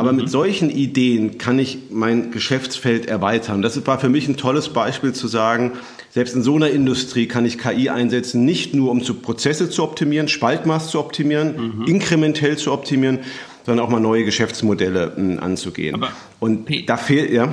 Aber 0.00 0.12
mhm. 0.12 0.20
mit 0.20 0.30
solchen 0.30 0.70
Ideen 0.70 1.36
kann 1.36 1.58
ich 1.58 1.76
mein 1.90 2.30
Geschäftsfeld 2.30 3.04
erweitern. 3.04 3.60
Das 3.60 3.86
war 3.86 3.98
für 3.98 4.08
mich 4.08 4.26
ein 4.28 4.38
tolles 4.38 4.70
Beispiel 4.70 5.12
zu 5.12 5.28
sagen, 5.28 5.72
selbst 6.08 6.34
in 6.34 6.42
so 6.42 6.56
einer 6.56 6.70
Industrie 6.70 7.26
kann 7.26 7.44
ich 7.44 7.58
KI 7.58 7.90
einsetzen, 7.90 8.46
nicht 8.46 8.74
nur 8.74 8.90
um 8.90 9.02
zu 9.02 9.12
Prozesse 9.12 9.68
zu 9.68 9.84
optimieren, 9.84 10.26
Spaltmaß 10.26 10.90
zu 10.90 10.98
optimieren, 10.98 11.80
mhm. 11.80 11.84
inkrementell 11.84 12.56
zu 12.56 12.72
optimieren, 12.72 13.18
sondern 13.66 13.84
auch 13.84 13.90
mal 13.90 14.00
neue 14.00 14.24
Geschäftsmodelle 14.24 15.12
hm, 15.16 15.38
anzugehen. 15.38 15.94
Aber 15.94 16.08
Und 16.40 16.66
da 16.88 16.96
fehlt, 16.96 17.30
ja. 17.30 17.52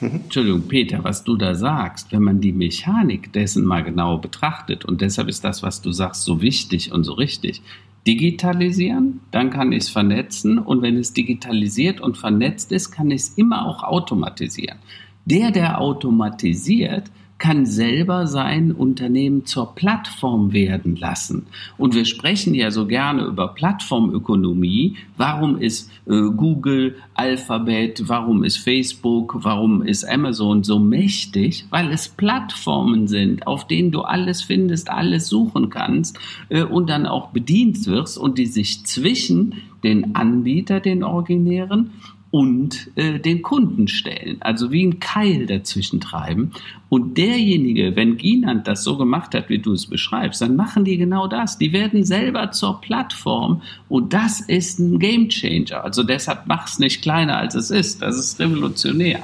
Mhm. 0.00 0.22
Entschuldigung, 0.24 0.62
Peter, 0.62 1.04
was 1.04 1.22
du 1.22 1.36
da 1.36 1.54
sagst, 1.54 2.10
wenn 2.10 2.22
man 2.22 2.40
die 2.40 2.52
Mechanik 2.52 3.32
dessen 3.32 3.64
mal 3.64 3.84
genau 3.84 4.18
betrachtet, 4.18 4.84
und 4.84 5.00
deshalb 5.00 5.28
ist 5.28 5.44
das, 5.44 5.62
was 5.62 5.80
du 5.80 5.92
sagst, 5.92 6.24
so 6.24 6.42
wichtig 6.42 6.90
und 6.90 7.04
so 7.04 7.12
richtig, 7.12 7.62
digitalisieren, 8.06 9.20
dann 9.30 9.50
kann 9.50 9.72
ich 9.72 9.84
es 9.84 9.88
vernetzen 9.88 10.58
und 10.58 10.82
wenn 10.82 10.96
es 10.96 11.12
digitalisiert 11.12 12.00
und 12.00 12.18
vernetzt 12.18 12.70
ist, 12.72 12.90
kann 12.90 13.10
ich 13.10 13.22
es 13.22 13.28
immer 13.30 13.66
auch 13.66 13.82
automatisieren. 13.82 14.78
Der, 15.24 15.50
der 15.50 15.80
automatisiert, 15.80 17.10
kann 17.44 17.66
selber 17.66 18.26
sein 18.26 18.72
Unternehmen 18.72 19.44
zur 19.44 19.74
Plattform 19.74 20.54
werden 20.54 20.96
lassen. 20.96 21.44
Und 21.76 21.94
wir 21.94 22.06
sprechen 22.06 22.54
ja 22.54 22.70
so 22.70 22.86
gerne 22.86 23.24
über 23.24 23.48
Plattformökonomie. 23.48 24.96
Warum 25.18 25.58
ist 25.58 25.90
äh, 26.06 26.22
Google, 26.34 26.96
Alphabet, 27.12 28.04
warum 28.08 28.44
ist 28.44 28.56
Facebook, 28.56 29.44
warum 29.44 29.82
ist 29.82 30.08
Amazon 30.08 30.64
so 30.64 30.78
mächtig? 30.78 31.66
Weil 31.68 31.90
es 31.90 32.08
Plattformen 32.08 33.08
sind, 33.08 33.46
auf 33.46 33.66
denen 33.66 33.90
du 33.90 34.00
alles 34.00 34.40
findest, 34.40 34.88
alles 34.88 35.28
suchen 35.28 35.68
kannst 35.68 36.18
äh, 36.48 36.62
und 36.62 36.88
dann 36.88 37.04
auch 37.04 37.28
bedient 37.28 37.86
wirst 37.86 38.16
und 38.16 38.38
die 38.38 38.46
sich 38.46 38.86
zwischen 38.86 39.56
den 39.82 40.16
Anbieter, 40.16 40.80
den 40.80 41.04
originären, 41.04 41.90
und 42.34 42.90
äh, 42.96 43.20
den 43.20 43.42
Kunden 43.42 43.86
stellen, 43.86 44.38
also 44.40 44.72
wie 44.72 44.84
ein 44.84 44.98
Keil 44.98 45.46
dazwischen 45.46 46.00
treiben. 46.00 46.50
Und 46.88 47.16
derjenige, 47.16 47.94
wenn 47.94 48.16
Ginand 48.16 48.66
das 48.66 48.82
so 48.82 48.96
gemacht 48.98 49.36
hat, 49.36 49.48
wie 49.50 49.60
du 49.60 49.72
es 49.72 49.86
beschreibst, 49.86 50.42
dann 50.42 50.56
machen 50.56 50.84
die 50.84 50.96
genau 50.96 51.28
das. 51.28 51.58
Die 51.58 51.72
werden 51.72 52.02
selber 52.02 52.50
zur 52.50 52.80
Plattform 52.80 53.62
und 53.88 54.14
das 54.14 54.40
ist 54.40 54.80
ein 54.80 54.98
Gamechanger. 54.98 55.84
Also 55.84 56.02
deshalb 56.02 56.48
mach 56.48 56.66
es 56.66 56.80
nicht 56.80 57.02
kleiner, 57.02 57.36
als 57.36 57.54
es 57.54 57.70
ist. 57.70 58.02
Das 58.02 58.18
ist 58.18 58.40
revolutionär. 58.40 59.22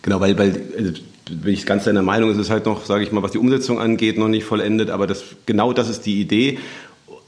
Genau, 0.00 0.20
weil, 0.20 0.38
weil 0.38 0.62
also 0.78 0.92
bin 1.30 1.52
ich 1.52 1.66
ganz 1.66 1.84
deiner 1.84 2.02
Meinung, 2.02 2.30
es 2.30 2.38
ist 2.38 2.48
halt 2.48 2.64
noch, 2.64 2.86
sage 2.86 3.04
ich 3.04 3.12
mal, 3.12 3.22
was 3.22 3.32
die 3.32 3.38
Umsetzung 3.38 3.78
angeht, 3.78 4.16
noch 4.16 4.28
nicht 4.28 4.44
vollendet, 4.44 4.88
aber 4.88 5.06
das, 5.06 5.22
genau 5.44 5.74
das 5.74 5.90
ist 5.90 6.06
die 6.06 6.22
Idee. 6.22 6.58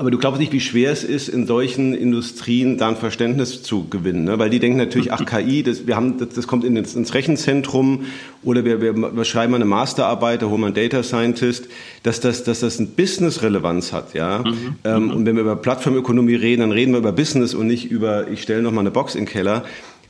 Aber 0.00 0.10
du 0.10 0.16
glaubst 0.16 0.40
nicht, 0.40 0.54
wie 0.54 0.60
schwer 0.60 0.92
es 0.92 1.04
ist, 1.04 1.28
in 1.28 1.46
solchen 1.46 1.92
Industrien 1.92 2.78
da 2.78 2.88
ein 2.88 2.96
Verständnis 2.96 3.62
zu 3.62 3.86
gewinnen, 3.90 4.24
ne? 4.24 4.38
weil 4.38 4.48
die 4.48 4.58
denken 4.58 4.78
natürlich, 4.78 5.12
ach 5.12 5.26
KI, 5.26 5.62
das, 5.62 5.86
wir 5.86 5.94
haben, 5.94 6.16
das, 6.16 6.30
das 6.30 6.46
kommt 6.46 6.64
in, 6.64 6.74
ins 6.74 7.12
Rechenzentrum 7.12 8.06
oder 8.42 8.64
wir, 8.64 8.80
wir, 8.80 8.96
wir 8.96 9.24
schreiben 9.26 9.54
eine 9.54 9.66
Masterarbeit, 9.66 10.40
da 10.40 10.46
holen 10.46 10.62
wir 10.62 10.68
einen 10.68 10.74
Data 10.74 11.02
Scientist, 11.02 11.68
dass 12.02 12.18
das, 12.20 12.44
dass 12.44 12.60
das 12.60 12.78
ein 12.78 12.92
Business-Relevanz 12.92 13.92
hat, 13.92 14.14
ja. 14.14 14.38
Mhm. 14.38 14.76
Ähm, 14.84 15.04
mhm. 15.04 15.10
Und 15.10 15.26
wenn 15.26 15.36
wir 15.36 15.42
über 15.42 15.56
Plattformökonomie 15.56 16.34
reden, 16.36 16.62
dann 16.62 16.72
reden 16.72 16.92
wir 16.92 16.98
über 17.00 17.12
Business 17.12 17.52
und 17.52 17.66
nicht 17.66 17.90
über, 17.90 18.26
ich 18.28 18.40
stelle 18.40 18.62
noch 18.62 18.72
mal 18.72 18.80
eine 18.80 18.90
Box 18.90 19.14
in 19.14 19.26
den 19.26 19.30
Keller. 19.30 19.66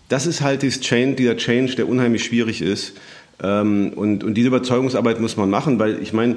Das 0.09 0.25
ist 0.25 0.41
halt 0.41 0.63
dieses 0.63 0.83
Change, 0.83 1.17
dieser 1.17 1.37
Change, 1.37 1.75
der 1.75 1.89
unheimlich 1.89 2.23
schwierig 2.23 2.63
ist. 2.63 2.95
Ähm, 3.43 3.93
und, 3.97 4.25
und 4.25 4.35
diese 4.35 4.49
Überzeugungsarbeit 4.49 5.21
muss 5.21 5.37
man 5.37 5.51
machen, 5.51 5.79
weil 5.79 6.03
ich 6.03 6.13
meine, 6.13 6.37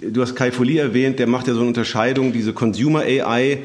du 0.00 0.22
hast 0.22 0.34
Kai 0.34 0.52
Folie 0.52 0.80
erwähnt, 0.80 1.18
der 1.18 1.26
macht 1.26 1.48
ja 1.48 1.54
so 1.54 1.60
eine 1.60 1.68
Unterscheidung, 1.68 2.32
diese 2.32 2.52
Consumer 2.52 3.00
AI, 3.00 3.58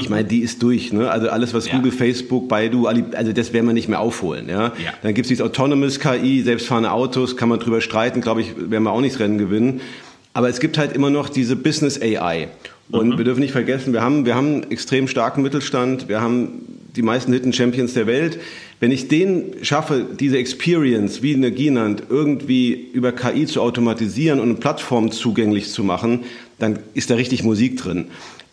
ich 0.00 0.10
meine, 0.10 0.24
die 0.24 0.40
ist 0.40 0.62
durch. 0.62 0.92
Ne? 0.92 1.10
Also 1.10 1.28
alles, 1.28 1.54
was 1.54 1.68
ja. 1.68 1.74
Google, 1.74 1.92
Facebook, 1.92 2.48
Baidu, 2.48 2.86
also 2.86 3.32
das 3.32 3.52
werden 3.52 3.66
wir 3.66 3.72
nicht 3.72 3.88
mehr 3.88 4.00
aufholen. 4.00 4.48
Ja? 4.48 4.66
ja. 4.66 4.92
Dann 5.02 5.14
gibt 5.14 5.26
es 5.26 5.28
dieses 5.28 5.44
Autonomous 5.44 6.00
KI, 6.00 6.42
selbstfahrende 6.42 6.90
Autos, 6.90 7.36
kann 7.36 7.48
man 7.48 7.58
drüber 7.58 7.80
streiten, 7.80 8.20
glaube 8.20 8.42
ich, 8.42 8.54
werden 8.56 8.84
wir 8.84 8.92
auch 8.92 9.00
nicht 9.00 9.14
das 9.14 9.20
Rennen 9.20 9.38
gewinnen. 9.38 9.80
Aber 10.34 10.48
es 10.48 10.60
gibt 10.60 10.76
halt 10.76 10.92
immer 10.92 11.10
noch 11.10 11.28
diese 11.28 11.56
Business 11.56 12.00
AI. 12.00 12.48
Und 12.90 13.10
mhm. 13.10 13.18
wir 13.18 13.24
dürfen 13.24 13.40
nicht 13.40 13.52
vergessen, 13.52 13.92
wir 13.92 14.02
haben, 14.02 14.26
wir 14.26 14.34
haben 14.34 14.62
einen 14.62 14.70
extrem 14.70 15.08
starken 15.08 15.42
Mittelstand, 15.42 16.08
wir 16.08 16.20
haben 16.20 16.75
die 16.96 17.02
meisten 17.02 17.32
Hidden 17.32 17.52
Champions 17.52 17.94
der 17.94 18.06
Welt. 18.06 18.38
Wenn 18.80 18.90
ich 18.90 19.08
den 19.08 19.54
schaffe, 19.62 20.06
diese 20.18 20.38
Experience, 20.38 21.22
wie 21.22 21.34
eine 21.34 21.50
Ginant, 21.50 22.04
irgendwie 22.08 22.72
über 22.92 23.12
KI 23.12 23.46
zu 23.46 23.60
automatisieren 23.60 24.40
und 24.40 24.48
eine 24.48 24.58
Plattform 24.58 25.10
zugänglich 25.12 25.70
zu 25.70 25.84
machen, 25.84 26.24
dann 26.58 26.78
ist 26.94 27.10
da 27.10 27.14
richtig 27.14 27.42
Musik 27.42 27.76
drin. 27.76 28.06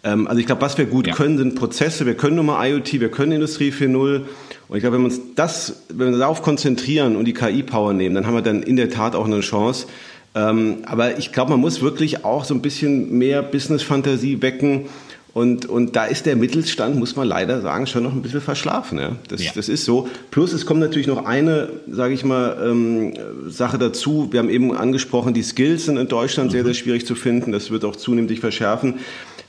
Ähm, 0.04 0.28
also 0.28 0.40
ich 0.40 0.46
glaube, 0.46 0.62
was 0.62 0.78
wir 0.78 0.86
gut 0.86 1.08
ja. 1.08 1.16
können, 1.16 1.38
sind 1.38 1.56
Prozesse. 1.56 2.06
Wir 2.06 2.16
können 2.16 2.36
nur 2.36 2.44
mal 2.44 2.68
IoT, 2.68 3.00
wir 3.00 3.10
können 3.10 3.32
Industrie 3.32 3.72
4.0. 3.72 4.22
Und 4.68 4.78
ich 4.78 4.82
glaube, 4.82 4.96
wenn 4.96 5.04
wir 5.04 5.06
uns 5.06 5.22
das, 5.36 5.84
wenn 5.90 6.12
wir 6.12 6.20
darauf 6.20 6.42
konzentrieren 6.42 7.16
und 7.16 7.26
die 7.26 7.34
KI-Power 7.34 7.94
nehmen, 7.94 8.16
dann 8.16 8.28
haben 8.28 8.36
wir 8.36 8.42
dann 8.42 8.64
in 8.64 8.76
der 8.76 8.90
Tat 8.90 9.16
auch 9.16 9.26
eine 9.26 9.40
Chance. 9.42 9.88
Ähm, 10.36 10.78
aber 10.86 11.18
ich 11.18 11.32
glaube, 11.32 11.52
man 11.52 11.60
muss 11.60 11.82
wirklich 11.82 12.26
auch 12.26 12.44
so 12.44 12.54
ein 12.54 12.62
bisschen 12.62 13.18
mehr 13.18 13.44
Business-Fantasie 13.44 14.42
wecken 14.42 14.86
Und, 15.34 15.66
und 15.66 15.96
da 15.96 16.06
ist 16.06 16.28
der 16.28 16.36
Mittelstand, 16.36 16.96
muss 16.96 17.16
man 17.16 17.28
leider 17.28 17.60
sagen, 17.62 17.88
schon 17.88 18.04
noch 18.04 18.14
ein 18.14 18.22
bisschen 18.22 18.42
verschlafen. 18.42 19.00
Ja? 19.00 19.16
Das, 19.30 19.44
ja. 19.44 19.52
das 19.56 19.68
ist 19.68 19.84
so. 19.84 20.08
Plus 20.30 20.54
es 20.54 20.68
kommt 20.68 20.80
natürlich 20.80 21.08
noch 21.08 21.26
eine, 21.26 21.70
sage 21.90 22.14
ich 22.14 22.24
mal, 22.24 22.56
ähm, 22.64 23.14
Sache 23.48 23.80
dazu. 23.80 24.28
Wir 24.30 24.40
haben 24.40 24.50
eben 24.50 24.76
angesprochen, 24.76 25.34
die 25.34 25.42
Skills 25.42 25.86
sind 25.86 25.98
in 25.98 26.08
Deutschland 26.08 26.50
mhm. 26.50 26.52
sehr, 26.52 26.64
sehr 26.66 26.76
schwierig 26.76 27.08
zu 27.08 27.16
finden. 27.16 27.52
Das 27.52 27.72
wird 27.72 27.84
auch 27.84 27.96
zunehmend 27.96 28.30
sich 28.30 28.42
verschärfen. 28.42 29.00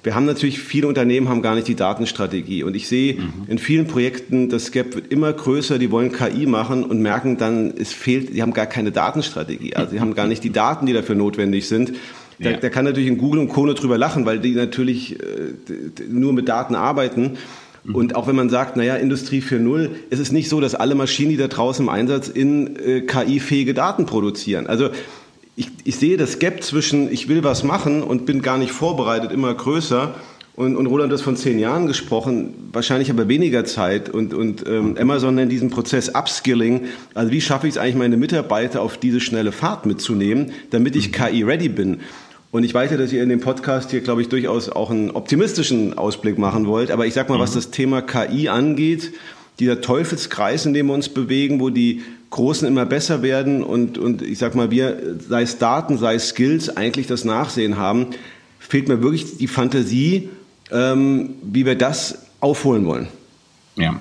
Wir 0.03 0.14
haben 0.14 0.25
natürlich, 0.25 0.61
viele 0.61 0.87
Unternehmen 0.87 1.29
haben 1.29 1.42
gar 1.42 1.55
nicht 1.55 1.68
die 1.68 1.75
Datenstrategie. 1.75 2.62
Und 2.62 2.77
ich 2.77 2.88
sehe 2.88 3.14
mhm. 3.14 3.44
in 3.49 3.59
vielen 3.59 3.87
Projekten, 3.87 4.49
das 4.49 4.70
Gap 4.70 4.94
wird 4.94 5.12
immer 5.12 5.35
größer, 5.35 5.79
die 5.79 5.90
wollen 5.90 6.12
KI 6.12 6.47
machen 6.47 6.85
und 6.85 7.01
merken 7.01 7.37
dann, 7.37 7.75
es 7.77 7.92
fehlt, 7.92 8.35
die 8.35 8.40
haben 8.40 8.55
gar 8.55 8.66
keine 8.66 8.90
Datenstrategie. 8.90 9.77
Also 9.77 9.92
sie 9.92 10.01
haben 10.01 10.14
gar 10.14 10.27
nicht 10.27 10.44
die 10.44 10.53
Daten, 10.53 10.87
die 10.87 10.95
dafür 10.95 11.14
notwendig 11.14 11.68
sind. 11.68 11.93
Da, 12.39 12.51
ja. 12.51 12.57
da 12.57 12.68
kann 12.68 12.85
natürlich 12.85 13.09
in 13.09 13.18
Google 13.18 13.41
und 13.41 13.49
Kone 13.49 13.74
drüber 13.74 13.99
lachen, 13.99 14.26
weil 14.26 14.41
die 14.41 14.55
natürlich 14.55 15.20
äh, 15.20 15.55
nur 16.09 16.32
mit 16.32 16.49
Daten 16.49 16.74
arbeiten. 16.74 17.37
Mhm. 17.85 17.95
Und 17.95 18.16
auch 18.16 18.26
wenn 18.26 18.37
man 18.37 18.51
sagt, 18.51 18.76
naja, 18.76 18.97
Industrie 18.97 19.41
4.0, 19.41 19.91
ist 20.11 20.18
es 20.18 20.32
nicht 20.32 20.49
so, 20.49 20.61
dass 20.61 20.74
alle 20.74 20.95
Maschinen, 20.95 21.30
die 21.30 21.37
da 21.37 21.49
draußen 21.49 21.85
im 21.85 21.89
Einsatz 21.89 22.28
in 22.28 22.76
äh, 22.76 23.01
KI-fähige 23.03 23.74
Daten 23.74 24.07
produzieren. 24.07 24.66
Also 24.66 24.91
ich, 25.57 25.68
ich 25.85 25.97
sehe 25.97 26.16
das 26.16 26.39
Gap 26.39 26.62
zwischen, 26.62 27.12
ich 27.12 27.28
will 27.28 27.45
was 27.45 27.62
machen 27.62 28.03
und 28.03 28.26
bin 28.26 28.43
gar 28.43 28.59
nicht 28.59 28.72
vorbereitet, 28.72 29.30
immer 29.30 29.55
größer. 29.55 30.14
Und, 30.57 30.76
und 30.76 30.86
Roland 30.86 31.12
hat 31.12 31.20
von 31.20 31.36
zehn 31.36 31.59
Jahren 31.59 31.88
gesprochen, 31.88 32.55
wahrscheinlich 32.72 33.11
aber 33.11 33.26
weniger 33.26 33.64
Zeit. 33.64 34.09
Und, 34.09 34.32
und 34.32 34.64
ähm, 34.68 34.96
Amazon 34.98 35.34
nennt 35.34 35.50
diesen 35.50 35.70
Prozess 35.70 36.11
Upskilling. 36.11 36.82
Also 37.12 37.32
wie 37.32 37.40
schaffe 37.40 37.66
ich 37.66 37.74
es 37.74 37.78
eigentlich, 37.78 37.96
meine 37.96 38.16
Mitarbeiter 38.16 38.80
auf 38.80 38.96
diese 38.96 39.20
schnelle 39.20 39.50
Fahrt 39.50 39.84
mitzunehmen, 39.84 40.52
damit 40.70 40.94
ich 40.94 41.09
mhm. 41.09 41.12
KI-ready 41.12 41.68
bin? 41.68 42.00
Und 42.52 42.62
ich 42.62 42.72
weiß 42.72 42.92
ja, 42.92 42.96
dass 42.96 43.12
ihr 43.12 43.20
in 43.20 43.30
dem 43.30 43.40
Podcast 43.40 43.90
hier, 43.90 44.00
glaube 44.00 44.22
ich, 44.22 44.28
durchaus 44.28 44.68
auch 44.68 44.90
einen 44.90 45.11
optimistischen 45.11 45.98
Ausblick 45.98 46.38
machen 46.38 46.68
wollt. 46.68 46.92
Aber 46.92 47.05
ich 47.05 47.14
sag 47.14 47.28
mal, 47.28 47.38
mhm. 47.38 47.42
was 47.42 47.55
das 47.55 47.72
Thema 47.72 48.00
KI 48.00 48.48
angeht, 48.48 49.12
dieser 49.59 49.80
Teufelskreis, 49.80 50.66
in 50.66 50.72
dem 50.72 50.86
wir 50.86 50.94
uns 50.94 51.09
bewegen, 51.09 51.59
wo 51.59 51.70
die 51.70 52.02
Großen 52.30 52.66
immer 52.66 52.86
besser 52.86 53.22
werden 53.22 53.64
und, 53.64 53.98
und 53.98 54.22
ich 54.22 54.38
sag 54.38 54.55
mal, 54.55 54.70
wir, 54.70 55.16
sei 55.28 55.42
es 55.42 55.59
Daten, 55.59 55.98
sei 55.98 56.14
es 56.14 56.28
Skills, 56.28 56.76
eigentlich 56.76 57.09
das 57.09 57.24
Nachsehen 57.24 57.76
haben, 57.76 58.09
fehlt 58.59 58.88
mir 58.88 59.02
wirklich 59.02 59.36
die 59.36 59.46
Fantasie, 59.46 60.30
ähm, 60.71 61.31
wie 61.43 61.67
wir 61.67 61.77
das 61.77 62.27
aufholen 62.41 62.87
wollen. 62.87 63.09
Ja, 63.77 64.01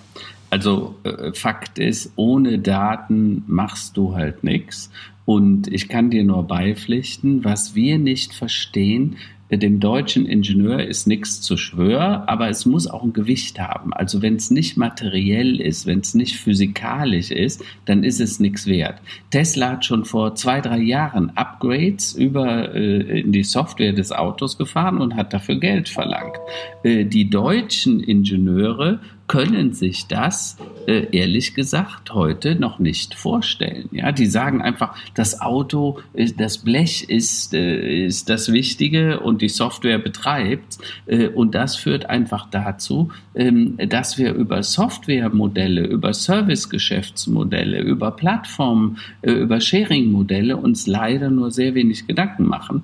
also 0.50 0.96
äh, 1.04 1.34
Fakt 1.34 1.80
ist, 1.80 2.12
ohne 2.16 2.60
Daten 2.60 3.44
machst 3.48 3.98
du 3.98 4.16
halt 4.16 4.44
nichts. 4.44 4.92
Und 5.26 5.68
ich 5.68 5.88
kann 5.88 6.10
dir 6.10 6.24
nur 6.24 6.44
beipflichten, 6.44 7.44
was 7.44 7.76
wir 7.76 7.98
nicht 7.98 8.34
verstehen, 8.34 9.18
dem 9.58 9.80
deutschen 9.80 10.26
Ingenieur 10.26 10.82
ist 10.84 11.08
nichts 11.08 11.42
zu 11.42 11.58
schwör, 11.58 12.24
aber 12.28 12.50
es 12.50 12.66
muss 12.66 12.88
auch 12.88 13.04
ein 13.04 13.14
Gewicht 13.14 13.60
haben. 13.60 13.94
Also 13.94 14.22
wenn 14.22 14.36
es 14.36 14.52
nicht 14.52 14.78
materiell 14.78 15.60
ist, 15.60 15.86
wenn 15.86 16.00
es 16.00 16.14
nicht 16.14 16.36
physikalisch 16.38 17.32
ist, 17.32 17.64
dann 17.86 18.04
ist 18.04 18.20
es 18.20 18.40
nichts 18.40 18.68
wert. 18.68 19.02
Tesla 19.32 19.72
hat 19.72 19.86
schon 19.86 20.06
vor 20.06 20.36
zwei, 20.36 20.62
drei 20.62 20.80
Jahren 20.80 21.32
Upgrades 21.36 22.14
über 22.14 22.74
äh, 22.74 23.22
in 23.22 23.32
die 23.32 23.44
Software 23.44 23.94
des 23.94 24.12
Autos 24.12 24.58
gefahren 24.58 25.00
und 25.00 25.16
hat 25.16 25.34
dafür 25.34 25.60
Geld 25.60 25.90
verlangt. 25.90 26.36
Äh, 26.84 27.06
die 27.06 27.30
deutschen 27.30 28.00
Ingenieure 28.00 29.00
können 29.28 29.74
sich 29.74 30.08
das 30.08 30.58
äh, 30.88 31.08
ehrlich 31.12 31.54
gesagt 31.54 32.14
heute 32.14 32.56
noch 32.56 32.80
nicht 32.80 33.16
vorstellen. 33.16 33.88
Ja, 33.92 34.12
die 34.12 34.26
sagen 34.26 34.62
einfach, 34.62 34.96
das 35.16 35.40
Auto, 35.42 36.00
das 36.38 36.60
Blech 36.60 37.10
ist, 37.10 37.54
äh, 37.54 38.06
ist 38.06 38.30
das 38.30 38.52
Wichtige 38.52 39.22
und 39.22 39.42
die 39.42 39.50
Software 39.50 39.98
betreibt. 39.98 40.78
Äh, 41.06 41.30
und 41.30 41.56
das 41.56 41.76
führt 41.76 42.10
einfach 42.10 42.48
dazu, 42.50 43.10
ähm, 43.34 43.78
dass 43.88 44.18
wir 44.18 44.34
über 44.34 44.62
Softwaremodelle, 44.62 45.86
über 45.86 46.14
Servicegeschäftsmodelle, 46.14 47.80
über 47.80 48.12
Plattformen, 48.12 48.98
äh, 49.22 49.32
über 49.32 49.62
Sharing-Modelle 49.62 50.58
uns 50.58 50.86
leider 50.86 51.30
nur 51.30 51.52
sehr 51.52 51.76
wenig 51.76 52.08
Gedanken 52.08 52.46
machen. 52.46 52.84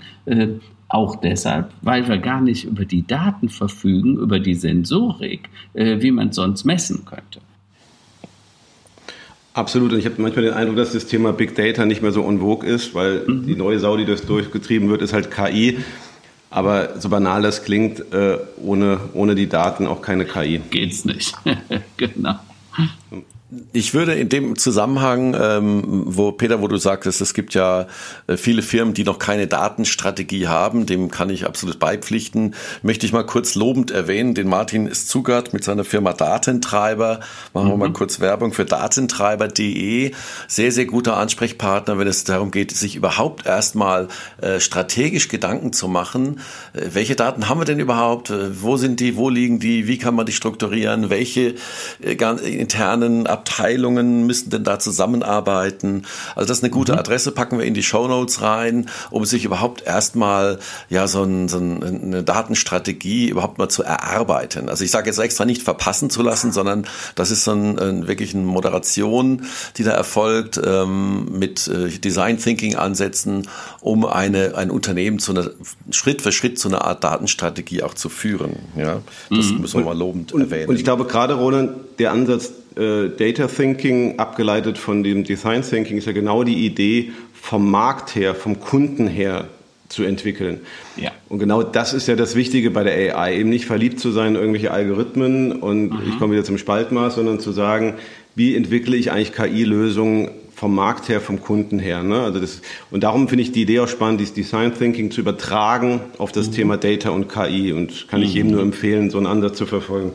Auch 0.90 1.16
deshalb, 1.18 1.72
weil 1.84 2.08
wir 2.08 2.18
gar 2.18 2.42
nicht 2.42 2.66
über 2.66 2.84
die 2.84 3.06
Daten 3.06 3.50
verfügen, 3.50 4.18
über 4.18 4.40
die 4.40 4.56
Sensorik, 4.56 5.50
äh, 5.74 6.02
wie 6.02 6.10
man 6.10 6.30
es 6.30 6.36
sonst 6.36 6.66
messen 6.66 7.06
könnte. 7.06 7.40
Absolut. 9.54 9.94
Und 9.94 10.00
ich 10.00 10.06
habe 10.06 10.22
manchmal 10.22 10.46
den 10.46 10.54
Eindruck, 10.54 10.78
dass 10.78 10.94
das 10.94 11.06
Thema 11.06 11.32
Big 11.32 11.56
Data 11.56 11.86
nicht 11.86 12.02
mehr 12.02 12.12
so 12.12 12.28
en 12.28 12.40
vogue 12.40 12.68
ist, 12.68 12.96
weil 12.96 13.24
mhm. 13.28 13.46
die 13.46 13.56
neue 13.56 13.80
Sau, 13.80 13.98
die 13.98 14.06
das 14.06 14.26
durchgetrieben 14.26 14.90
wird, 14.90 15.02
ist 15.02 15.14
halt 15.14 15.30
KI. 15.32 15.78
Aber 16.50 17.00
so 17.00 17.10
banal 17.10 17.44
das 17.44 17.64
klingt, 17.64 18.12
äh, 18.12 18.38
ohne, 18.58 19.00
ohne 19.14 19.36
die 19.36 19.48
Daten 19.48 19.86
auch 19.86 20.02
keine 20.02 20.26
KI. 20.26 20.62
Geht's 20.72 21.06
nicht. 21.06 21.36
genau. 21.98 22.36
Ich 23.74 23.96
würde 23.96 24.14
in 24.14 24.30
dem 24.30 24.58
Zusammenhang, 24.58 25.36
ähm, 25.40 26.04
wo 26.06 26.32
Peter, 26.32 26.62
wo 26.62 26.68
du 26.68 26.78
sagtest, 26.78 27.20
es 27.20 27.34
gibt 27.34 27.56
ja 27.56 27.88
äh, 28.28 28.38
viele 28.38 28.62
Firmen, 28.62 28.94
die 28.94 29.04
noch 29.04 29.18
keine 29.18 29.48
Datenstrategie 29.48 30.48
haben, 30.48 30.86
dem 30.86 31.10
kann 31.10 31.32
ich 31.32 31.48
absolut 31.48 31.80
beipflichten, 31.80 32.54
möchte 32.84 33.08
ich 33.08 33.12
mal 33.12 33.26
kurz 33.26 33.56
lobend 33.56 33.90
erwähnen, 33.90 34.36
den 34.36 34.48
Martin 34.48 34.86
ist 34.86 35.10
zugehört 35.10 35.52
mit 35.52 35.64
seiner 35.64 35.84
Firma 35.84 36.14
Datentreiber. 36.14 37.22
Machen 37.56 37.68
mhm. 37.68 37.72
wir 37.72 37.78
mal 37.78 37.92
kurz 37.92 38.20
Werbung 38.20 38.54
für 38.54 38.66
datentreiber.de. 38.66 40.12
Sehr, 40.48 40.72
sehr 40.72 40.86
guter 40.86 41.18
Ansprechpartner, 41.18 41.98
wenn 41.98 42.08
es 42.08 42.26
darum 42.26 42.52
geht, 42.52 42.78
sich 42.78 42.96
überhaupt 42.96 43.48
erstmal 43.48 44.10
äh, 44.42 44.60
strategisch 44.60 45.28
Gedanken 45.28 45.74
zu 45.74 45.88
machen. 45.88 46.40
Äh, 46.74 46.90
welche 46.94 47.16
Daten 47.16 47.50
haben 47.50 47.60
wir 47.60 47.66
denn 47.66 47.80
überhaupt? 47.80 48.30
Äh, 48.30 48.62
wo 48.62 48.78
sind 48.78 49.00
die? 49.00 49.16
Wo 49.16 49.28
liegen 49.30 49.60
die? 49.60 49.88
Wie 49.88 49.98
kann 49.98 50.14
man 50.14 50.28
die 50.28 50.34
strukturieren? 50.34 51.10
Welche 51.10 51.56
internen 52.00 53.26
Abteilungen 53.40 54.26
müssen 54.26 54.50
denn 54.50 54.64
da 54.64 54.80
zusammenarbeiten? 54.80 56.06
Also 56.36 56.48
das 56.48 56.58
ist 56.58 56.64
eine 56.64 56.72
gute 56.72 56.94
mhm. 56.94 57.00
Adresse, 57.00 57.32
packen 57.32 57.58
wir 57.58 57.66
in 57.66 57.74
die 57.74 57.84
Show 57.84 58.08
Notes 58.08 58.42
rein, 58.42 58.90
um 59.10 59.26
sich 59.26 59.46
überhaupt 59.46 59.82
erstmal 59.82 60.60
ja 60.90 61.08
so, 61.08 61.24
ein, 61.24 61.48
so 61.48 61.58
eine 61.58 62.24
Datenstrategie 62.24 63.30
überhaupt 63.30 63.58
mal 63.58 63.70
zu 63.70 63.84
erarbeiten. 63.84 64.70
Also 64.70 64.84
ich 64.84 64.92
sage 64.92 65.10
jetzt 65.10 65.20
extra 65.20 65.46
nicht 65.46 65.64
verpassen 65.64 66.10
zu 66.10 66.22
lassen, 66.22 66.52
sondern 66.52 66.86
das 67.16 67.32
ist 67.32 67.44
so 67.44 67.52
ein, 67.52 67.80
ein 67.80 68.08
wirklich 68.08 68.36
eine 68.36 68.44
Moderation, 68.44 69.46
die 69.78 69.84
da 69.84 69.92
erfolgt 69.92 70.60
ähm, 70.64 71.26
mit 71.38 71.68
äh, 71.68 71.90
Design 71.90 72.38
Thinking 72.38 72.76
Ansätzen, 72.76 73.48
um 73.82 74.06
eine 74.06 74.56
ein 74.56 74.72
Unternehmen 74.72 75.20
zu 75.20 75.32
einer 75.32 75.50
Schritt 75.92 76.22
für 76.22 76.32
Schritt 76.32 76.60
zu 76.60 76.68
einer 76.68 76.84
Art 76.84 77.04
Datenstrategie 77.04 77.84
auch 77.84 77.94
zu 77.94 78.10
führen. 78.10 78.58
Ja, 78.76 79.02
das 79.30 79.48
mhm. 79.48 79.62
müssen 79.62 79.80
wir 79.80 79.86
mal 79.86 79.98
lobend 79.98 80.34
und, 80.34 80.42
erwähnen. 80.42 80.70
Und 80.70 80.76
ich 80.76 80.84
glaube 80.84 81.06
gerade 81.06 81.36
Roland, 81.36 81.72
der 82.00 82.12
Ansatz 82.12 82.54
äh, 82.76 83.10
Data 83.10 83.48
Thinking, 83.48 84.18
abgeleitet 84.18 84.78
von 84.78 85.04
dem 85.04 85.24
Design 85.24 85.62
Thinking, 85.62 85.98
ist 85.98 86.08
ja 86.08 86.14
genau 86.14 86.44
die 86.44 86.66
Idee, 86.66 87.12
vom 87.34 87.70
Markt 87.70 88.16
her, 88.16 88.36
vom 88.36 88.60
Kunden 88.60 89.08
her 89.08 89.48
zu 89.90 90.04
entwickeln. 90.04 90.62
Ja. 90.98 91.12
Und 91.30 91.40
genau 91.40 91.64
das 91.64 91.94
ist 91.94 92.08
ja 92.08 92.16
das 92.16 92.36
Wichtige 92.36 92.70
bei 92.72 92.84
der 92.84 93.18
AI, 93.18 93.38
eben 93.38 93.50
nicht 93.50 93.66
verliebt 93.66 94.00
zu 94.00 94.12
sein 94.12 94.36
in 94.36 94.36
irgendwelche 94.36 94.72
Algorithmen 94.72 95.52
und 95.52 95.90
mhm. 95.90 96.02
ich 96.08 96.20
komme 96.20 96.34
wieder 96.34 96.44
zum 96.44 96.58
Spaltmaß, 96.58 97.16
sondern 97.16 97.40
zu 97.40 97.52
sagen, 97.52 97.96
wie 98.36 98.56
entwickle 98.56 98.96
ich 98.96 99.12
eigentlich 99.12 99.34
KI-Lösungen 99.34 100.30
vom 100.56 100.76
Markt 100.76 101.10
her, 101.10 101.22
vom 101.22 101.42
Kunden 101.42 101.80
her. 101.80 102.04
Ne? 102.04 102.22
Also 102.22 102.40
das, 102.40 102.62
und 102.92 103.04
darum 103.04 103.30
finde 103.30 103.44
ich 103.44 103.52
die 103.52 103.64
Idee 103.64 103.80
auch 103.80 103.88
spannend, 103.88 104.20
dieses 104.20 104.34
Design 104.34 104.74
Thinking 104.74 105.10
zu 105.10 105.22
übertragen 105.22 106.02
auf 106.18 106.32
das 106.32 106.48
mhm. 106.48 106.54
Thema 106.54 106.78
Data 106.78 107.10
und 107.10 107.30
KI 107.30 107.74
und 107.74 108.08
kann 108.10 108.22
ich 108.22 108.34
jedem 108.34 108.52
nur 108.52 108.62
empfehlen, 108.62 109.10
so 109.10 109.18
einen 109.18 109.28
Ansatz 109.28 109.58
zu 109.58 109.66
verfolgen. 109.66 110.12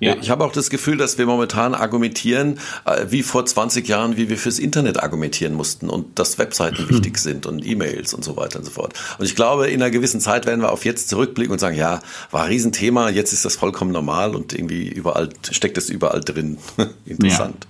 Ja. 0.00 0.16
Ich 0.18 0.30
habe 0.30 0.44
auch 0.44 0.52
das 0.52 0.70
Gefühl, 0.70 0.96
dass 0.96 1.18
wir 1.18 1.26
momentan 1.26 1.74
argumentieren, 1.74 2.58
äh, 2.86 3.06
wie 3.10 3.22
vor 3.22 3.44
20 3.44 3.86
Jahren, 3.86 4.16
wie 4.16 4.30
wir 4.30 4.38
fürs 4.38 4.58
Internet 4.58 5.02
argumentieren 5.02 5.52
mussten 5.52 5.90
und 5.90 6.18
dass 6.18 6.38
Webseiten 6.38 6.88
wichtig 6.88 7.18
sind 7.18 7.44
und 7.44 7.64
E-Mails 7.64 8.14
und 8.14 8.24
so 8.24 8.34
weiter 8.36 8.58
und 8.58 8.64
so 8.64 8.70
fort. 8.70 8.94
Und 9.18 9.26
ich 9.26 9.36
glaube, 9.36 9.68
in 9.68 9.82
einer 9.82 9.90
gewissen 9.90 10.20
Zeit 10.20 10.46
werden 10.46 10.62
wir 10.62 10.72
auf 10.72 10.86
jetzt 10.86 11.10
zurückblicken 11.10 11.52
und 11.52 11.58
sagen, 11.58 11.76
ja, 11.76 12.00
war 12.30 12.44
ein 12.44 12.48
Riesenthema, 12.48 13.10
jetzt 13.10 13.34
ist 13.34 13.44
das 13.44 13.56
vollkommen 13.56 13.92
normal 13.92 14.34
und 14.34 14.54
irgendwie 14.54 14.88
überall 14.88 15.28
steckt 15.50 15.76
es 15.76 15.90
überall 15.90 16.22
drin. 16.22 16.56
Interessant. 17.04 17.66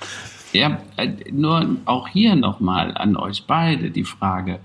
Ja. 0.52 0.70
ja, 0.70 1.04
äh, 1.04 1.32
nur 1.32 1.78
auch 1.84 2.06
hier 2.06 2.36
nochmal 2.36 2.96
an 2.96 3.16
euch 3.16 3.44
beide 3.48 3.90
die 3.90 4.04
Frage, 4.04 4.60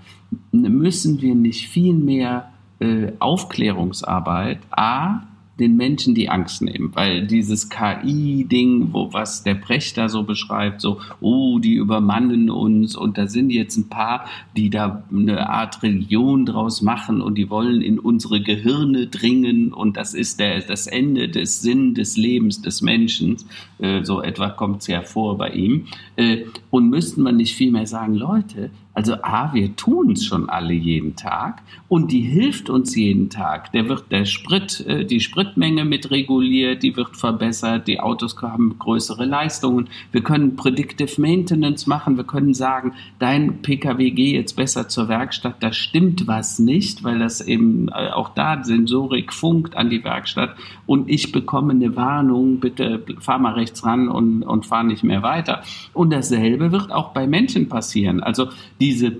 müssen 0.52 1.20
wir 1.20 1.34
nicht 1.34 1.68
viel 1.68 1.94
mehr 1.94 2.52
äh, 2.78 3.10
Aufklärungsarbeit 3.18 4.60
A 4.70 5.22
den 5.58 5.76
Menschen 5.76 6.14
die 6.14 6.28
Angst 6.28 6.60
nehmen, 6.60 6.90
weil 6.94 7.26
dieses 7.26 7.70
KI-Ding, 7.70 8.92
wo 8.92 9.12
was 9.12 9.42
der 9.42 9.54
Brecht 9.54 9.98
so 10.08 10.24
beschreibt, 10.24 10.82
so, 10.82 11.00
oh, 11.20 11.58
die 11.58 11.74
übermannen 11.74 12.50
uns 12.50 12.94
und 12.94 13.16
da 13.16 13.26
sind 13.26 13.50
jetzt 13.50 13.76
ein 13.76 13.88
paar, 13.88 14.26
die 14.56 14.68
da 14.68 15.04
eine 15.10 15.48
Art 15.48 15.82
Religion 15.82 16.44
draus 16.44 16.82
machen 16.82 17.22
und 17.22 17.36
die 17.36 17.48
wollen 17.48 17.80
in 17.80 17.98
unsere 17.98 18.42
Gehirne 18.42 19.06
dringen 19.06 19.72
und 19.72 19.96
das 19.96 20.12
ist 20.12 20.40
der, 20.40 20.60
das 20.60 20.86
Ende 20.86 21.28
des 21.28 21.62
Sinn 21.62 21.94
des 21.94 22.16
Lebens 22.16 22.60
des 22.60 22.82
Menschen. 22.82 23.36
Äh, 23.78 24.04
so 24.04 24.20
etwa 24.20 24.50
kommt 24.50 24.82
es 24.82 24.88
ja 24.88 25.02
vor 25.02 25.38
bei 25.38 25.50
ihm. 25.50 25.86
Äh, 26.16 26.44
und 26.70 26.90
müssten 26.90 27.22
wir 27.22 27.32
nicht 27.32 27.54
vielmehr 27.54 27.86
sagen, 27.86 28.14
Leute, 28.14 28.70
Also 28.96 29.16
A, 29.22 29.52
wir 29.52 29.76
tun 29.76 30.12
es 30.12 30.24
schon 30.24 30.48
alle 30.48 30.72
jeden 30.72 31.16
Tag 31.16 31.60
und 31.86 32.12
die 32.12 32.22
hilft 32.22 32.70
uns 32.70 32.96
jeden 32.96 33.28
Tag. 33.28 33.70
Der 33.72 33.90
wird 33.90 34.10
der 34.10 34.24
Sprit, 34.24 34.80
äh, 34.86 35.04
die 35.04 35.20
Spritmenge 35.20 35.84
mit 35.84 36.10
reguliert, 36.10 36.82
die 36.82 36.96
wird 36.96 37.14
verbessert, 37.14 37.88
die 37.88 38.00
Autos 38.00 38.40
haben 38.40 38.78
größere 38.78 39.26
Leistungen. 39.26 39.88
Wir 40.12 40.22
können 40.22 40.56
Predictive 40.56 41.20
Maintenance 41.20 41.86
machen, 41.86 42.16
wir 42.16 42.24
können 42.24 42.54
sagen, 42.54 42.94
dein 43.18 43.60
PKW 43.60 44.12
geht 44.12 44.32
jetzt 44.34 44.56
besser 44.56 44.88
zur 44.88 45.08
Werkstatt, 45.08 45.56
da 45.60 45.74
stimmt 45.74 46.26
was 46.26 46.58
nicht, 46.58 47.04
weil 47.04 47.18
das 47.18 47.42
eben 47.42 47.88
äh, 47.88 48.12
auch 48.12 48.30
da 48.30 48.64
Sensorik 48.64 49.34
funkt 49.34 49.76
an 49.76 49.90
die 49.90 50.04
Werkstatt 50.04 50.56
und 50.86 51.10
ich 51.10 51.32
bekomme 51.32 51.74
eine 51.74 51.96
Warnung, 51.96 52.60
bitte 52.60 53.04
fahr 53.18 53.38
mal 53.38 53.52
rechts 53.52 53.84
ran 53.84 54.08
und, 54.08 54.42
und 54.42 54.64
fahr 54.64 54.84
nicht 54.84 55.04
mehr 55.04 55.22
weiter. 55.22 55.64
Und 55.92 56.05
dasselbe 56.10 56.72
wird 56.72 56.90
auch 56.90 57.12
bei 57.12 57.26
Menschen 57.26 57.68
passieren. 57.68 58.22
Also 58.22 58.48
diese 58.80 59.16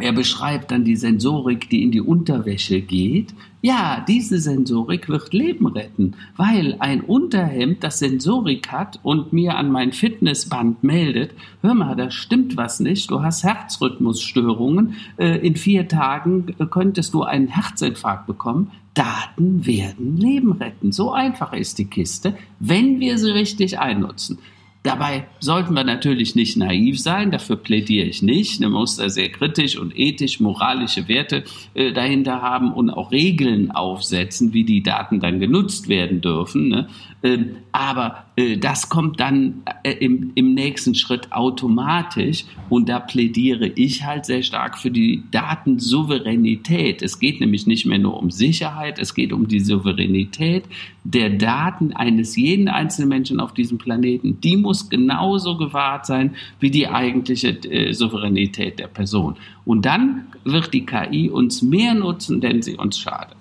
er 0.00 0.12
beschreibt 0.12 0.70
dann 0.70 0.84
die 0.84 0.94
Sensorik, 0.94 1.68
die 1.70 1.82
in 1.82 1.90
die 1.90 2.00
Unterwäsche 2.00 2.80
geht. 2.80 3.34
Ja, 3.62 4.04
diese 4.06 4.38
Sensorik 4.38 5.08
wird 5.08 5.32
Leben 5.32 5.66
retten, 5.66 6.14
weil 6.36 6.76
ein 6.78 7.00
Unterhemd, 7.00 7.82
das 7.82 7.98
Sensorik 7.98 8.70
hat 8.70 9.00
und 9.02 9.32
mir 9.32 9.56
an 9.56 9.72
mein 9.72 9.92
Fitnessband 9.92 10.84
meldet, 10.84 11.32
hör 11.62 11.74
mal, 11.74 11.96
da 11.96 12.12
stimmt 12.12 12.56
was 12.56 12.78
nicht, 12.78 13.10
du 13.10 13.22
hast 13.22 13.42
Herzrhythmusstörungen, 13.42 14.94
äh, 15.16 15.44
in 15.44 15.56
vier 15.56 15.88
Tagen 15.88 16.54
könntest 16.70 17.12
du 17.14 17.24
einen 17.24 17.48
Herzinfarkt 17.48 18.28
bekommen. 18.28 18.70
Daten 18.94 19.66
werden 19.66 20.16
Leben 20.16 20.52
retten. 20.52 20.92
So 20.92 21.12
einfach 21.12 21.52
ist 21.52 21.78
die 21.78 21.86
Kiste, 21.86 22.36
wenn 22.60 23.00
wir 23.00 23.18
sie 23.18 23.32
richtig 23.32 23.80
einnutzen. 23.80 24.38
Dabei 24.84 25.26
sollten 25.40 25.74
wir 25.74 25.82
natürlich 25.82 26.36
nicht 26.36 26.56
naiv 26.56 27.00
sein, 27.00 27.32
dafür 27.32 27.56
plädiere 27.56 28.06
ich 28.06 28.22
nicht. 28.22 28.60
Man 28.60 28.70
muss 28.70 28.96
da 28.96 29.08
sehr 29.08 29.28
kritisch 29.28 29.76
und 29.76 29.98
ethisch, 29.98 30.38
moralische 30.38 31.08
Werte 31.08 31.42
äh, 31.74 31.92
dahinter 31.92 32.42
haben 32.42 32.72
und 32.72 32.88
auch 32.88 33.10
Regeln 33.10 33.72
aufsetzen, 33.72 34.52
wie 34.52 34.64
die 34.64 34.82
Daten 34.82 35.18
dann 35.18 35.40
genutzt 35.40 35.88
werden 35.88 36.20
dürfen. 36.20 36.68
Ne? 36.68 36.88
Ähm, 37.22 37.56
aber 37.72 38.26
äh, 38.36 38.56
das 38.58 38.88
kommt 38.88 39.18
dann 39.18 39.62
äh, 39.82 39.92
im, 39.92 40.30
im 40.36 40.54
nächsten 40.54 40.94
Schritt 40.94 41.32
automatisch 41.32 42.44
und 42.68 42.88
da 42.88 43.00
plädiere 43.00 43.66
ich 43.66 44.04
halt 44.04 44.24
sehr 44.24 44.44
stark 44.44 44.78
für 44.78 44.92
die 44.92 45.24
Datensouveränität. 45.32 47.02
Es 47.02 47.18
geht 47.18 47.40
nämlich 47.40 47.66
nicht 47.66 47.86
mehr 47.86 47.98
nur 47.98 48.16
um 48.18 48.30
Sicherheit, 48.30 49.00
es 49.00 49.14
geht 49.14 49.32
um 49.32 49.48
die 49.48 49.58
Souveränität 49.58 50.64
der 51.02 51.30
Daten 51.30 51.92
eines 51.92 52.36
jeden 52.36 52.68
einzelnen 52.68 53.08
Menschen 53.08 53.40
auf 53.40 53.52
diesem 53.52 53.78
Planeten. 53.78 54.40
Die 54.40 54.56
muss 54.56 54.88
genauso 54.88 55.56
gewahrt 55.56 56.06
sein 56.06 56.36
wie 56.60 56.70
die 56.70 56.86
eigentliche 56.86 57.48
äh, 57.64 57.92
Souveränität 57.94 58.78
der 58.78 58.88
Person. 58.88 59.36
Und 59.64 59.86
dann 59.86 60.26
wird 60.44 60.72
die 60.72 60.86
KI 60.86 61.30
uns 61.30 61.62
mehr 61.62 61.94
nutzen, 61.94 62.40
denn 62.40 62.62
sie 62.62 62.76
uns 62.76 62.98
schadet. 62.98 63.37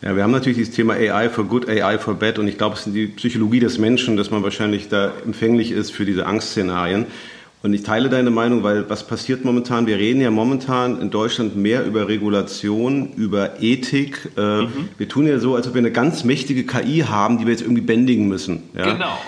Ja, 0.00 0.14
wir 0.14 0.22
haben 0.22 0.30
natürlich 0.30 0.58
dieses 0.58 0.74
Thema 0.74 0.94
AI 0.94 1.28
for 1.28 1.44
Good, 1.44 1.68
AI 1.68 1.98
for 1.98 2.14
Bad 2.14 2.38
und 2.38 2.46
ich 2.46 2.56
glaube, 2.56 2.76
es 2.76 2.86
ist 2.86 2.94
die 2.94 3.06
Psychologie 3.06 3.58
des 3.58 3.78
Menschen, 3.78 4.16
dass 4.16 4.30
man 4.30 4.42
wahrscheinlich 4.42 4.88
da 4.88 5.12
empfänglich 5.24 5.72
ist 5.72 5.90
für 5.90 6.04
diese 6.04 6.26
Angstszenarien. 6.26 7.06
Und 7.64 7.74
ich 7.74 7.82
teile 7.82 8.08
deine 8.08 8.30
Meinung, 8.30 8.62
weil 8.62 8.88
was 8.88 9.04
passiert 9.04 9.44
momentan? 9.44 9.88
Wir 9.88 9.98
reden 9.98 10.20
ja 10.20 10.30
momentan 10.30 11.00
in 11.00 11.10
Deutschland 11.10 11.56
mehr 11.56 11.84
über 11.84 12.06
Regulation, 12.06 13.12
über 13.16 13.60
Ethik. 13.60 14.30
Äh, 14.36 14.62
mhm. 14.62 14.88
Wir 14.96 15.08
tun 15.08 15.26
ja 15.26 15.40
so, 15.40 15.56
als 15.56 15.66
ob 15.66 15.74
wir 15.74 15.80
eine 15.80 15.90
ganz 15.90 16.22
mächtige 16.22 16.64
KI 16.64 17.00
haben, 17.00 17.38
die 17.38 17.46
wir 17.46 17.52
jetzt 17.52 17.62
irgendwie 17.62 17.82
bändigen 17.82 18.28
müssen. 18.28 18.62
Ja? 18.76 18.92
Genau 18.92 19.18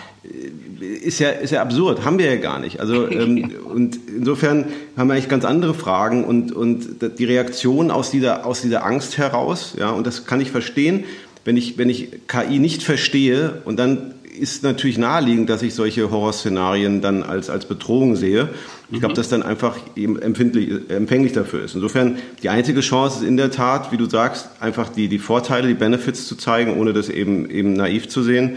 ist 0.81 1.19
ja, 1.19 1.31
ist 1.31 1.51
ja 1.51 1.63
absurd, 1.63 2.05
haben 2.05 2.19
wir 2.19 2.27
ja 2.27 2.37
gar 2.37 2.59
nicht. 2.59 2.81
Also, 2.81 3.09
ähm, 3.09 3.51
und 3.65 3.99
insofern 4.09 4.67
haben 4.97 5.09
wir 5.09 5.15
eigentlich 5.15 5.29
ganz 5.29 5.45
andere 5.45 5.75
Fragen 5.75 6.25
und, 6.25 6.53
und 6.53 7.19
die 7.19 7.25
Reaktion 7.25 7.91
aus 7.91 8.11
dieser, 8.11 8.47
aus 8.47 8.63
dieser 8.63 8.85
Angst 8.85 9.19
heraus, 9.19 9.75
ja, 9.79 9.91
und 9.91 10.07
das 10.07 10.27
kann 10.27 10.41
ich 10.41 10.51
verstehen, 10.51 11.05
wenn 11.45 11.57
ich, 11.57 11.79
wenn 11.79 11.89
ich 11.89 12.09
KI 12.29 12.59
nicht 12.59 12.83
verstehe 12.83 13.63
und 13.65 13.79
dann 13.79 14.15
ist 14.39 14.63
natürlich 14.63 14.97
naheliegend, 14.97 15.51
dass 15.51 15.63
ich 15.63 15.75
solche 15.75 16.11
Horrorszenarien 16.11 17.01
dann 17.01 17.23
als, 17.23 17.51
als 17.51 17.67
Bedrohung 17.67 18.17
sehe. 18.17 18.49
Ich 18.91 19.01
glaube, 19.01 19.13
mhm. 19.13 19.17
dass 19.17 19.29
dann 19.29 19.43
einfach 19.43 19.77
empfindlich, 19.97 20.89
empfänglich 20.89 21.33
dafür 21.33 21.63
ist. 21.65 21.75
Insofern, 21.75 22.17
die 22.43 22.49
einzige 22.49 22.81
Chance 22.81 23.21
ist 23.21 23.29
in 23.29 23.37
der 23.37 23.51
Tat, 23.51 23.93
wie 23.93 23.97
du 23.97 24.07
sagst, 24.07 24.49
einfach 24.61 24.89
die, 24.89 25.09
die 25.09 25.19
Vorteile, 25.19 25.69
die 25.69 25.75
Benefits 25.75 26.27
zu 26.27 26.37
zeigen, 26.37 26.79
ohne 26.79 26.93
das 26.93 27.09
eben, 27.09 27.51
eben 27.51 27.75
naiv 27.75 28.09
zu 28.09 28.23
sehen. 28.23 28.57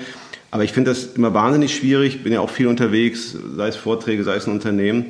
Aber 0.54 0.64
ich 0.64 0.72
finde 0.72 0.92
das 0.92 1.16
immer 1.16 1.34
wahnsinnig 1.34 1.76
schwierig, 1.76 2.22
bin 2.24 2.32
ja 2.32 2.40
auch 2.40 2.50
viel 2.52 2.68
unterwegs, 2.68 3.36
sei 3.58 3.70
es 3.70 3.76
Vorträge, 3.76 4.24
sei 4.24 4.36
es 4.36 4.46
ein 4.46 4.54
Unternehmen, 4.54 5.06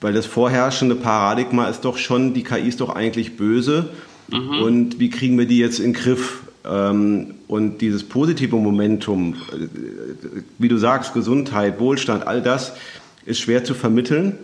weil 0.00 0.12
das 0.12 0.24
vorherrschende 0.24 0.94
Paradigma 0.94 1.66
ist 1.66 1.84
doch 1.84 1.98
schon, 1.98 2.32
die 2.32 2.44
KI 2.44 2.68
ist 2.68 2.80
doch 2.80 2.90
eigentlich 2.90 3.36
böse 3.36 3.88
mhm. 4.30 4.62
und 4.62 5.00
wie 5.00 5.10
kriegen 5.10 5.36
wir 5.36 5.46
die 5.46 5.58
jetzt 5.58 5.80
in 5.80 5.94
den 5.94 6.00
Griff? 6.00 6.42
Ähm, 6.64 7.34
und 7.48 7.80
dieses 7.80 8.04
positive 8.04 8.54
Momentum, 8.54 9.34
äh, 9.52 9.66
wie 10.58 10.68
du 10.68 10.76
sagst, 10.76 11.12
Gesundheit, 11.12 11.80
Wohlstand, 11.80 12.28
all 12.28 12.40
das 12.40 12.74
ist 13.26 13.40
schwer 13.40 13.64
zu 13.64 13.74
vermitteln. 13.74 14.38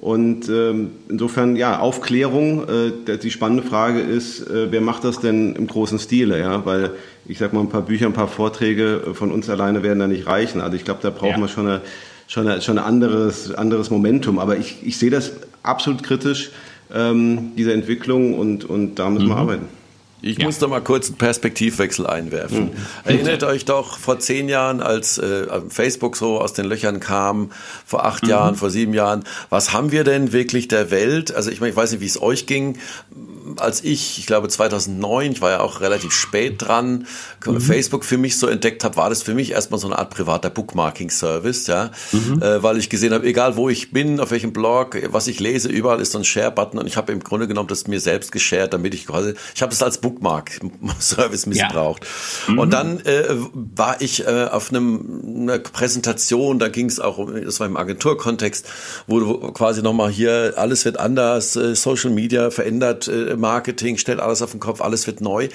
Und 0.00 0.48
ähm, 0.50 0.90
insofern, 1.08 1.56
ja, 1.56 1.78
Aufklärung, 1.78 2.68
äh, 2.68 3.16
die 3.16 3.30
spannende 3.30 3.62
Frage 3.62 4.00
ist, 4.00 4.46
äh, 4.46 4.70
wer 4.70 4.82
macht 4.82 5.04
das 5.04 5.20
denn 5.20 5.56
im 5.56 5.66
großen 5.66 5.98
Stile? 5.98 6.38
Ja? 6.38 6.66
Weil 6.66 6.90
ich 7.26 7.38
sag 7.38 7.52
mal, 7.52 7.60
ein 7.60 7.70
paar 7.70 7.82
Bücher, 7.82 8.06
ein 8.06 8.12
paar 8.12 8.28
Vorträge 8.28 9.14
von 9.14 9.32
uns 9.32 9.48
alleine 9.48 9.82
werden 9.82 9.98
da 9.98 10.06
nicht 10.06 10.26
reichen. 10.26 10.60
Also 10.60 10.76
ich 10.76 10.84
glaube, 10.84 11.00
da 11.02 11.10
brauchen 11.10 11.30
ja. 11.30 11.40
wir 11.40 11.48
schon, 11.48 11.66
eine, 11.66 11.80
schon, 12.26 12.46
eine, 12.46 12.60
schon 12.60 12.78
ein 12.78 12.84
anderes, 12.84 13.54
anderes 13.54 13.90
Momentum. 13.90 14.38
Aber 14.38 14.58
ich, 14.58 14.76
ich 14.84 14.98
sehe 14.98 15.10
das 15.10 15.32
absolut 15.62 16.02
kritisch, 16.02 16.50
ähm, 16.94 17.52
diese 17.56 17.72
Entwicklung, 17.72 18.38
und, 18.38 18.64
und 18.64 18.96
da 18.96 19.08
müssen 19.08 19.26
mhm. 19.26 19.30
wir 19.30 19.36
arbeiten. 19.36 19.64
Ich 20.22 20.38
ja. 20.38 20.46
muss 20.46 20.58
da 20.58 20.66
mal 20.66 20.80
kurz 20.80 21.08
einen 21.08 21.18
Perspektivwechsel 21.18 22.06
einwerfen. 22.06 22.64
Mhm. 22.64 22.70
Erinnert 23.04 23.42
euch 23.44 23.64
doch 23.64 23.98
vor 23.98 24.18
zehn 24.18 24.48
Jahren, 24.48 24.80
als 24.80 25.18
äh, 25.18 25.46
Facebook 25.68 26.16
so 26.16 26.40
aus 26.40 26.52
den 26.52 26.64
Löchern 26.64 27.00
kam, 27.00 27.50
vor 27.84 28.04
acht 28.04 28.22
mhm. 28.24 28.30
Jahren, 28.30 28.56
vor 28.56 28.70
sieben 28.70 28.94
Jahren, 28.94 29.24
was 29.50 29.72
haben 29.72 29.92
wir 29.92 30.04
denn 30.04 30.32
wirklich 30.32 30.68
der 30.68 30.90
Welt? 30.90 31.34
Also 31.34 31.50
ich 31.50 31.60
meine, 31.60 31.70
ich 31.70 31.76
weiß 31.76 31.92
nicht, 31.92 32.00
wie 32.00 32.06
es 32.06 32.20
euch 32.20 32.46
ging 32.46 32.78
als 33.58 33.84
ich, 33.84 34.18
ich 34.18 34.26
glaube 34.26 34.48
2009, 34.48 35.32
ich 35.32 35.40
war 35.40 35.50
ja 35.50 35.60
auch 35.60 35.80
relativ 35.80 36.12
spät 36.12 36.62
dran, 36.62 37.06
mhm. 37.44 37.60
Facebook 37.60 38.04
für 38.04 38.18
mich 38.18 38.38
so 38.38 38.46
entdeckt 38.46 38.84
habe, 38.84 38.96
war 38.96 39.08
das 39.08 39.22
für 39.22 39.34
mich 39.34 39.52
erstmal 39.52 39.80
so 39.80 39.86
eine 39.86 39.98
Art 39.98 40.10
privater 40.10 40.50
Bookmarking-Service, 40.50 41.66
ja, 41.66 41.90
mhm. 42.12 42.42
äh, 42.42 42.62
weil 42.62 42.78
ich 42.78 42.90
gesehen 42.90 43.12
habe, 43.12 43.26
egal 43.26 43.56
wo 43.56 43.68
ich 43.68 43.92
bin, 43.92 44.20
auf 44.20 44.30
welchem 44.30 44.52
Blog, 44.52 44.96
was 45.10 45.26
ich 45.26 45.40
lese, 45.40 45.68
überall 45.68 46.00
ist 46.00 46.12
so 46.12 46.18
ein 46.18 46.24
Share-Button 46.24 46.78
und 46.78 46.86
ich 46.86 46.96
habe 46.96 47.12
im 47.12 47.20
Grunde 47.20 47.46
genommen 47.46 47.68
das 47.68 47.86
mir 47.86 48.00
selbst 48.00 48.32
geshared, 48.32 48.72
damit 48.72 48.94
ich 48.94 49.06
quasi, 49.06 49.34
ich 49.54 49.62
habe 49.62 49.72
es 49.72 49.82
als 49.82 49.98
Bookmark-Service 49.98 51.46
missbraucht. 51.46 52.04
Ja. 52.46 52.52
Mhm. 52.52 52.58
Und 52.58 52.72
dann 52.72 53.00
äh, 53.00 53.24
war 53.52 54.00
ich 54.00 54.26
äh, 54.26 54.48
auf 54.50 54.70
einem, 54.70 55.22
einer 55.42 55.58
Präsentation, 55.58 56.58
da 56.58 56.68
ging 56.68 56.86
es 56.86 57.00
auch 57.00 57.18
um, 57.18 57.44
das 57.44 57.60
war 57.60 57.66
im 57.66 57.76
Agenturkontext, 57.76 58.66
wo 59.06 59.38
quasi 59.52 59.82
nochmal 59.82 60.10
hier, 60.10 60.54
alles 60.56 60.84
wird 60.84 60.98
anders, 60.98 61.56
äh, 61.56 61.74
Social 61.74 62.10
Media 62.10 62.50
verändert, 62.50 63.08
äh, 63.08 63.35
Marketing, 63.38 63.98
stellt 63.98 64.20
alles 64.20 64.42
auf 64.42 64.50
den 64.50 64.60
Kopf, 64.60 64.80
alles 64.80 65.06
wird 65.06 65.20
neu. 65.20 65.48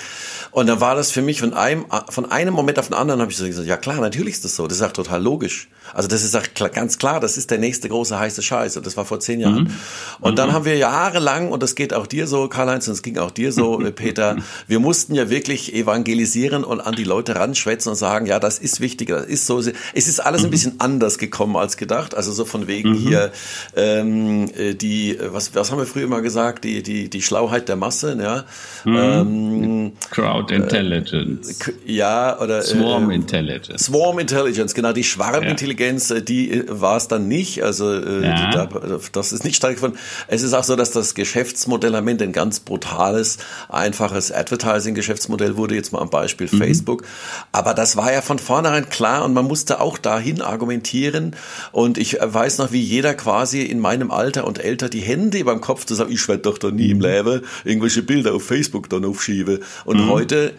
Und 0.52 0.68
dann 0.68 0.82
war 0.82 0.96
das 0.96 1.12
für 1.12 1.22
mich 1.22 1.40
von 1.40 1.54
einem, 1.54 1.86
von 2.10 2.32
einem 2.32 2.54
Moment 2.54 2.80
auf 2.80 2.88
den 2.88 2.96
anderen 2.96 3.22
habe 3.22 3.32
ich 3.32 3.38
so 3.38 3.46
gesagt, 3.46 3.68
ja 3.68 3.78
klar, 3.78 4.00
natürlich 4.00 4.36
ist 4.36 4.46
das 4.46 4.56
so. 4.56 4.68
Das 4.68 4.78
ist 4.78 4.84
auch 4.84 4.92
total 4.92 5.22
logisch. 5.22 5.68
Also 5.94 6.08
das 6.08 6.24
ist 6.24 6.36
auch 6.36 6.44
ganz 6.74 6.98
klar, 6.98 7.20
das 7.20 7.38
ist 7.38 7.52
der 7.52 7.58
nächste 7.58 7.90
große 7.90 8.18
heiße 8.18 8.42
Scheiß. 8.42 8.78
Und 8.78 8.86
das 8.86 8.98
war 8.98 9.06
vor 9.06 9.20
zehn 9.20 9.40
Jahren. 9.40 9.64
Mhm. 9.64 9.72
Und 10.20 10.40
dann 10.40 10.50
mhm. 10.50 10.54
haben 10.54 10.66
wir 10.66 10.78
jahrelang, 10.78 11.50
und 11.50 11.64
das 11.64 11.76
geht 11.76 11.94
auch 11.94 12.08
dir 12.08 12.28
so, 12.28 12.48
Karl-Heinz, 12.48 12.88
und 12.88 12.94
es 12.94 13.02
ging 13.02 13.18
auch 13.18 13.32
dir 13.32 13.52
so, 13.52 13.78
Peter, 13.96 14.38
wir 14.68 14.80
mussten 14.80 15.16
ja 15.16 15.30
wirklich 15.30 15.74
evangelisieren 15.74 16.64
und 16.64 16.82
an 16.82 16.96
die 16.96 17.04
Leute 17.04 17.36
ranschwätzen 17.36 17.92
und 17.92 17.96
sagen, 17.96 18.26
ja, 18.26 18.40
das 18.40 18.60
ist 18.60 18.82
wichtig, 18.82 19.10
das 19.10 19.26
ist 19.26 19.46
so. 19.46 19.60
Es 19.60 20.08
ist 20.08 20.20
alles 20.20 20.42
ein 20.42 20.48
mhm. 20.48 20.52
bisschen 20.52 20.80
anders 20.80 21.18
gekommen 21.18 21.56
als 21.56 21.78
gedacht. 21.78 22.16
Also 22.16 22.32
so 22.32 22.46
von 22.46 22.68
wegen 22.68 22.92
mhm. 22.92 22.96
hier 22.96 23.32
ähm, 23.76 24.50
äh, 24.56 24.74
die, 24.74 25.18
was, 25.20 25.54
was 25.56 25.72
haben 25.72 25.80
wir 25.80 25.86
früher 25.86 26.04
immer 26.04 26.22
gesagt, 26.22 26.64
die, 26.64 26.84
die, 26.84 27.10
die 27.10 27.22
Schlauheit 27.22 27.70
der 27.70 27.76
Masse, 27.76 28.18
ja. 28.22 28.46
Mhm. 28.86 28.98
Ähm, 28.98 29.92
Crowd 30.10 30.54
Intelligence. 30.54 31.62
Äh, 31.68 31.94
ja, 31.94 32.40
oder 32.40 32.62
Swarm 32.62 33.12
äh, 33.12 33.16
Intelligence. 33.16 33.86
Swarm 33.86 34.20
Intelligence, 34.20 34.74
genau, 34.74 34.94
die 34.94 35.04
Schwarmintelligenz, 35.04 35.80
ja. 35.80 35.81
Äh, 35.82 36.22
die 36.22 36.52
äh, 36.52 36.66
war 36.70 36.98
es 36.98 37.08
dann 37.08 37.28
nicht. 37.28 37.64
Also 37.64 37.92
äh, 37.92 38.24
ja. 38.24 38.52
da, 38.52 38.70
das 39.12 39.34
ist 39.34 39.44
nicht 39.44 39.56
stattgefunden. 39.56 40.00
Es 40.28 40.44
ist 40.44 40.54
auch 40.54 40.64
so, 40.64 40.76
dass 40.76 40.92
das 40.92 41.16
Geschäftsmodell 41.16 41.96
am 41.96 42.08
Ende 42.08 42.24
ein 42.24 42.32
ganz 42.32 42.60
brutales, 42.60 43.38
einfaches 43.70 44.32
Advertising-Geschäftsmodell 44.32 45.58
wurde, 45.58 45.76
jetzt 45.76 45.92
mal 45.92 46.00
am 46.00 46.10
Beispiel 46.10 46.48
mhm. 46.52 46.58
Facebook. 46.58 47.04
Aber 47.52 47.74
das 47.74 47.98
war 47.98 48.12
ja 48.14 48.22
von 48.22 48.40
vornherein 48.40 48.90
klar 48.90 49.26
und 49.26 49.34
man 49.34 49.46
musste 49.46 49.82
auch 49.82 49.98
dahin 49.98 50.42
argumentieren. 50.42 51.36
Und 51.72 51.98
ich 51.98 52.18
weiß 52.22 52.60
noch, 52.60 52.72
wie 52.72 52.82
jeder 52.82 53.14
quasi 53.14 53.62
in 53.62 53.80
meinem 53.80 54.12
Alter 54.12 54.46
und 54.46 54.60
älter 54.60 54.90
die 54.90 55.02
Hände 55.02 55.44
beim 55.44 55.62
Kopf 55.62 55.86
zu 55.86 55.96
sagen, 55.96 56.12
ich 56.12 56.28
werde 56.28 56.44
doch 56.44 56.58
doch 56.58 56.72
nie 56.72 56.92
im 56.92 56.98
mhm. 56.98 57.04
Leben 57.04 57.42
irgendwelche 57.64 58.04
Bilder 58.04 58.34
auf 58.34 58.44
Facebook 58.44 58.90
dann 58.90 59.06
aufschiebe. 59.06 59.60
Und 59.86 60.06
mhm. 60.06 60.10
heute, 60.10 60.54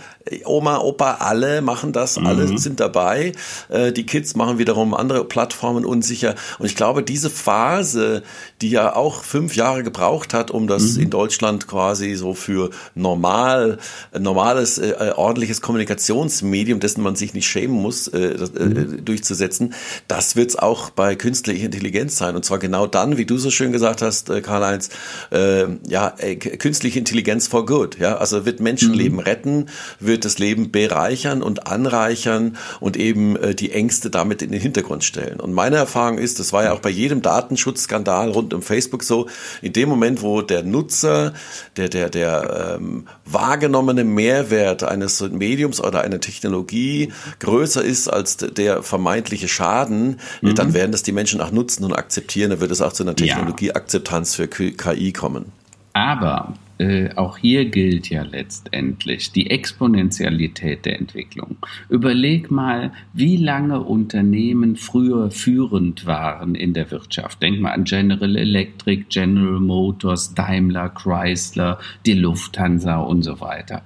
Oma, 0.45 0.79
Opa, 0.79 1.17
alle 1.21 1.63
machen 1.63 1.93
das, 1.93 2.19
mhm. 2.19 2.27
alle 2.27 2.59
sind 2.59 2.81
dabei. 2.81 3.33
Äh, 3.69 3.93
die 3.93 4.07
Kids 4.07 4.35
machen 4.37 4.59
wiederum 4.59 4.95
andere 4.95 5.12
Plattformen 5.25 5.85
unsicher. 5.85 6.35
Und 6.59 6.67
ich 6.67 6.77
glaube, 6.77 7.03
diese 7.03 7.31
Phase, 7.31 8.23
die 8.61 8.71
ja 8.71 8.95
auch 8.95 9.23
fünf 9.23 9.57
Jahre 9.57 9.83
gebraucht 9.83 10.35
hat, 10.35 10.51
um 10.51 10.67
das 10.67 10.95
mhm. 10.95 11.03
in 11.03 11.11
Deutschland 11.11 11.67
quasi 11.67 12.15
so 12.15 12.35
für 12.35 12.71
normal, 12.95 13.79
normales, 14.19 14.79
äh, 14.79 15.13
ordentliches 15.17 15.61
Kommunikationsmedium, 15.61 16.81
dessen 16.81 17.03
man 17.03 17.17
sich 17.17 17.35
nicht 17.35 17.47
schämen 17.47 17.77
muss, 17.77 18.09
äh, 18.09 18.19
äh, 18.19 18.65
mhm. 18.65 19.05
durchzusetzen, 19.05 19.75
das 20.09 20.37
wird 20.37 20.51
es 20.51 20.57
auch 20.57 20.91
bei 20.91 21.17
künstlicher 21.17 21.67
Intelligenz 21.67 22.17
sein. 22.17 22.37
Und 22.37 22.45
zwar 22.45 22.59
genau 22.59 22.87
dann, 22.87 23.17
wie 23.17 23.27
du 23.27 23.39
so 23.39 23.51
schön 23.51 23.73
gesagt 23.73 24.03
hast, 24.03 24.31
äh, 24.31 24.41
Karl-Heinz, 24.41 24.91
äh, 25.31 25.65
ja, 25.89 26.15
äh, 26.19 26.37
künstliche 26.37 26.99
Intelligenz 26.99 27.49
for 27.49 27.67
good. 27.67 27.99
Ja, 27.99 28.17
also 28.17 28.45
wird 28.45 28.61
Menschenleben 28.61 29.19
mhm. 29.19 29.25
retten, 29.25 29.67
wird 30.01 30.25
das 30.25 30.39
Leben 30.39 30.71
bereichern 30.71 31.43
und 31.43 31.67
anreichern 31.67 32.57
und 32.81 32.97
eben 32.97 33.37
äh, 33.37 33.55
die 33.55 33.73
Ängste 33.73 34.11
damit 34.11 34.43
in 34.43 34.53
den 34.53 34.61
Hintergrund 34.61 35.02
stellen. 35.03 35.41
Und 35.41 35.53
meine 35.53 35.77
Erfahrung 35.77 36.19
ist, 36.19 36.41
das 36.41 36.53
war 36.53 36.65
ja 36.65 36.73
auch 36.73 36.81
bei 36.81 36.91
jedem 36.91 37.23
Datenschutzskandal 37.23 38.31
rund 38.31 38.55
um 38.55 38.63
Facebook 38.63 39.03
so, 39.03 39.29
in 39.61 39.73
dem 39.73 39.89
Moment, 39.89 40.23
wo 40.23 40.43
der 40.43 40.63
Nutzer, 40.63 41.35
der, 41.77 41.89
der, 41.89 42.09
der 42.11 42.77
ähm, 42.79 43.07
wahrgenommene 43.25 44.05
Mehrwert 44.05 44.83
eines 44.83 45.21
Mediums 45.21 45.81
oder 45.81 46.03
einer 46.03 46.21
Technologie 46.21 47.13
größer 47.41 47.83
ist 47.83 48.09
als 48.09 48.37
der 48.37 48.83
vermeintliche 48.83 49.49
Schaden, 49.49 50.21
mhm. 50.41 50.55
dann 50.55 50.75
werden 50.75 50.93
das 50.93 51.03
die 51.03 51.13
Menschen 51.13 51.41
auch 51.41 51.51
nutzen 51.51 51.85
und 51.85 51.93
akzeptieren. 51.93 52.51
Dann 52.51 52.61
wird 52.61 52.71
es 52.71 52.81
auch 52.81 52.93
zu 52.93 53.03
einer 53.03 53.17
Technologieakzeptanz 53.17 54.35
für 54.35 54.49
KI 54.49 55.13
kommen. 55.13 55.53
Aber 55.95 56.55
äh, 56.83 57.11
auch 57.15 57.39
hier 57.39 57.67
gilt 57.67 58.11
ja 58.11 58.23
letztendlich 58.23 59.31
die 59.31 59.51
Exponentialität 59.51 60.85
der 60.85 60.99
Entwicklung. 60.99 61.57
Überleg 61.89 62.51
mal, 62.51 62.93
wie 63.13 63.37
lange 63.37 63.81
Unternehmen 63.81 64.75
früher 64.75 65.31
führend 65.31 66.07
waren 66.07 66.57
in 66.57 66.75
der 66.75 66.91
Wirtschaft. 66.91 67.41
Denk 67.41 67.61
mal 67.61 67.71
an 67.71 67.85
General 67.85 68.35
Electric, 68.37 69.05
General 69.11 69.61
Motors, 69.61 70.35
Daimler, 70.35 70.89
Chrysler, 70.89 71.79
die 72.05 72.15
Lufthansa 72.15 72.99
und 72.99 73.23
so 73.23 73.41
weiter. 73.41 73.83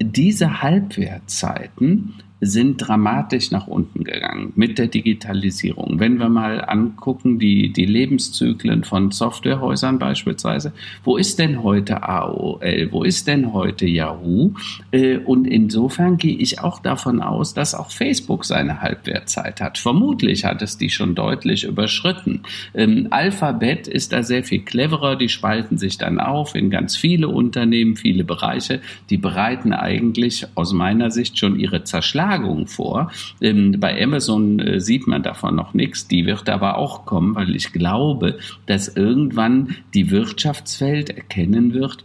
Diese 0.00 0.62
Halbwertzeiten 0.62 2.14
sind 2.40 2.76
dramatisch 2.76 3.50
nach 3.50 3.66
unten 3.66 4.04
gegangen 4.04 4.52
mit 4.56 4.78
der 4.78 4.88
Digitalisierung. 4.88 5.98
Wenn 5.98 6.18
wir 6.18 6.28
mal 6.28 6.62
angucken, 6.62 7.38
die, 7.38 7.72
die 7.72 7.86
Lebenszyklen 7.86 8.84
von 8.84 9.10
Softwarehäusern 9.10 9.98
beispielsweise, 9.98 10.72
wo 11.02 11.16
ist 11.16 11.38
denn 11.38 11.62
heute 11.62 12.02
AOL, 12.02 12.88
wo 12.90 13.04
ist 13.04 13.26
denn 13.26 13.54
heute 13.54 13.86
Yahoo? 13.86 14.52
Äh, 14.90 15.16
und 15.18 15.46
insofern 15.46 16.18
gehe 16.18 16.36
ich 16.36 16.60
auch 16.60 16.78
davon 16.78 17.22
aus, 17.22 17.54
dass 17.54 17.74
auch 17.74 17.90
Facebook 17.90 18.44
seine 18.44 18.82
Halbwertzeit 18.82 19.62
hat. 19.62 19.78
Vermutlich 19.78 20.44
hat 20.44 20.60
es 20.60 20.76
die 20.76 20.90
schon 20.90 21.14
deutlich 21.14 21.64
überschritten. 21.64 22.42
Ähm, 22.74 23.08
Alphabet 23.10 23.88
ist 23.88 24.12
da 24.12 24.22
sehr 24.22 24.44
viel 24.44 24.60
cleverer, 24.60 25.16
die 25.16 25.30
spalten 25.30 25.78
sich 25.78 25.96
dann 25.96 26.20
auf 26.20 26.54
in 26.54 26.68
ganz 26.68 26.96
viele 26.96 27.28
Unternehmen, 27.28 27.96
viele 27.96 28.24
Bereiche, 28.24 28.80
die 29.08 29.16
bereiten 29.16 29.72
eigentlich 29.72 30.46
aus 30.54 30.74
meiner 30.74 31.10
Sicht 31.10 31.38
schon 31.38 31.58
ihre 31.58 31.84
Zerschlagung 31.84 32.25
Übertragung 32.26 32.66
vor. 32.66 33.10
Ähm, 33.40 33.76
bei 33.78 34.02
Amazon 34.02 34.58
äh, 34.58 34.80
sieht 34.80 35.06
man 35.06 35.22
davon 35.22 35.54
noch 35.54 35.74
nichts. 35.74 36.08
Die 36.08 36.26
wird 36.26 36.48
aber 36.48 36.78
auch 36.78 37.04
kommen, 37.04 37.34
weil 37.34 37.54
ich 37.54 37.72
glaube, 37.72 38.38
dass 38.66 38.88
irgendwann 38.88 39.76
die 39.94 40.10
Wirtschaftswelt 40.10 41.10
erkennen 41.10 41.72
wird, 41.72 42.04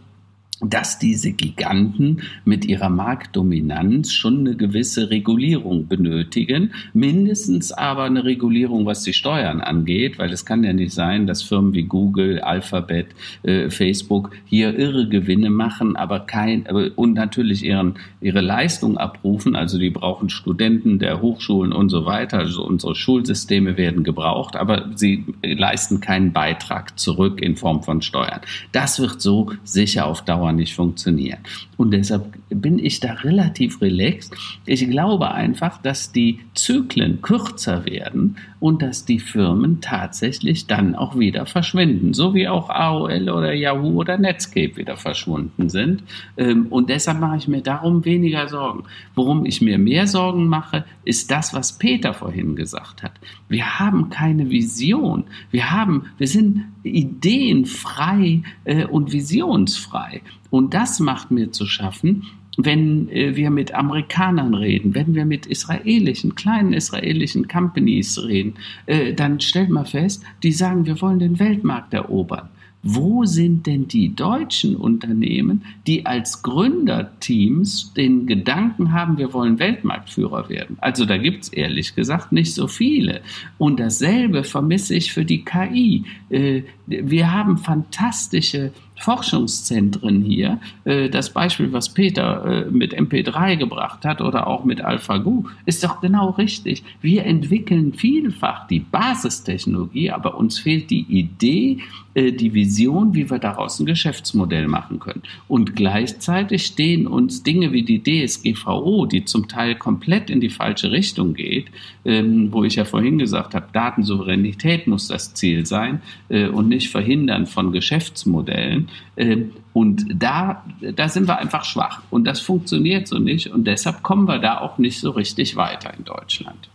dass 0.62 0.98
diese 0.98 1.32
Giganten 1.32 2.22
mit 2.44 2.64
ihrer 2.64 2.88
Marktdominanz 2.88 4.12
schon 4.12 4.40
eine 4.40 4.56
gewisse 4.56 5.10
Regulierung 5.10 5.88
benötigen, 5.88 6.72
mindestens 6.94 7.72
aber 7.72 8.04
eine 8.04 8.24
Regulierung, 8.24 8.86
was 8.86 9.02
die 9.02 9.12
Steuern 9.12 9.60
angeht, 9.60 10.18
weil 10.18 10.32
es 10.32 10.46
kann 10.46 10.62
ja 10.64 10.72
nicht 10.72 10.92
sein, 10.92 11.26
dass 11.26 11.42
Firmen 11.42 11.74
wie 11.74 11.82
Google, 11.82 12.40
Alphabet, 12.40 13.08
äh, 13.42 13.70
Facebook 13.70 14.30
hier 14.44 14.78
irre 14.78 15.08
Gewinne 15.08 15.50
machen, 15.50 15.96
aber 15.96 16.20
kein 16.20 16.66
äh, 16.66 16.90
und 16.94 17.14
natürlich 17.14 17.64
ihren 17.64 17.94
ihre 18.20 18.40
Leistung 18.40 18.98
abrufen, 18.98 19.56
also 19.56 19.78
die 19.78 19.90
brauchen 19.90 20.30
Studenten 20.30 20.98
der 20.98 21.20
Hochschulen 21.20 21.72
und 21.72 21.88
so 21.88 22.06
weiter, 22.06 22.38
also 22.38 22.64
unsere 22.64 22.94
Schulsysteme 22.94 23.76
werden 23.76 24.04
gebraucht, 24.04 24.54
aber 24.56 24.90
sie 24.94 25.24
leisten 25.42 26.00
keinen 26.00 26.32
Beitrag 26.32 26.98
zurück 26.98 27.40
in 27.42 27.56
Form 27.56 27.82
von 27.82 28.00
Steuern. 28.00 28.40
Das 28.70 29.00
wird 29.00 29.20
so 29.20 29.52
sicher 29.64 30.06
auf 30.06 30.22
Dauer 30.24 30.51
Dauer 30.52 30.56
nicht 30.56 30.74
funktionieren. 30.74 31.38
Und 31.76 31.92
deshalb 31.92 32.32
bin 32.48 32.78
ich 32.78 33.00
da 33.00 33.12
relativ 33.14 33.80
relaxed. 33.80 34.34
Ich 34.66 34.88
glaube 34.88 35.30
einfach, 35.32 35.78
dass 35.82 36.12
die 36.12 36.40
Zyklen 36.54 37.22
kürzer 37.22 37.84
werden 37.86 38.36
und 38.60 38.82
dass 38.82 39.04
die 39.04 39.18
Firmen 39.18 39.80
tatsächlich 39.80 40.66
dann 40.66 40.94
auch 40.94 41.18
wieder 41.18 41.46
verschwinden. 41.46 42.14
So 42.14 42.34
wie 42.34 42.48
auch 42.48 42.70
AOL 42.70 43.28
oder 43.30 43.52
Yahoo 43.52 44.00
oder 44.00 44.18
Netscape 44.18 44.76
wieder 44.76 44.96
verschwunden 44.96 45.68
sind. 45.68 46.04
Ähm, 46.36 46.66
und 46.70 46.88
deshalb 46.88 47.20
mache 47.20 47.38
ich 47.38 47.48
mir 47.48 47.62
darum 47.62 48.04
weniger 48.04 48.48
Sorgen. 48.48 48.84
Worum 49.14 49.44
ich 49.44 49.60
mir 49.60 49.78
mehr 49.78 50.06
Sorgen 50.06 50.46
mache, 50.46 50.84
ist 51.04 51.30
das, 51.30 51.54
was 51.54 51.78
Peter 51.78 52.14
vorhin 52.14 52.54
gesagt 52.54 53.02
hat. 53.02 53.12
Wir 53.48 53.80
haben 53.80 54.10
keine 54.10 54.50
Vision. 54.50 55.24
Wir 55.50 55.70
haben, 55.70 56.06
wir 56.18 56.28
sind 56.28 56.64
ideenfrei 56.82 58.42
äh, 58.64 58.84
und 58.84 59.12
visionsfrei. 59.12 60.22
Und 60.50 60.74
das 60.74 61.00
macht 61.00 61.30
mir 61.30 61.52
zu 61.52 61.66
schaffen, 61.66 62.24
wenn 62.56 63.08
äh, 63.08 63.36
wir 63.36 63.50
mit 63.50 63.74
Amerikanern 63.74 64.54
reden, 64.54 64.94
wenn 64.94 65.14
wir 65.14 65.24
mit 65.24 65.46
israelischen, 65.46 66.34
kleinen 66.34 66.72
israelischen 66.72 67.48
Companies 67.48 68.22
reden, 68.22 68.54
äh, 68.86 69.14
dann 69.14 69.40
stellt 69.40 69.70
man 69.70 69.86
fest, 69.86 70.22
die 70.42 70.52
sagen, 70.52 70.86
wir 70.86 71.00
wollen 71.00 71.18
den 71.18 71.38
Weltmarkt 71.38 71.94
erobern. 71.94 72.48
Wo 72.82 73.24
sind 73.24 73.66
denn 73.66 73.86
die 73.86 74.14
deutschen 74.14 74.74
Unternehmen, 74.74 75.64
die 75.86 76.04
als 76.04 76.42
Gründerteams 76.42 77.92
den 77.94 78.26
Gedanken 78.26 78.92
haben, 78.92 79.18
wir 79.18 79.32
wollen 79.32 79.60
Weltmarktführer 79.60 80.48
werden? 80.48 80.78
Also 80.80 81.04
da 81.04 81.16
gibt 81.16 81.44
es 81.44 81.48
ehrlich 81.50 81.94
gesagt 81.94 82.32
nicht 82.32 82.54
so 82.54 82.66
viele. 82.66 83.20
Und 83.56 83.78
dasselbe 83.78 84.42
vermisse 84.42 84.96
ich 84.96 85.12
für 85.12 85.24
die 85.24 85.44
KI. 85.44 86.04
Äh, 86.28 86.62
wir 86.86 87.32
haben 87.32 87.56
fantastische 87.58 88.72
Forschungszentren 89.02 90.22
hier. 90.22 90.60
Äh, 90.84 91.10
das 91.10 91.30
Beispiel, 91.30 91.72
was 91.72 91.92
Peter 91.92 92.66
äh, 92.66 92.70
mit 92.70 92.96
MP3 92.96 93.56
gebracht 93.56 94.04
hat 94.04 94.20
oder 94.20 94.46
auch 94.46 94.64
mit 94.64 94.80
AlphaGo, 94.80 95.46
ist 95.66 95.82
doch 95.82 96.00
genau 96.00 96.30
richtig. 96.30 96.84
Wir 97.00 97.24
entwickeln 97.24 97.94
vielfach 97.94 98.66
die 98.68 98.80
Basistechnologie, 98.80 100.10
aber 100.10 100.36
uns 100.36 100.58
fehlt 100.58 100.90
die 100.90 101.02
Idee, 101.08 101.78
äh, 102.14 102.32
die 102.32 102.54
Vision, 102.54 103.14
wie 103.14 103.28
wir 103.28 103.38
daraus 103.38 103.80
ein 103.80 103.86
Geschäftsmodell 103.86 104.68
machen 104.68 105.00
können. 105.00 105.22
Und 105.48 105.74
gleichzeitig 105.74 106.66
stehen 106.66 107.06
uns 107.06 107.42
Dinge 107.42 107.72
wie 107.72 107.82
die 107.82 108.02
DSGVO, 108.02 109.06
die 109.06 109.24
zum 109.24 109.48
Teil 109.48 109.74
komplett 109.74 110.30
in 110.30 110.40
die 110.40 110.50
falsche 110.50 110.92
Richtung 110.92 111.34
geht, 111.34 111.66
ähm, 112.04 112.52
wo 112.52 112.62
ich 112.62 112.76
ja 112.76 112.84
vorhin 112.84 113.18
gesagt 113.18 113.54
habe, 113.54 113.66
Datensouveränität 113.72 114.86
muss 114.86 115.08
das 115.08 115.34
Ziel 115.34 115.66
sein 115.66 116.02
und 116.28 116.68
nicht 116.68 116.88
verhindern 116.88 117.46
von 117.46 117.72
Geschäftsmodellen. 117.72 118.81
Ähm, 119.16 119.52
und 119.72 120.06
da, 120.14 120.64
da 120.80 121.08
sind 121.08 121.28
wir 121.28 121.38
einfach 121.38 121.64
schwach. 121.64 122.02
Und 122.10 122.24
das 122.24 122.40
funktioniert 122.40 123.08
so 123.08 123.18
nicht. 123.18 123.48
Und 123.48 123.66
deshalb 123.66 124.02
kommen 124.02 124.26
wir 124.26 124.38
da 124.38 124.58
auch 124.58 124.78
nicht 124.78 125.00
so 125.00 125.10
richtig 125.10 125.56
weiter 125.56 125.92
in 125.96 126.04
Deutschland. 126.04 126.68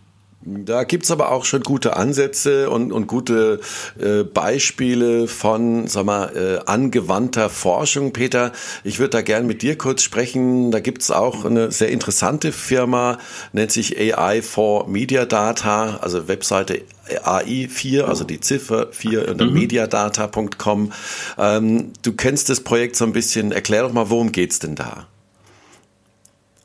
Da 0.50 0.86
gibt's 0.86 1.12
aber 1.12 1.34
auch 1.34 1.44
schon 1.44 1.62
gute 1.62 1.98
Ansätze 1.98 2.70
und, 2.70 2.94
und 2.94 3.08
gute 3.08 3.60
äh, 4.00 4.24
Beispiele 4.24 5.28
von 5.28 5.88
sag 5.88 6.06
mal, 6.06 6.36
äh, 6.38 6.70
angewandter 6.70 7.50
Forschung. 7.50 8.14
Peter, 8.14 8.54
ich 8.86 9.00
würde 9.00 9.10
da 9.10 9.22
gern 9.22 9.46
mit 9.46 9.62
dir 9.62 9.78
kurz 9.78 10.04
sprechen. 10.04 10.72
Da 10.72 10.80
gibt's 10.80 11.12
auch 11.12 11.44
eine 11.44 11.72
sehr 11.72 11.90
interessante 11.90 12.54
Firma, 12.54 13.18
nennt 13.52 13.74
sich 13.74 14.00
AI 14.00 14.42
for 14.42 14.88
Media 14.88 15.26
Data, 15.26 15.98
also 15.98 16.30
Webseite 16.30 16.84
AI4, 17.10 18.04
also 18.04 18.24
die 18.24 18.40
Ziffer 18.40 18.88
4 18.92 19.28
unter 19.28 19.46
mhm. 19.48 19.54
mediadata.com. 19.54 20.94
Ähm, 21.38 21.92
du 22.04 22.14
kennst 22.14 22.48
das 22.48 22.62
Projekt 22.62 22.96
so 22.96 23.04
ein 23.04 23.12
bisschen. 23.12 23.52
Erklär 23.52 23.84
doch 23.84 23.92
mal, 23.92 24.10
worum 24.10 24.32
geht's 24.32 24.60
denn 24.60 24.76
da? 24.76 25.08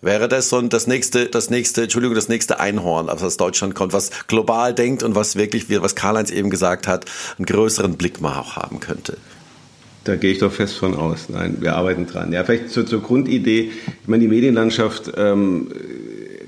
Wäre 0.02 0.26
das 0.26 0.48
so 0.48 0.60
das 0.60 0.88
nächste, 0.88 1.26
das 1.26 1.48
nächste, 1.48 1.84
Entschuldigung, 1.84 2.16
das 2.16 2.28
nächste 2.28 2.58
Einhorn, 2.58 3.06
was 3.06 3.22
aus 3.22 3.36
Deutschland 3.36 3.76
kommt, 3.76 3.92
was 3.92 4.10
global 4.26 4.74
denkt 4.74 5.04
und 5.04 5.14
was 5.14 5.36
wirklich, 5.36 5.70
wie 5.70 5.80
was 5.80 5.94
Karl-Heinz 5.94 6.32
eben 6.32 6.50
gesagt 6.50 6.88
hat, 6.88 7.06
einen 7.38 7.46
größeren 7.46 7.96
Blick 7.96 8.20
mal 8.20 8.36
auch 8.36 8.56
haben 8.56 8.80
könnte? 8.80 9.16
Da 10.02 10.16
gehe 10.16 10.32
ich 10.32 10.38
doch 10.38 10.50
fest 10.50 10.74
von 10.74 10.96
aus. 10.96 11.28
Nein, 11.28 11.58
wir 11.60 11.76
arbeiten 11.76 12.08
dran. 12.08 12.32
Ja, 12.32 12.42
vielleicht 12.42 12.70
zur, 12.70 12.84
zur 12.84 13.00
Grundidee. 13.00 13.70
Ich 14.02 14.08
meine, 14.08 14.22
die 14.22 14.28
Medienlandschaft 14.28 15.12
ähm, 15.16 15.68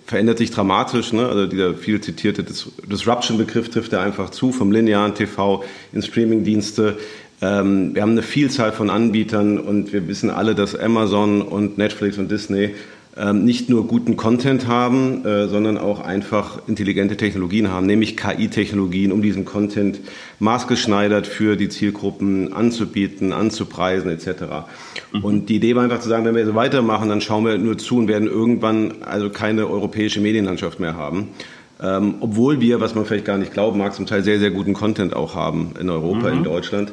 verändert 0.04 0.38
sich 0.38 0.50
dramatisch. 0.50 1.12
Ne? 1.12 1.28
Also 1.28 1.46
dieser 1.46 1.74
viel 1.74 2.00
zitierte 2.00 2.42
Disruption-Begriff 2.42 3.70
trifft 3.70 3.92
da 3.92 4.02
einfach 4.02 4.30
zu, 4.30 4.50
vom 4.50 4.72
linearen 4.72 5.14
TV 5.14 5.62
in 5.92 6.02
Streaming-Dienste. 6.02 6.98
Ähm, 7.40 7.94
wir 7.94 8.02
haben 8.02 8.12
eine 8.12 8.22
Vielzahl 8.22 8.72
von 8.72 8.90
Anbietern 8.90 9.58
und 9.58 9.92
wir 9.92 10.08
wissen 10.08 10.30
alle, 10.30 10.56
dass 10.56 10.74
Amazon 10.74 11.40
und 11.40 11.78
Netflix 11.78 12.18
und 12.18 12.32
Disney 12.32 12.74
nicht 13.32 13.68
nur 13.68 13.86
guten 13.86 14.16
Content 14.16 14.66
haben, 14.66 15.24
äh, 15.24 15.46
sondern 15.46 15.78
auch 15.78 16.00
einfach 16.00 16.66
intelligente 16.66 17.16
Technologien 17.16 17.70
haben, 17.70 17.86
nämlich 17.86 18.16
KI-Technologien, 18.16 19.12
um 19.12 19.22
diesen 19.22 19.44
Content 19.44 20.00
maßgeschneidert 20.40 21.26
für 21.26 21.56
die 21.56 21.68
Zielgruppen 21.68 22.52
anzubieten, 22.52 23.32
anzupreisen 23.32 24.10
etc. 24.10 24.66
Mhm. 25.12 25.24
Und 25.24 25.48
die 25.48 25.56
Idee 25.56 25.76
war 25.76 25.84
einfach 25.84 26.00
zu 26.00 26.08
sagen, 26.08 26.24
wenn 26.24 26.34
wir 26.34 26.44
so 26.44 26.56
weitermachen, 26.56 27.08
dann 27.08 27.20
schauen 27.20 27.44
wir 27.44 27.56
nur 27.56 27.78
zu 27.78 27.98
und 27.98 28.08
werden 28.08 28.26
irgendwann 28.26 29.02
also 29.02 29.30
keine 29.30 29.68
europäische 29.68 30.20
Medienlandschaft 30.20 30.80
mehr 30.80 30.96
haben. 30.96 31.28
Ähm, 31.80 32.16
obwohl 32.20 32.60
wir, 32.60 32.80
was 32.80 32.94
man 32.94 33.04
vielleicht 33.04 33.24
gar 33.24 33.38
nicht 33.38 33.52
glauben 33.52 33.78
mag, 33.78 33.94
zum 33.94 34.06
Teil 34.06 34.24
sehr, 34.24 34.38
sehr 34.38 34.50
guten 34.50 34.74
Content 34.74 35.14
auch 35.14 35.34
haben 35.34 35.74
in 35.80 35.90
Europa, 35.90 36.30
mhm. 36.30 36.38
in 36.38 36.44
Deutschland. 36.44 36.92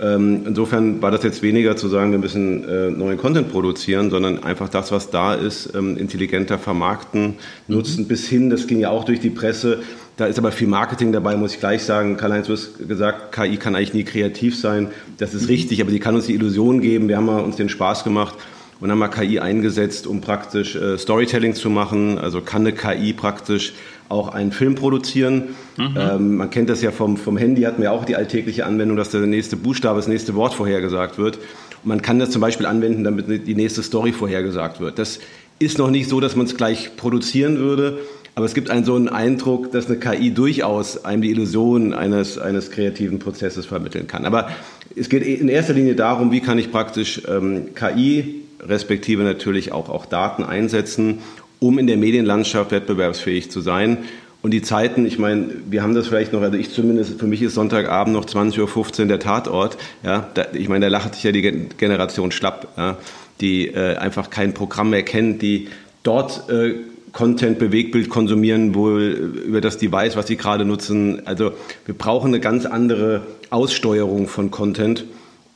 Ähm, 0.00 0.44
insofern 0.46 1.02
war 1.02 1.10
das 1.10 1.22
jetzt 1.22 1.42
weniger 1.42 1.76
zu 1.76 1.88
sagen, 1.88 2.10
wir 2.10 2.18
müssen 2.18 2.66
äh, 2.66 2.90
neuen 2.90 3.18
Content 3.18 3.52
produzieren, 3.52 4.10
sondern 4.10 4.42
einfach 4.42 4.70
das, 4.70 4.92
was 4.92 5.10
da 5.10 5.34
ist, 5.34 5.74
ähm, 5.74 5.98
intelligenter 5.98 6.58
vermarkten, 6.58 7.34
nutzen, 7.68 8.04
mhm. 8.04 8.08
bis 8.08 8.26
hin, 8.26 8.48
das 8.48 8.66
ging 8.66 8.80
ja 8.80 8.88
auch 8.90 9.04
durch 9.04 9.20
die 9.20 9.28
Presse, 9.28 9.82
da 10.16 10.26
ist 10.26 10.38
aber 10.38 10.52
viel 10.52 10.68
Marketing 10.68 11.12
dabei, 11.12 11.36
muss 11.36 11.54
ich 11.54 11.60
gleich 11.60 11.82
sagen. 11.82 12.16
Karl-Heinz, 12.16 12.46
du 12.46 12.52
hast 12.54 12.88
gesagt, 12.88 13.32
KI 13.32 13.56
kann 13.56 13.74
eigentlich 13.74 13.94
nie 13.94 14.04
kreativ 14.04 14.58
sein. 14.58 14.88
Das 15.18 15.34
ist 15.34 15.42
mhm. 15.42 15.48
richtig, 15.48 15.80
aber 15.82 15.90
sie 15.90 16.00
kann 16.00 16.14
uns 16.14 16.26
die 16.26 16.34
Illusion 16.34 16.80
geben. 16.80 17.08
Wir 17.08 17.16
haben 17.16 17.28
uns 17.28 17.56
den 17.56 17.68
Spaß 17.68 18.04
gemacht 18.04 18.34
und 18.80 18.90
haben 18.90 18.98
mal 18.98 19.08
KI 19.08 19.40
eingesetzt, 19.40 20.06
um 20.06 20.20
praktisch 20.20 20.76
äh, 20.76 20.98
Storytelling 20.98 21.54
zu 21.54 21.70
machen. 21.70 22.18
Also 22.18 22.40
kann 22.40 22.66
eine 22.66 22.72
KI 22.72 23.12
praktisch 23.12 23.74
auch 24.10 24.28
einen 24.28 24.52
Film 24.52 24.74
produzieren. 24.74 25.54
Mhm. 25.76 25.96
Ähm, 25.98 26.36
man 26.36 26.50
kennt 26.50 26.68
das 26.68 26.82
ja 26.82 26.90
vom, 26.90 27.16
vom 27.16 27.36
Handy, 27.36 27.62
hatten 27.62 27.80
wir 27.80 27.92
auch 27.92 28.04
die 28.04 28.16
alltägliche 28.16 28.66
Anwendung, 28.66 28.96
dass 28.96 29.10
der 29.10 29.20
nächste 29.22 29.56
Buchstabe, 29.56 29.98
das 29.98 30.08
nächste 30.08 30.34
Wort 30.34 30.52
vorhergesagt 30.52 31.16
wird. 31.16 31.36
Und 31.36 31.88
man 31.88 32.02
kann 32.02 32.18
das 32.18 32.30
zum 32.30 32.40
Beispiel 32.40 32.66
anwenden, 32.66 33.04
damit 33.04 33.46
die 33.46 33.54
nächste 33.54 33.82
Story 33.82 34.12
vorhergesagt 34.12 34.80
wird. 34.80 34.98
Das 34.98 35.20
ist 35.58 35.78
noch 35.78 35.90
nicht 35.90 36.08
so, 36.08 36.20
dass 36.20 36.36
man 36.36 36.46
es 36.46 36.56
gleich 36.56 36.96
produzieren 36.96 37.58
würde, 37.58 37.98
aber 38.34 38.46
es 38.46 38.54
gibt 38.54 38.70
einen 38.70 38.84
so 38.84 38.96
einen 38.96 39.08
Eindruck, 39.08 39.70
dass 39.72 39.86
eine 39.86 39.98
KI 39.98 40.32
durchaus 40.32 41.04
einem 41.04 41.22
die 41.22 41.30
Illusion 41.30 41.92
eines, 41.92 42.38
eines 42.38 42.70
kreativen 42.70 43.18
Prozesses 43.18 43.66
vermitteln 43.66 44.06
kann. 44.06 44.24
Aber 44.24 44.48
es 44.96 45.08
geht 45.08 45.22
in 45.22 45.48
erster 45.48 45.74
Linie 45.74 45.94
darum, 45.94 46.32
wie 46.32 46.40
kann 46.40 46.58
ich 46.58 46.72
praktisch 46.72 47.22
ähm, 47.28 47.74
KI 47.74 48.42
respektive 48.60 49.22
natürlich 49.22 49.72
auch, 49.72 49.88
auch 49.88 50.06
Daten 50.06 50.42
einsetzen, 50.42 51.18
um 51.60 51.78
in 51.78 51.86
der 51.86 51.96
Medienlandschaft 51.96 52.72
wettbewerbsfähig 52.72 53.50
zu 53.50 53.60
sein. 53.60 53.98
Und 54.42 54.52
die 54.52 54.62
Zeiten, 54.62 55.04
ich 55.04 55.18
meine, 55.18 55.48
wir 55.68 55.82
haben 55.82 55.94
das 55.94 56.08
vielleicht 56.08 56.32
noch, 56.32 56.40
also 56.40 56.56
ich 56.56 56.70
zumindest, 56.70 57.20
für 57.20 57.26
mich 57.26 57.42
ist 57.42 57.54
Sonntagabend 57.54 58.14
noch 58.14 58.24
20.15 58.24 59.02
Uhr 59.02 59.06
der 59.06 59.20
Tatort. 59.20 59.76
Ja, 60.02 60.30
da, 60.32 60.46
ich 60.54 60.68
meine, 60.68 60.86
da 60.86 60.88
lacht 60.90 61.14
sich 61.14 61.24
ja 61.24 61.32
die 61.32 61.42
Generation 61.42 62.32
schlapp, 62.32 62.68
ja, 62.76 62.96
die 63.42 63.68
äh, 63.68 63.96
einfach 63.96 64.30
kein 64.30 64.54
Programm 64.54 64.90
mehr 64.90 65.02
kennt, 65.02 65.42
die 65.42 65.68
dort 66.02 66.48
äh, 66.48 66.74
Content, 67.12 67.58
Bewegbild 67.58 68.08
konsumieren, 68.08 68.74
wohl 68.74 69.32
über 69.46 69.60
das 69.60 69.76
Device, 69.76 70.16
was 70.16 70.26
sie 70.26 70.36
gerade 70.36 70.64
nutzen. 70.64 71.26
Also 71.26 71.52
wir 71.84 71.94
brauchen 71.94 72.28
eine 72.28 72.40
ganz 72.40 72.64
andere 72.64 73.26
Aussteuerung 73.50 74.28
von 74.28 74.50
Content. 74.50 75.04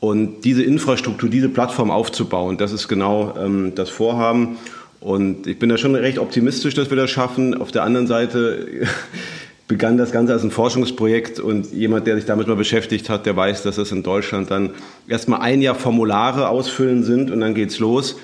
Und 0.01 0.43
diese 0.43 0.63
Infrastruktur, 0.63 1.31
diese 1.31 1.49
Plattform 1.49 1.91
aufzubauen, 1.91 2.59
das 2.59 2.73
ist 2.73 2.89
genau 2.89 3.35
ähm, 3.39 3.73
das 3.75 3.89
Vorhaben. 3.89 4.59
Und 5.05 5.47
ich 5.47 5.59
bin 5.59 5.69
da 5.69 5.77
schon 5.77 5.95
recht 5.95 6.19
optimistisch, 6.19 6.73
dass 6.73 6.89
wir 6.89 6.97
das 6.97 7.11
schaffen. 7.11 7.61
Auf 7.61 7.71
der 7.71 7.83
anderen 7.83 8.07
Seite 8.07 8.87
begann 9.69 9.99
das 9.99 10.13
Ganze 10.13 10.33
als 10.33 10.43
ein 10.43 10.51
Forschungsprojekt 10.51 11.39
und 11.39 11.73
jemand, 11.73 12.07
der 12.07 12.17
sich 12.17 12.25
damit 12.25 12.49
mal 12.49 12.57
beschäftigt 12.57 13.11
hat, 13.11 13.27
der 13.27 13.37
weiß, 13.37 13.65
dass 13.65 13.77
es 13.77 13.93
in 13.93 14.03
Deutschland 14.03 14.51
dann 14.51 14.71
erstmal 15.07 15.43
ein 15.43 15.61
Jahr 15.61 15.75
Formulare 15.75 16.49
ausfüllen 16.49 17.03
sind 17.03 17.31
und 17.31 17.41
dann 17.41 17.53
geht's 17.55 17.79
los. 17.81 18.17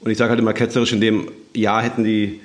Und 0.00 0.10
ich 0.10 0.18
sage 0.18 0.30
halt 0.30 0.40
immer 0.40 0.54
ketzerisch, 0.54 0.92
in 0.92 1.00
dem 1.00 1.28
Jahr 1.54 1.82
hätten 1.82 2.02
die 2.02 2.40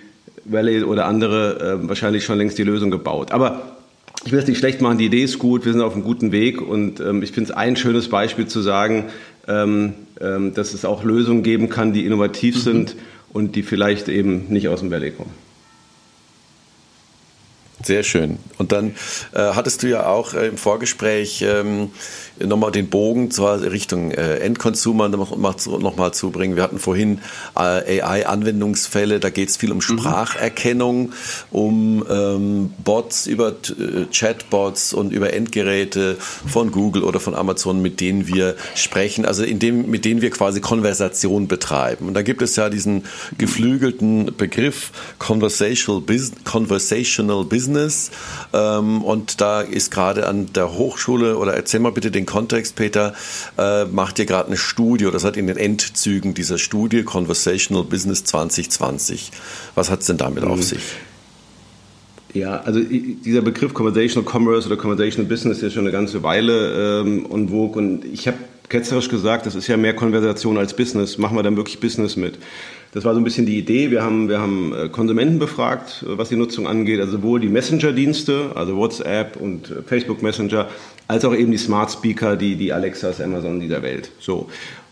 Valley 0.46 0.84
oder 0.84 1.08
andere 1.08 1.80
äh, 1.82 1.90
wahrscheinlich 1.90 2.24
schon 2.26 2.38
längst 2.38 2.60
die 2.60 2.64
Lösung 2.64 2.92
gebaut. 2.92 3.32
Aber 3.32 3.76
ich 4.24 4.32
will 4.32 4.38
es 4.38 4.48
nicht 4.48 4.60
schlecht 4.60 4.82
machen, 4.82 5.00
die 5.00 5.06
Idee 5.08 5.24
ist 5.24 5.40
gut, 5.40 5.66
wir 5.66 5.74
sind 5.74 5.82
auf 5.82 5.96
einem 5.96 6.04
guten 6.04 6.32
Weg 6.32 6.62
und 6.62 7.00
ähm, 7.00 7.24
ich 7.24 7.32
finde 7.32 7.50
es 7.50 7.58
ein 7.58 7.76
schönes 7.76 8.08
Beispiel 8.08 8.46
zu 8.46 8.62
sagen, 8.62 9.06
ähm, 9.48 9.94
ähm, 10.22 10.54
dass 10.54 10.76
es 10.76 10.86
auch 10.86 11.04
Lösungen 11.04 11.42
geben 11.42 11.70
kann, 11.70 11.92
die 11.92 12.06
innovativ 12.06 12.56
mhm. 12.58 12.60
sind 12.60 12.96
und 13.34 13.55
die 13.55 13.63
vielleicht 13.63 14.09
eben 14.09 14.47
nicht 14.49 14.67
aus 14.67 14.80
dem 14.80 14.91
Valley 14.91 15.11
kommen. 15.11 15.49
Sehr 17.82 18.03
schön. 18.03 18.39
Und 18.57 18.73
dann 18.73 18.95
äh, 19.34 19.39
hattest 19.53 19.84
du 19.84 19.88
ja 19.88 20.05
auch 20.05 20.34
äh, 20.34 20.47
im 20.47 20.57
Vorgespräch 20.57 21.45
ähm, 21.47 21.91
nochmal 22.45 22.71
den 22.71 22.89
Bogen 22.89 23.32
zwar 23.32 23.61
Richtung 23.61 24.11
äh, 24.11 24.39
Endconsumer 24.39 25.07
nochmal 25.07 25.55
noch 25.80 26.11
zubringen. 26.11 26.57
Wir 26.57 26.63
hatten 26.63 26.80
vorhin 26.80 27.19
äh, 27.55 28.01
AI-Anwendungsfälle, 28.01 29.21
da 29.21 29.30
geht 29.30 29.49
es 29.49 29.57
viel 29.57 29.71
um 29.71 29.77
mhm. 29.77 29.82
Spracherkennung, 29.82 31.13
um 31.51 32.05
ähm, 32.09 32.73
Bots 32.84 33.27
über 33.27 33.51
äh, 33.51 34.05
Chatbots 34.11 34.91
und 34.93 35.13
über 35.13 35.32
Endgeräte 35.32 36.17
von 36.19 36.71
Google 36.71 37.03
oder 37.03 37.21
von 37.21 37.34
Amazon, 37.34 37.82
mit 37.82 38.01
denen 38.01 38.27
wir 38.27 38.55
sprechen, 38.75 39.25
also 39.25 39.43
in 39.43 39.59
dem, 39.59 39.89
mit 39.89 40.03
denen 40.03 40.21
wir 40.21 40.32
quasi 40.32 40.59
Konversation 40.59 41.47
betreiben. 41.47 42.07
Und 42.07 42.13
da 42.13 42.23
gibt 42.23 42.41
es 42.41 42.57
ja 42.57 42.69
diesen 42.69 43.05
geflügelten 43.38 44.34
Begriff 44.38 44.91
Conversational, 45.17 46.01
Bus 46.01 46.34
Conversational 46.43 47.45
Business 47.45 47.68
ähm, 47.76 49.01
und 49.03 49.41
da 49.41 49.61
ist 49.61 49.91
gerade 49.91 50.28
an 50.28 50.51
der 50.53 50.74
Hochschule, 50.74 51.38
oder 51.38 51.53
erzähl 51.53 51.80
mal 51.80 51.91
bitte 51.91 52.11
den 52.11 52.26
Kontext, 52.26 52.76
Peter, 52.76 53.13
äh, 53.57 53.86
macht 53.86 54.20
ihr 54.20 54.26
gerade 54.26 54.47
eine 54.47 54.57
Studie 54.57 55.05
oder 55.05 55.20
seid 55.20 55.38
in 55.38 55.47
den 55.47 55.57
Endzügen 55.57 56.34
dieser 56.34 56.57
Studie 56.57 57.03
Conversational 57.03 57.84
Business 57.84 58.24
2020. 58.24 59.32
Was 59.76 59.89
hat 59.89 60.01
es 60.01 60.07
denn 60.07 60.17
damit 60.17 60.43
mhm. 60.43 60.51
auf 60.51 60.63
sich? 60.63 60.82
Ja, 62.34 62.61
also 62.61 62.80
dieser 62.80 63.41
Begriff 63.41 63.74
Conversational 63.74 64.30
Commerce 64.30 64.67
oder 64.67 64.78
Conversational 64.78 65.28
Business 65.28 65.63
ist 65.63 65.74
schon 65.74 65.84
eine 65.84 65.91
ganze 65.91 66.22
Weile 66.22 67.01
ähm, 67.01 67.28
en 67.32 67.49
vogue 67.49 67.82
und 67.82 68.05
ich 68.05 68.28
habe 68.28 68.38
ketzerisch 68.70 69.09
gesagt, 69.09 69.47
das 69.47 69.55
ist 69.55 69.67
ja 69.67 69.78
mehr 69.78 69.95
Konversation 69.95 70.57
als 70.57 70.76
Business. 70.76 71.17
Machen 71.17 71.36
wir 71.36 71.43
dann 71.43 71.57
wirklich 71.57 71.80
Business 71.80 72.15
mit? 72.15 72.38
Das 72.92 73.06
war 73.06 73.14
so 73.14 73.20
ein 73.20 73.24
bisschen 73.24 73.46
die 73.46 73.58
Idee. 73.58 73.92
Wir 73.92 74.04
haben, 74.04 74.30
wir 74.30 74.40
haben 74.40 74.74
äh, 74.74 74.90
Konsumenten 74.90 75.38
befragt, 75.38 76.04
äh, 76.08 76.18
was 76.18 76.30
die 76.30 76.36
Nutzung 76.36 76.68
angeht, 76.68 77.00
also 77.00 77.14
sowohl 77.14 77.40
die 77.40 77.50
Messenger-Dienste, 77.50 78.52
also 78.56 78.76
WhatsApp 78.78 79.36
und 79.36 79.70
äh, 79.70 79.82
Facebook 79.86 80.24
Messenger, 80.24 80.68
als 81.08 81.24
auch 81.26 81.36
eben 81.36 81.52
die 81.52 81.58
Smart 81.58 81.92
Speaker, 81.92 82.36
die, 82.36 82.56
die 82.56 82.74
Alexas, 82.74 83.22
Amazon 83.22 83.60
dieser 83.60 83.84
Welt. 83.84 84.12
So. 84.20 84.50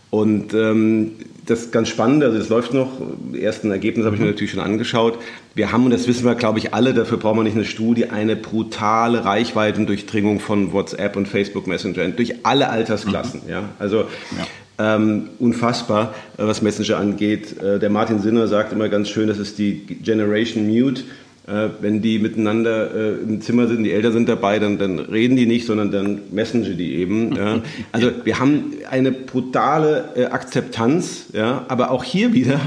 Und 0.09 0.53
ähm, 0.53 1.13
das 1.45 1.63
ist 1.63 1.71
ganz 1.71 1.89
spannend, 1.89 2.23
also 2.23 2.37
das 2.37 2.49
läuft 2.49 2.73
noch. 2.73 2.91
Die 3.33 3.41
ersten 3.41 3.71
Ergebnisse 3.71 4.05
habe 4.05 4.15
ich 4.15 4.21
mir 4.21 4.27
mhm. 4.27 4.33
natürlich 4.33 4.51
schon 4.51 4.61
angeschaut. 4.61 5.17
Wir 5.53 5.71
haben, 5.71 5.85
und 5.85 5.91
das 5.91 6.07
wissen 6.07 6.23
wir, 6.23 6.35
glaube 6.35 6.59
ich, 6.59 6.73
alle, 6.73 6.93
dafür 6.93 7.17
brauchen 7.17 7.39
wir 7.39 7.43
nicht 7.43 7.55
eine 7.55 7.65
Studie, 7.65 8.05
eine 8.05 8.35
brutale 8.35 9.25
Reichweitendurchdringung 9.25 10.39
von 10.39 10.71
WhatsApp 10.71 11.15
und 11.17 11.27
Facebook 11.27 11.67
Messenger 11.67 12.07
durch 12.09 12.45
alle 12.45 12.69
Altersklassen. 12.69 13.41
Mhm. 13.45 13.49
Ja? 13.49 13.69
Also 13.79 14.01
ja. 14.01 14.47
Ähm, 14.79 15.29
unfassbar, 15.39 16.13
was 16.37 16.61
Messenger 16.61 16.97
angeht. 16.97 17.59
Äh, 17.59 17.79
der 17.79 17.89
Martin 17.89 18.19
Sinner 18.19 18.47
sagt 18.47 18.73
immer 18.73 18.89
ganz 18.89 19.09
schön, 19.09 19.27
das 19.27 19.39
ist 19.39 19.57
die 19.57 19.79
Generation 20.03 20.67
Mute 20.67 21.03
äh, 21.47 21.69
wenn 21.79 22.01
die 22.01 22.19
miteinander 22.19 22.93
äh, 22.93 23.13
im 23.21 23.39
Zimmer 23.39 23.67
sind, 23.67 23.85
die 23.85 23.93
Eltern 23.93 24.11
sind 24.11 24.27
dabei, 24.27 24.59
dann, 24.59 24.77
dann 24.77 24.99
reden 24.99 25.37
die 25.37 25.45
nicht, 25.45 25.65
sondern 25.65 25.91
dann 25.91 26.19
messenger 26.31 26.71
die 26.71 26.95
eben. 26.95 27.35
Ja. 27.35 27.61
Also 27.93 28.11
wir 28.25 28.37
haben 28.37 28.73
eine 28.89 29.13
brutale 29.13 30.09
äh, 30.15 30.25
Akzeptanz, 30.25 31.27
ja, 31.31 31.63
aber 31.69 31.91
auch 31.91 32.03
hier 32.03 32.33
wieder, 32.33 32.59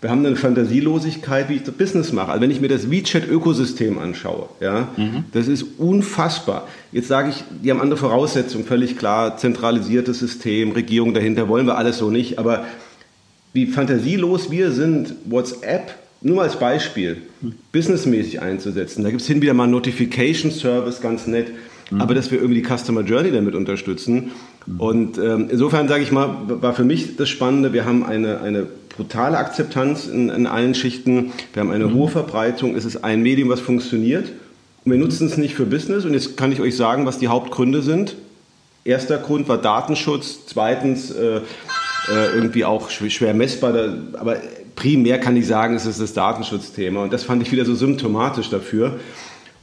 wir 0.00 0.10
haben 0.10 0.24
eine 0.24 0.36
Fantasielosigkeit, 0.36 1.48
wie 1.48 1.54
ich 1.54 1.64
das 1.64 1.74
Business 1.74 2.12
mache. 2.12 2.30
Also 2.30 2.42
wenn 2.42 2.50
ich 2.50 2.60
mir 2.60 2.68
das 2.68 2.90
WeChat-Ökosystem 2.90 3.98
anschaue, 3.98 4.48
ja, 4.60 4.88
mhm. 4.96 5.24
das 5.32 5.48
ist 5.48 5.64
unfassbar. 5.78 6.68
Jetzt 6.92 7.08
sage 7.08 7.30
ich, 7.30 7.44
die 7.62 7.70
haben 7.70 7.80
andere 7.80 7.98
Voraussetzungen, 7.98 8.64
völlig 8.64 8.96
klar, 8.96 9.36
zentralisiertes 9.36 10.20
System, 10.20 10.70
Regierung 10.72 11.14
dahinter, 11.14 11.48
wollen 11.48 11.66
wir 11.66 11.76
alles 11.76 11.98
so 11.98 12.10
nicht, 12.10 12.38
aber 12.38 12.64
wie 13.52 13.66
fantasielos 13.66 14.50
wir 14.50 14.70
sind, 14.70 15.14
WhatsApp 15.24 15.94
nur 16.20 16.36
mal 16.36 16.42
als 16.42 16.58
Beispiel, 16.58 17.18
businessmäßig 17.70 18.42
einzusetzen. 18.42 19.04
Da 19.04 19.10
gibt 19.10 19.20
es 19.20 19.28
hin 19.28 19.40
wieder 19.40 19.54
mal 19.54 19.64
einen 19.64 19.72
Notification 19.72 20.50
Service, 20.50 21.00
ganz 21.00 21.26
nett, 21.26 21.52
mhm. 21.90 22.00
aber 22.00 22.14
dass 22.14 22.30
wir 22.30 22.40
irgendwie 22.40 22.60
die 22.60 22.68
Customer 22.68 23.02
Journey 23.02 23.30
damit 23.30 23.54
unterstützen. 23.54 24.32
Mhm. 24.66 24.80
Und 24.80 25.18
ähm, 25.18 25.48
insofern 25.50 25.86
sage 25.86 26.02
ich 26.02 26.10
mal, 26.10 26.60
war 26.60 26.74
für 26.74 26.84
mich 26.84 27.16
das 27.16 27.28
Spannende, 27.28 27.72
wir 27.72 27.84
haben 27.84 28.04
eine, 28.04 28.40
eine 28.40 28.66
brutale 28.98 29.38
Akzeptanz 29.38 30.06
in, 30.06 30.28
in 30.28 30.46
allen 30.48 30.74
Schichten, 30.74 31.32
wir 31.52 31.60
haben 31.60 31.70
eine 31.70 31.86
mhm. 31.86 31.94
hohe 31.94 32.08
Verbreitung, 32.08 32.74
es 32.74 32.84
ist 32.84 33.04
ein 33.04 33.22
Medium, 33.22 33.48
was 33.48 33.60
funktioniert. 33.60 34.28
Und 34.84 34.92
wir 34.92 34.98
nutzen 34.98 35.28
es 35.28 35.36
nicht 35.36 35.54
für 35.54 35.66
Business. 35.66 36.04
Und 36.04 36.14
jetzt 36.14 36.36
kann 36.36 36.50
ich 36.50 36.60
euch 36.60 36.76
sagen, 36.76 37.06
was 37.06 37.18
die 37.18 37.28
Hauptgründe 37.28 37.80
sind. 37.80 38.16
Erster 38.84 39.18
Grund 39.18 39.48
war 39.48 39.58
Datenschutz, 39.58 40.46
zweitens 40.46 41.12
äh, 41.12 41.36
äh 41.36 41.40
irgendwie 42.34 42.64
auch 42.64 42.90
schwer 42.90 43.34
messbar, 43.34 43.74
aber 44.14 44.36
primär 44.74 45.20
kann 45.20 45.36
ich 45.36 45.46
sagen, 45.46 45.76
es 45.76 45.86
ist 45.86 46.00
das 46.00 46.12
Datenschutzthema. 46.14 47.02
Und 47.04 47.12
das 47.12 47.22
fand 47.22 47.42
ich 47.42 47.52
wieder 47.52 47.64
so 47.64 47.76
symptomatisch 47.76 48.50
dafür. 48.50 48.98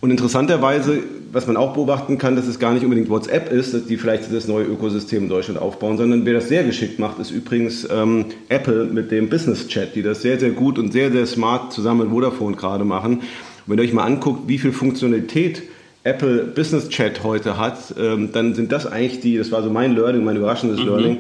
Und 0.06 0.12
interessanterweise, 0.12 1.00
was 1.32 1.48
man 1.48 1.58
auch 1.58 1.74
beobachten 1.74 2.20
kann, 2.20 2.36
dass 2.36 2.46
es 2.46 2.60
gar 2.60 2.76
nicht 2.76 2.84
unbedingt 2.84 3.10
WhatsApp 3.10 3.52
ist, 3.52 3.90
die 3.90 3.98
vielleicht 3.98 4.32
das 4.32 4.48
neue 4.48 4.66
Ökosystem 4.66 5.24
in 5.24 5.30
Deutschland 5.30 5.60
aufbauen, 5.60 5.98
sondern 5.98 6.28
wer 6.28 6.36
das 6.36 6.48
sehr 6.48 6.64
geschickt 6.64 7.00
macht, 7.00 7.18
ist 7.18 7.32
übrigens 7.32 7.88
ähm, 7.92 8.26
Apple 8.48 8.86
mit 8.86 9.10
dem 9.10 9.30
Business 9.30 9.68
Chat, 9.68 9.96
die 9.96 10.04
das 10.04 10.22
sehr, 10.22 10.40
sehr 10.40 10.52
gut 10.52 10.78
und 10.78 10.94
sehr, 10.94 11.12
sehr 11.12 11.26
smart 11.26 11.74
zusammen 11.74 12.02
mit 12.02 12.10
Vodafone 12.12 12.56
gerade 12.56 12.86
machen. 12.86 13.14
Und 13.16 13.24
wenn 13.66 13.80
ihr 13.80 13.84
euch 13.84 13.94
mal 13.94 14.04
anguckt, 14.04 14.48
wie 14.48 14.60
viel 14.60 14.74
Funktionalität 14.74 15.64
Apple 16.04 16.44
Business 16.54 16.88
Chat 16.90 17.24
heute 17.24 17.58
hat, 17.58 17.96
ähm, 18.00 18.30
dann 18.32 18.54
sind 18.54 18.72
das 18.72 18.86
eigentlich 18.86 19.22
die, 19.22 19.40
das 19.40 19.52
war 19.52 19.64
so 19.64 19.72
mein 19.72 19.96
Learning, 19.96 20.24
mein 20.24 20.38
überraschendes 20.38 20.82
mhm. 20.82 20.86
Learning, 20.86 21.18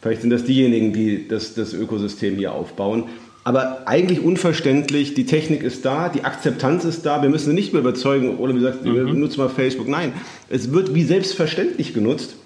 vielleicht 0.00 0.20
sind 0.20 0.30
das 0.30 0.44
diejenigen, 0.44 0.92
die 0.92 1.26
das, 1.26 1.54
das 1.54 1.74
Ökosystem 1.74 2.36
hier 2.36 2.52
aufbauen. 2.52 3.06
Aber 3.44 3.82
eigentlich 3.86 4.22
unverständlich, 4.22 5.14
die 5.14 5.24
Technik 5.24 5.62
ist 5.62 5.84
da, 5.84 6.08
die 6.08 6.24
Akzeptanz 6.24 6.84
ist 6.84 7.06
da, 7.06 7.22
wir 7.22 7.30
müssen 7.30 7.54
nicht 7.54 7.72
mehr 7.72 7.80
überzeugen, 7.80 8.36
oder 8.36 8.54
wie 8.54 8.58
gesagt, 8.58 8.84
mhm. 8.84 8.94
wir 8.94 9.04
nutzen 9.04 9.40
mal 9.40 9.48
Facebook. 9.48 9.88
Nein, 9.88 10.12
es 10.50 10.72
wird 10.72 10.94
wie 10.94 11.04
selbstverständlich 11.04 11.94
genutzt. 11.94 12.36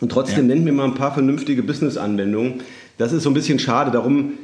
Und 0.00 0.12
trotzdem 0.12 0.48
ja. 0.48 0.54
nennt 0.54 0.64
mir 0.64 0.72
mal 0.72 0.84
ein 0.84 0.94
paar 0.94 1.14
vernünftige 1.14 1.62
Business-Anwendungen. 1.62 2.60
Das 2.98 3.12
ist 3.12 3.22
so 3.22 3.30
ein 3.30 3.34
bisschen 3.34 3.58
schade. 3.58 3.90
Darum 3.90 4.34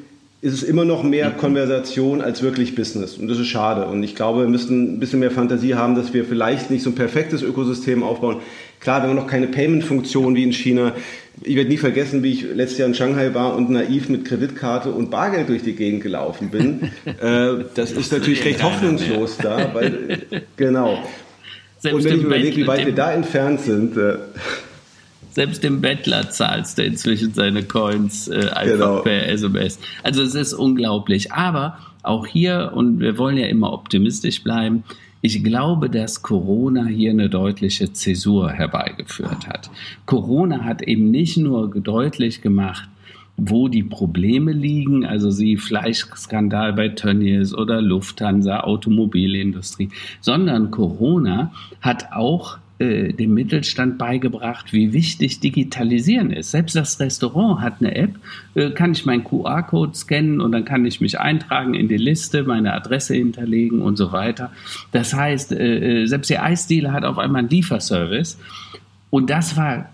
ist 0.40 0.54
es 0.54 0.62
immer 0.64 0.84
noch 0.84 1.04
mehr 1.04 1.30
mhm. 1.30 1.36
Konversation 1.36 2.20
als 2.20 2.42
wirklich 2.42 2.74
Business. 2.74 3.16
Und 3.16 3.28
das 3.28 3.38
ist 3.38 3.46
schade. 3.46 3.86
Und 3.86 4.02
ich 4.02 4.16
glaube, 4.16 4.40
wir 4.40 4.48
müssen 4.48 4.94
ein 4.94 4.98
bisschen 4.98 5.20
mehr 5.20 5.30
Fantasie 5.30 5.76
haben, 5.76 5.94
dass 5.94 6.12
wir 6.12 6.24
vielleicht 6.24 6.70
nicht 6.70 6.82
so 6.82 6.90
ein 6.90 6.96
perfektes 6.96 7.42
Ökosystem 7.42 8.02
aufbauen. 8.02 8.38
Klar, 8.80 9.02
wir 9.02 9.08
haben 9.08 9.16
noch 9.16 9.28
keine 9.28 9.46
Payment-Funktion 9.46 10.34
wie 10.34 10.42
in 10.42 10.52
China. 10.52 10.94
Ich 11.40 11.56
werde 11.56 11.70
nie 11.70 11.78
vergessen, 11.78 12.22
wie 12.22 12.32
ich 12.32 12.42
letztes 12.42 12.78
Jahr 12.78 12.88
in 12.88 12.94
Shanghai 12.94 13.34
war 13.34 13.56
und 13.56 13.70
naiv 13.70 14.08
mit 14.08 14.24
Kreditkarte 14.24 14.90
und 14.90 15.10
Bargeld 15.10 15.48
durch 15.48 15.62
die 15.62 15.74
Gegend 15.74 16.02
gelaufen 16.02 16.50
bin. 16.50 16.82
äh, 17.04 17.64
das 17.74 17.92
ist 17.92 18.12
natürlich 18.12 18.44
recht 18.44 18.62
hoffnungslos 18.62 19.38
da, 19.38 19.74
weil, 19.74 20.22
genau. 20.56 21.02
Selbst 21.78 21.96
und 21.96 22.04
wenn 22.04 22.18
ich 22.18 22.24
überlege, 22.24 22.56
wie 22.58 22.66
weit 22.66 22.86
wir 22.86 22.94
da 22.94 23.12
entfernt 23.12 23.60
sind. 23.60 23.96
Äh, 23.96 24.16
selbst 25.32 25.64
dem 25.64 25.80
Bettler 25.80 26.30
zahlst 26.30 26.78
du 26.78 26.84
inzwischen 26.84 27.32
seine 27.32 27.62
Coins 27.62 28.28
äh, 28.28 28.48
einfach 28.50 28.64
genau. 28.64 29.00
per 29.00 29.28
SMS. 29.28 29.78
Also 30.02 30.22
es 30.22 30.34
ist 30.34 30.52
unglaublich. 30.52 31.32
Aber 31.32 31.78
auch 32.02 32.26
hier, 32.26 32.72
und 32.74 33.00
wir 33.00 33.16
wollen 33.18 33.36
ja 33.36 33.46
immer 33.46 33.72
optimistisch 33.72 34.42
bleiben, 34.42 34.84
ich 35.22 35.42
glaube, 35.44 35.88
dass 35.88 36.22
Corona 36.22 36.84
hier 36.86 37.12
eine 37.12 37.30
deutliche 37.30 37.92
Zäsur 37.92 38.50
herbeigeführt 38.50 39.46
hat. 39.48 39.70
Corona 40.04 40.64
hat 40.64 40.82
eben 40.82 41.12
nicht 41.12 41.36
nur 41.36 41.70
deutlich 41.70 42.42
gemacht, 42.42 42.88
wo 43.36 43.68
die 43.68 43.84
Probleme 43.84 44.52
liegen, 44.52 45.06
also 45.06 45.30
sie 45.30 45.56
Fleischskandal 45.56 46.72
bei 46.72 46.88
Tönnies 46.88 47.54
oder 47.54 47.80
Lufthansa, 47.80 48.60
Automobilindustrie, 48.60 49.90
sondern 50.20 50.70
Corona 50.70 51.52
hat 51.80 52.12
auch 52.12 52.58
äh, 52.82 53.12
dem 53.12 53.34
Mittelstand 53.34 53.96
beigebracht, 53.96 54.72
wie 54.72 54.92
wichtig 54.92 55.38
Digitalisieren 55.38 56.32
ist. 56.32 56.50
Selbst 56.50 56.74
das 56.74 56.98
Restaurant 56.98 57.60
hat 57.60 57.74
eine 57.80 57.94
App, 57.94 58.16
äh, 58.54 58.70
kann 58.70 58.92
ich 58.92 59.06
meinen 59.06 59.22
QR-Code 59.22 59.94
scannen 59.94 60.40
und 60.40 60.50
dann 60.50 60.64
kann 60.64 60.84
ich 60.84 61.00
mich 61.00 61.20
eintragen 61.20 61.74
in 61.74 61.88
die 61.88 61.96
Liste, 61.96 62.42
meine 62.42 62.72
Adresse 62.72 63.14
hinterlegen 63.14 63.80
und 63.82 63.96
so 63.96 64.10
weiter. 64.10 64.50
Das 64.90 65.14
heißt, 65.14 65.52
äh, 65.52 66.06
selbst 66.06 66.30
der 66.30 66.42
Eisdealer 66.42 66.92
hat 66.92 67.04
auf 67.04 67.18
einmal 67.18 67.40
einen 67.40 67.50
Lieferservice. 67.50 68.38
Und 69.10 69.30
das 69.30 69.56
war 69.56 69.90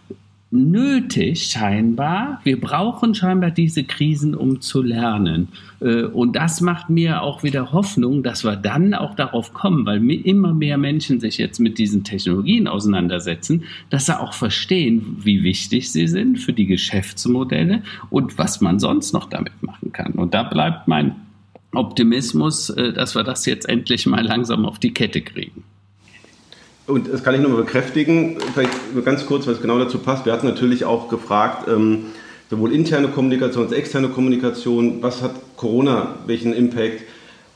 nötig 0.50 1.50
scheinbar. 1.50 2.40
Wir 2.42 2.58
brauchen 2.58 3.14
scheinbar 3.14 3.50
diese 3.50 3.84
Krisen, 3.84 4.34
um 4.34 4.60
zu 4.60 4.82
lernen. 4.82 5.48
Äh, 5.80 6.04
und 6.04 6.36
das 6.36 6.60
macht 6.60 6.88
mir 6.88 7.22
auch 7.22 7.42
wieder 7.42 7.72
Hoffnung, 7.72 8.22
dass 8.22 8.44
wir 8.44 8.56
dann 8.56 8.94
auch 8.94 9.14
darauf 9.14 9.52
kommen, 9.52 9.84
weil 9.84 10.10
immer 10.10 10.54
mehr 10.54 10.78
Menschen 10.78 11.20
sich 11.20 11.36
jetzt 11.38 11.58
mit 11.58 11.78
diesen 11.78 12.02
Technologien 12.02 12.66
auseinandersetzen, 12.66 13.64
dass 13.90 14.06
sie 14.06 14.18
auch 14.18 14.32
verstehen, 14.32 15.18
wie 15.20 15.42
wichtig 15.42 15.92
sie 15.92 16.06
sind 16.06 16.38
für 16.38 16.54
die 16.54 16.66
Geschäftsmodelle 16.66 17.82
und 18.08 18.38
was 18.38 18.60
man 18.60 18.78
sonst 18.78 19.12
noch 19.12 19.28
damit 19.28 19.62
machen 19.62 19.92
kann. 19.92 20.12
Und 20.12 20.32
da 20.32 20.44
bleibt 20.44 20.88
mein 20.88 21.14
Optimismus, 21.72 22.70
äh, 22.70 22.94
dass 22.94 23.14
wir 23.14 23.22
das 23.22 23.44
jetzt 23.44 23.68
endlich 23.68 24.06
mal 24.06 24.24
langsam 24.24 24.64
auf 24.64 24.78
die 24.78 24.94
Kette 24.94 25.20
kriegen. 25.20 25.64
Und 26.88 27.12
das 27.12 27.22
kann 27.22 27.34
ich 27.34 27.40
nur 27.40 27.50
mal 27.50 27.58
bekräftigen, 27.58 28.38
vielleicht 28.54 28.94
nur 28.94 29.04
ganz 29.04 29.26
kurz, 29.26 29.46
weil 29.46 29.54
es 29.54 29.60
genau 29.60 29.78
dazu 29.78 29.98
passt. 29.98 30.24
Wir 30.24 30.32
hatten 30.32 30.46
natürlich 30.46 30.86
auch 30.86 31.08
gefragt, 31.08 31.68
ähm, 31.68 32.06
sowohl 32.48 32.72
interne 32.72 33.08
Kommunikation 33.08 33.64
als 33.64 33.72
externe 33.72 34.08
Kommunikation, 34.08 35.02
was 35.02 35.22
hat 35.22 35.32
Corona, 35.56 36.14
welchen 36.26 36.54
Impact? 36.54 37.02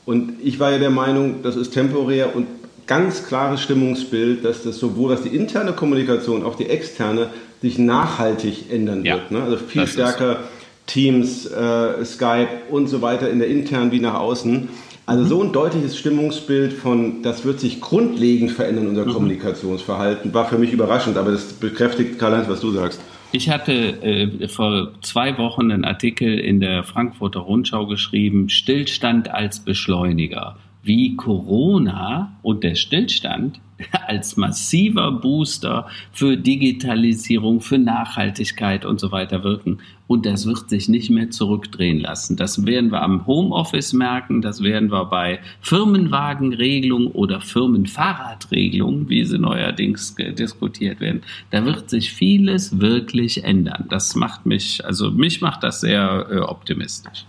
Und 0.05 0.33
ich 0.43 0.59
war 0.59 0.71
ja 0.71 0.77
der 0.77 0.91
Meinung, 0.91 1.41
das 1.41 1.55
ist 1.55 1.71
temporär 1.71 2.35
und 2.35 2.45
ganz 2.85 3.25
klares 3.25 3.61
Stimmungsbild, 3.61 4.45
dass 4.45 4.63
das 4.63 4.77
sowohl 4.77 5.11
was 5.11 5.23
die 5.23 5.35
interne 5.35 5.73
Kommunikation, 5.73 6.43
auch 6.43 6.55
die 6.55 6.69
externe 6.69 7.29
sich 7.61 7.79
nachhaltig 7.79 8.71
ändern 8.71 9.03
ja, 9.03 9.15
wird. 9.15 9.31
Ne? 9.31 9.41
Also 9.41 9.57
viel 9.57 9.87
stärker 9.87 10.41
Teams, 10.85 11.45
äh, 11.45 12.05
Skype 12.05 12.49
und 12.69 12.87
so 12.87 13.01
weiter 13.01 13.29
in 13.29 13.39
der 13.39 13.47
internen 13.47 13.91
wie 13.91 13.99
nach 13.99 14.15
außen. 14.15 14.67
Also 15.05 15.25
so 15.25 15.43
ein 15.43 15.51
deutliches 15.51 15.97
Stimmungsbild 15.97 16.71
von, 16.71 17.21
das 17.23 17.43
wird 17.43 17.59
sich 17.59 17.81
grundlegend 17.81 18.51
verändern, 18.51 18.87
unser 18.87 19.05
mhm. 19.05 19.13
Kommunikationsverhalten, 19.13 20.33
war 20.33 20.45
für 20.45 20.57
mich 20.57 20.71
überraschend, 20.71 21.17
aber 21.17 21.31
das 21.31 21.53
bekräftigt 21.53 22.17
Karl-Heinz, 22.19 22.47
was 22.47 22.61
du 22.61 22.71
sagst. 22.71 23.01
Ich 23.33 23.49
hatte 23.49 23.73
äh, 23.73 24.47
vor 24.47 24.91
zwei 25.01 25.37
Wochen 25.37 25.71
einen 25.71 25.83
Artikel 25.83 26.39
in 26.39 26.59
der 26.59 26.83
Frankfurter 26.83 27.41
Rundschau 27.41 27.87
geschrieben, 27.87 28.47
Stillstand 28.47 29.29
als 29.29 29.59
Beschleuniger, 29.59 30.55
wie 30.83 31.15
Corona 31.15 32.37
und 32.41 32.63
der 32.63 32.75
Stillstand 32.75 33.59
als 34.07 34.37
massiver 34.37 35.11
Booster 35.11 35.87
für 36.11 36.37
Digitalisierung, 36.37 37.61
für 37.61 37.77
Nachhaltigkeit 37.77 38.85
und 38.85 38.99
so 38.99 39.11
weiter 39.11 39.43
wirken. 39.43 39.79
Und 40.07 40.25
das 40.25 40.45
wird 40.45 40.69
sich 40.69 40.89
nicht 40.89 41.09
mehr 41.09 41.31
zurückdrehen 41.31 41.99
lassen. 41.99 42.35
Das 42.35 42.65
werden 42.65 42.91
wir 42.91 43.01
am 43.01 43.25
Homeoffice 43.25 43.93
merken, 43.93 44.41
das 44.41 44.61
werden 44.61 44.91
wir 44.91 45.05
bei 45.05 45.39
Firmenwagenregelungen 45.61 47.07
oder 47.07 47.41
Firmenfahrradregelungen, 47.41 49.09
wie 49.09 49.25
sie 49.25 49.39
neuerdings 49.39 50.15
diskutiert 50.15 50.99
werden. 50.99 51.21
Da 51.49 51.65
wird 51.65 51.89
sich 51.89 52.13
vieles 52.13 52.79
wirklich 52.79 53.43
ändern. 53.43 53.85
Das 53.89 54.15
macht 54.15 54.45
mich, 54.45 54.85
also 54.85 55.09
mich 55.11 55.41
macht 55.41 55.63
das 55.63 55.81
sehr 55.81 56.27
äh, 56.29 56.37
optimistisch. 56.39 57.25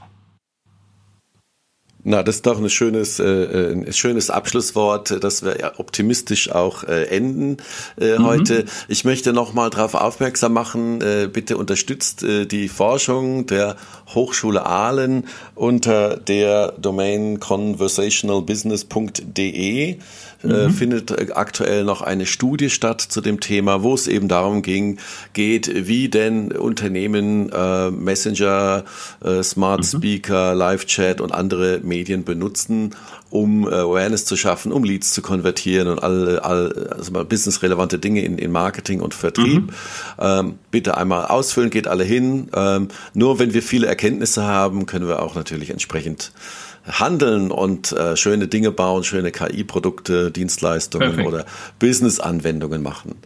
Na, 2.06 2.22
das 2.22 2.36
ist 2.36 2.46
doch 2.46 2.60
ein 2.60 2.68
schönes, 2.68 3.18
äh, 3.18 3.24
äh, 3.24 3.72
ein 3.72 3.90
schönes 3.94 4.28
Abschlusswort, 4.28 5.24
dass 5.24 5.42
wir 5.42 5.72
optimistisch 5.78 6.52
auch 6.52 6.84
äh, 6.84 7.06
enden 7.06 7.56
äh, 7.98 8.18
mhm. 8.18 8.26
heute. 8.26 8.66
Ich 8.88 9.06
möchte 9.06 9.32
nochmal 9.32 9.70
darauf 9.70 9.94
aufmerksam 9.94 10.52
machen, 10.52 11.00
äh, 11.00 11.30
bitte 11.32 11.56
unterstützt 11.56 12.22
äh, 12.22 12.44
die 12.44 12.68
Forschung 12.68 13.46
der 13.46 13.76
Hochschule 14.14 14.66
Aalen 14.66 15.24
unter 15.54 16.18
der 16.18 16.72
Domain 16.72 17.40
conversationalbusiness.de. 17.40 19.96
Äh, 20.44 20.68
mhm. 20.68 20.70
findet 20.72 21.10
äh, 21.10 21.28
aktuell 21.34 21.84
noch 21.84 22.02
eine 22.02 22.26
Studie 22.26 22.68
statt 22.68 23.00
zu 23.00 23.20
dem 23.20 23.40
Thema, 23.40 23.82
wo 23.82 23.94
es 23.94 24.06
eben 24.06 24.28
darum 24.28 24.60
ging, 24.60 24.98
geht, 25.32 25.86
wie 25.86 26.08
denn 26.08 26.52
Unternehmen 26.52 27.50
äh, 27.50 27.90
Messenger, 27.90 28.84
äh, 29.24 29.42
Smart 29.42 29.80
mhm. 29.80 29.98
Speaker, 29.98 30.54
Live 30.54 30.84
Chat 30.84 31.20
und 31.20 31.32
andere 31.32 31.80
Medien 31.82 32.24
benutzen, 32.24 32.94
um 33.30 33.66
äh, 33.66 33.74
Awareness 33.74 34.26
zu 34.26 34.36
schaffen, 34.36 34.70
um 34.70 34.84
Leads 34.84 35.12
zu 35.12 35.22
konvertieren 35.22 35.88
und 35.88 36.02
alle, 36.02 36.44
all, 36.44 36.88
also 36.90 37.10
mal 37.12 37.24
businessrelevante 37.24 37.98
Dinge 37.98 38.22
in, 38.22 38.36
in 38.36 38.52
Marketing 38.52 39.00
und 39.00 39.14
Vertrieb. 39.14 39.62
Mhm. 39.62 39.70
Ähm, 40.18 40.54
bitte 40.70 40.96
einmal 40.96 41.26
ausfüllen, 41.26 41.70
geht 41.70 41.88
alle 41.88 42.04
hin. 42.04 42.48
Ähm, 42.54 42.88
nur 43.14 43.38
wenn 43.38 43.54
wir 43.54 43.62
viele 43.62 43.86
Erkenntnisse 43.86 44.44
haben, 44.44 44.84
können 44.84 45.08
wir 45.08 45.22
auch 45.22 45.34
natürlich 45.34 45.70
entsprechend 45.70 46.32
handeln 46.86 47.50
und 47.50 47.92
äh, 47.92 48.16
schöne 48.16 48.48
Dinge 48.48 48.70
bauen, 48.70 49.04
schöne 49.04 49.32
KI-Produkte, 49.32 50.30
Dienstleistungen 50.30 51.08
Perfekt. 51.08 51.28
oder 51.28 51.44
Business-Anwendungen 51.78 52.82
machen. 52.82 53.16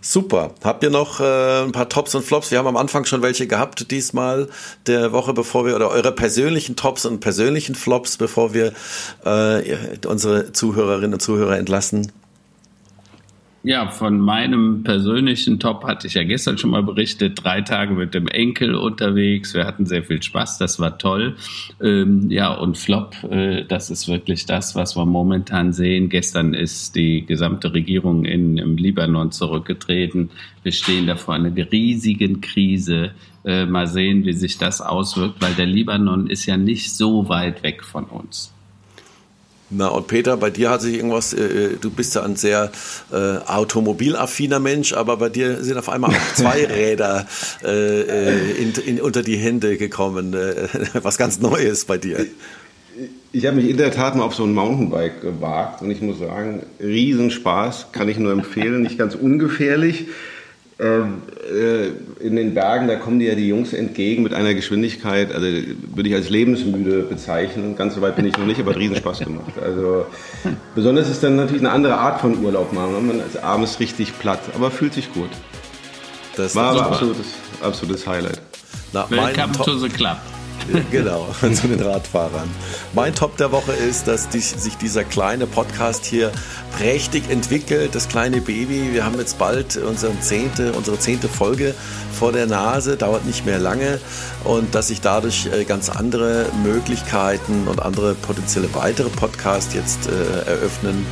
Super. 0.00 0.54
Habt 0.64 0.82
ihr 0.82 0.90
noch 0.90 1.20
äh, 1.20 1.62
ein 1.62 1.72
paar 1.72 1.88
Tops 1.88 2.14
und 2.14 2.24
Flops? 2.24 2.50
Wir 2.50 2.58
haben 2.58 2.66
am 2.66 2.76
Anfang 2.76 3.04
schon 3.04 3.22
welche 3.22 3.46
gehabt 3.46 3.90
diesmal 3.90 4.48
der 4.86 5.12
Woche, 5.12 5.34
bevor 5.34 5.66
wir 5.66 5.76
oder 5.76 5.90
eure 5.90 6.12
persönlichen 6.12 6.74
Tops 6.74 7.04
und 7.04 7.20
persönlichen 7.20 7.74
Flops, 7.74 8.16
bevor 8.16 8.54
wir 8.54 8.72
äh, 9.24 10.06
unsere 10.06 10.52
Zuhörerinnen 10.52 11.14
und 11.14 11.20
Zuhörer 11.20 11.58
entlassen. 11.58 12.10
Ja, 13.64 13.90
von 13.90 14.18
meinem 14.18 14.82
persönlichen 14.82 15.60
Top 15.60 15.84
hatte 15.84 16.08
ich 16.08 16.14
ja 16.14 16.24
gestern 16.24 16.58
schon 16.58 16.70
mal 16.70 16.82
berichtet. 16.82 17.44
Drei 17.44 17.60
Tage 17.60 17.94
mit 17.94 18.12
dem 18.12 18.26
Enkel 18.26 18.74
unterwegs. 18.74 19.54
Wir 19.54 19.66
hatten 19.66 19.86
sehr 19.86 20.02
viel 20.02 20.20
Spaß. 20.20 20.58
Das 20.58 20.80
war 20.80 20.98
toll. 20.98 21.36
Ähm, 21.80 22.28
ja, 22.28 22.52
und 22.52 22.76
Flop, 22.76 23.14
äh, 23.30 23.64
das 23.64 23.90
ist 23.90 24.08
wirklich 24.08 24.46
das, 24.46 24.74
was 24.74 24.96
wir 24.96 25.06
momentan 25.06 25.72
sehen. 25.72 26.08
Gestern 26.08 26.54
ist 26.54 26.96
die 26.96 27.24
gesamte 27.24 27.72
Regierung 27.72 28.24
in, 28.24 28.58
im 28.58 28.76
Libanon 28.76 29.30
zurückgetreten. 29.30 30.30
Wir 30.64 30.72
stehen 30.72 31.06
da 31.06 31.14
vor 31.14 31.34
einer 31.34 31.54
riesigen 31.54 32.40
Krise. 32.40 33.12
Äh, 33.44 33.66
mal 33.66 33.86
sehen, 33.86 34.24
wie 34.24 34.32
sich 34.32 34.58
das 34.58 34.80
auswirkt, 34.80 35.40
weil 35.40 35.54
der 35.54 35.66
Libanon 35.66 36.26
ist 36.26 36.46
ja 36.46 36.56
nicht 36.56 36.92
so 36.92 37.28
weit 37.28 37.62
weg 37.62 37.84
von 37.84 38.04
uns. 38.06 38.52
Na 39.74 39.88
und 39.88 40.06
Peter, 40.06 40.36
bei 40.36 40.50
dir 40.50 40.70
hat 40.70 40.82
sich 40.82 40.96
irgendwas, 40.96 41.32
äh, 41.32 41.42
äh, 41.42 41.76
du 41.80 41.90
bist 41.90 42.14
ja 42.14 42.22
ein 42.22 42.36
sehr 42.36 42.70
äh, 43.10 43.16
automobilaffiner 43.46 44.60
Mensch, 44.60 44.92
aber 44.92 45.16
bei 45.16 45.30
dir 45.30 45.64
sind 45.64 45.78
auf 45.78 45.88
einmal 45.88 46.10
auch 46.10 46.34
zwei 46.34 46.66
Räder 46.70 47.26
äh, 47.64 48.00
äh, 48.02 48.50
in, 48.52 48.72
in, 48.84 49.00
unter 49.00 49.22
die 49.22 49.36
Hände 49.36 49.78
gekommen. 49.78 50.34
Äh, 50.34 50.68
was 51.02 51.16
ganz 51.16 51.40
Neues 51.40 51.86
bei 51.86 51.96
dir. 51.96 52.26
Ich 53.32 53.46
habe 53.46 53.56
mich 53.56 53.70
in 53.70 53.78
der 53.78 53.92
Tat 53.92 54.14
mal 54.14 54.24
auf 54.24 54.34
so 54.34 54.44
ein 54.44 54.52
Mountainbike 54.52 55.22
gewagt 55.22 55.80
und 55.80 55.90
ich 55.90 56.02
muss 56.02 56.18
sagen, 56.18 56.64
Riesenspaß, 56.78 57.92
kann 57.92 58.08
ich 58.10 58.18
nur 58.18 58.32
empfehlen, 58.32 58.82
nicht 58.82 58.98
ganz 58.98 59.14
ungefährlich. 59.14 60.06
Ähm, 60.82 61.22
äh, 61.48 62.26
in 62.26 62.34
den 62.34 62.54
Bergen, 62.54 62.88
da 62.88 62.96
kommen 62.96 63.20
dir 63.20 63.30
ja 63.30 63.34
die 63.36 63.46
Jungs 63.46 63.72
entgegen 63.72 64.24
mit 64.24 64.34
einer 64.34 64.52
Geschwindigkeit, 64.52 65.32
also 65.32 65.46
würde 65.46 66.08
ich 66.08 66.14
als 66.14 66.28
lebensmüde 66.28 67.02
bezeichnen. 67.02 67.76
Ganz 67.76 67.94
so 67.94 68.00
weit 68.00 68.16
bin 68.16 68.26
ich 68.26 68.36
noch 68.36 68.46
nicht, 68.46 68.58
aber 68.58 68.72
hat 68.72 68.78
Riesenspaß 68.78 69.20
gemacht. 69.20 69.52
Also 69.62 70.06
besonders 70.74 71.08
ist 71.08 71.22
dann 71.22 71.36
natürlich 71.36 71.62
eine 71.62 71.70
andere 71.70 71.98
Art 71.98 72.20
von 72.20 72.42
Urlaub 72.44 72.72
machen. 72.72 73.06
Man 73.06 73.20
ist 73.20 73.36
abends 73.36 73.78
richtig 73.78 74.18
platt, 74.18 74.40
aber 74.56 74.72
fühlt 74.72 74.94
sich 74.94 75.12
gut. 75.12 75.30
Das 76.36 76.56
war 76.56 76.72
aber 76.72 76.86
absolutes, 76.86 77.26
absolutes 77.60 78.04
Highlight. 78.04 78.40
Na, 78.92 79.08
Welcome 79.08 79.52
to 79.52 79.78
the 79.78 79.88
club. 79.88 80.16
genau, 80.90 81.28
zu 81.54 81.68
den 81.68 81.80
Radfahrern. 81.80 82.48
Mein 82.94 83.14
Top 83.14 83.36
der 83.36 83.52
Woche 83.52 83.72
ist, 83.72 84.08
dass 84.08 84.28
die, 84.28 84.40
sich 84.40 84.76
dieser 84.76 85.04
kleine 85.04 85.46
Podcast 85.46 86.04
hier 86.04 86.32
prächtig 86.76 87.30
entwickelt. 87.30 87.94
Das 87.94 88.08
kleine 88.08 88.40
Baby. 88.40 88.92
Wir 88.92 89.04
haben 89.04 89.18
jetzt 89.18 89.38
bald 89.38 89.76
unsere 89.76 90.18
zehnte, 90.20 90.72
unsere 90.72 90.98
zehnte 90.98 91.28
Folge 91.28 91.74
vor 92.12 92.32
der 92.32 92.46
Nase. 92.46 92.96
Dauert 92.96 93.24
nicht 93.24 93.46
mehr 93.46 93.58
lange. 93.58 94.00
Und 94.44 94.74
dass 94.74 94.88
sich 94.88 95.00
dadurch 95.00 95.46
äh, 95.46 95.64
ganz 95.64 95.88
andere 95.90 96.46
Möglichkeiten 96.62 97.66
und 97.68 97.80
andere 97.80 98.14
potenzielle 98.14 98.72
weitere 98.74 99.08
Podcasts 99.08 99.74
jetzt 99.74 100.08
äh, 100.08 100.50
eröffnen. 100.50 101.06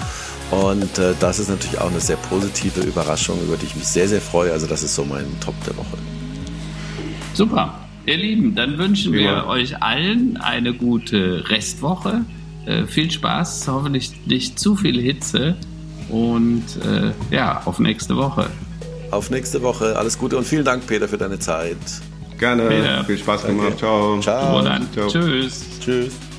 Und 0.51 0.99
äh, 0.99 1.15
das 1.21 1.39
ist 1.39 1.49
natürlich 1.49 1.81
auch 1.81 1.91
eine 1.91 2.01
sehr 2.01 2.17
positive 2.17 2.81
Überraschung, 2.81 3.41
über 3.43 3.57
die 3.57 3.67
ich 3.67 3.77
mich 3.77 3.87
sehr, 3.87 4.09
sehr 4.09 4.21
freue. 4.21 4.53
Also 4.53 4.67
das 4.67 4.83
ist 4.83 4.95
so 4.95 5.05
mein 5.05 5.27
Top 5.41 5.55
der 5.65 5.77
Woche. 5.77 5.97
Super. 7.35 7.80
Ihr 8.07 8.17
Lieben, 8.17 8.55
dann 8.55 8.79
wünschen 8.79 9.13
wir 9.13 9.21
ja. 9.21 9.47
euch 9.47 9.83
allen 9.83 10.37
eine 10.37 10.73
gute 10.73 11.49
Restwoche. 11.49 12.25
Äh, 12.67 12.87
viel 12.87 13.11
Spaß, 13.11 13.69
hoffentlich 13.69 14.13
nicht 14.27 14.59
zu 14.59 14.77
viel 14.77 15.01
Hitze 15.01 15.57
und 16.09 16.65
äh, 16.85 17.13
ja, 17.35 17.63
auf 17.65 17.79
nächste 17.79 18.17
Woche. 18.17 18.47
Auf 19.11 19.31
nächste 19.31 19.63
Woche. 19.63 19.97
Alles 19.97 20.19
Gute 20.19 20.37
und 20.37 20.47
vielen 20.47 20.65
Dank, 20.65 20.87
Peter, 20.87 21.09
für 21.09 21.19
deine 21.19 21.39
Zeit. 21.39 21.77
Gerne. 22.39 22.69
Peter. 22.69 23.05
Viel 23.05 23.19
Spaß 23.19 23.47
gemacht. 23.47 23.79
Ciao. 23.79 24.19
Ciao. 24.21 24.63
Ciao. 24.93 25.09
Tschüss. 25.09 25.67
Tschüss. 25.81 26.30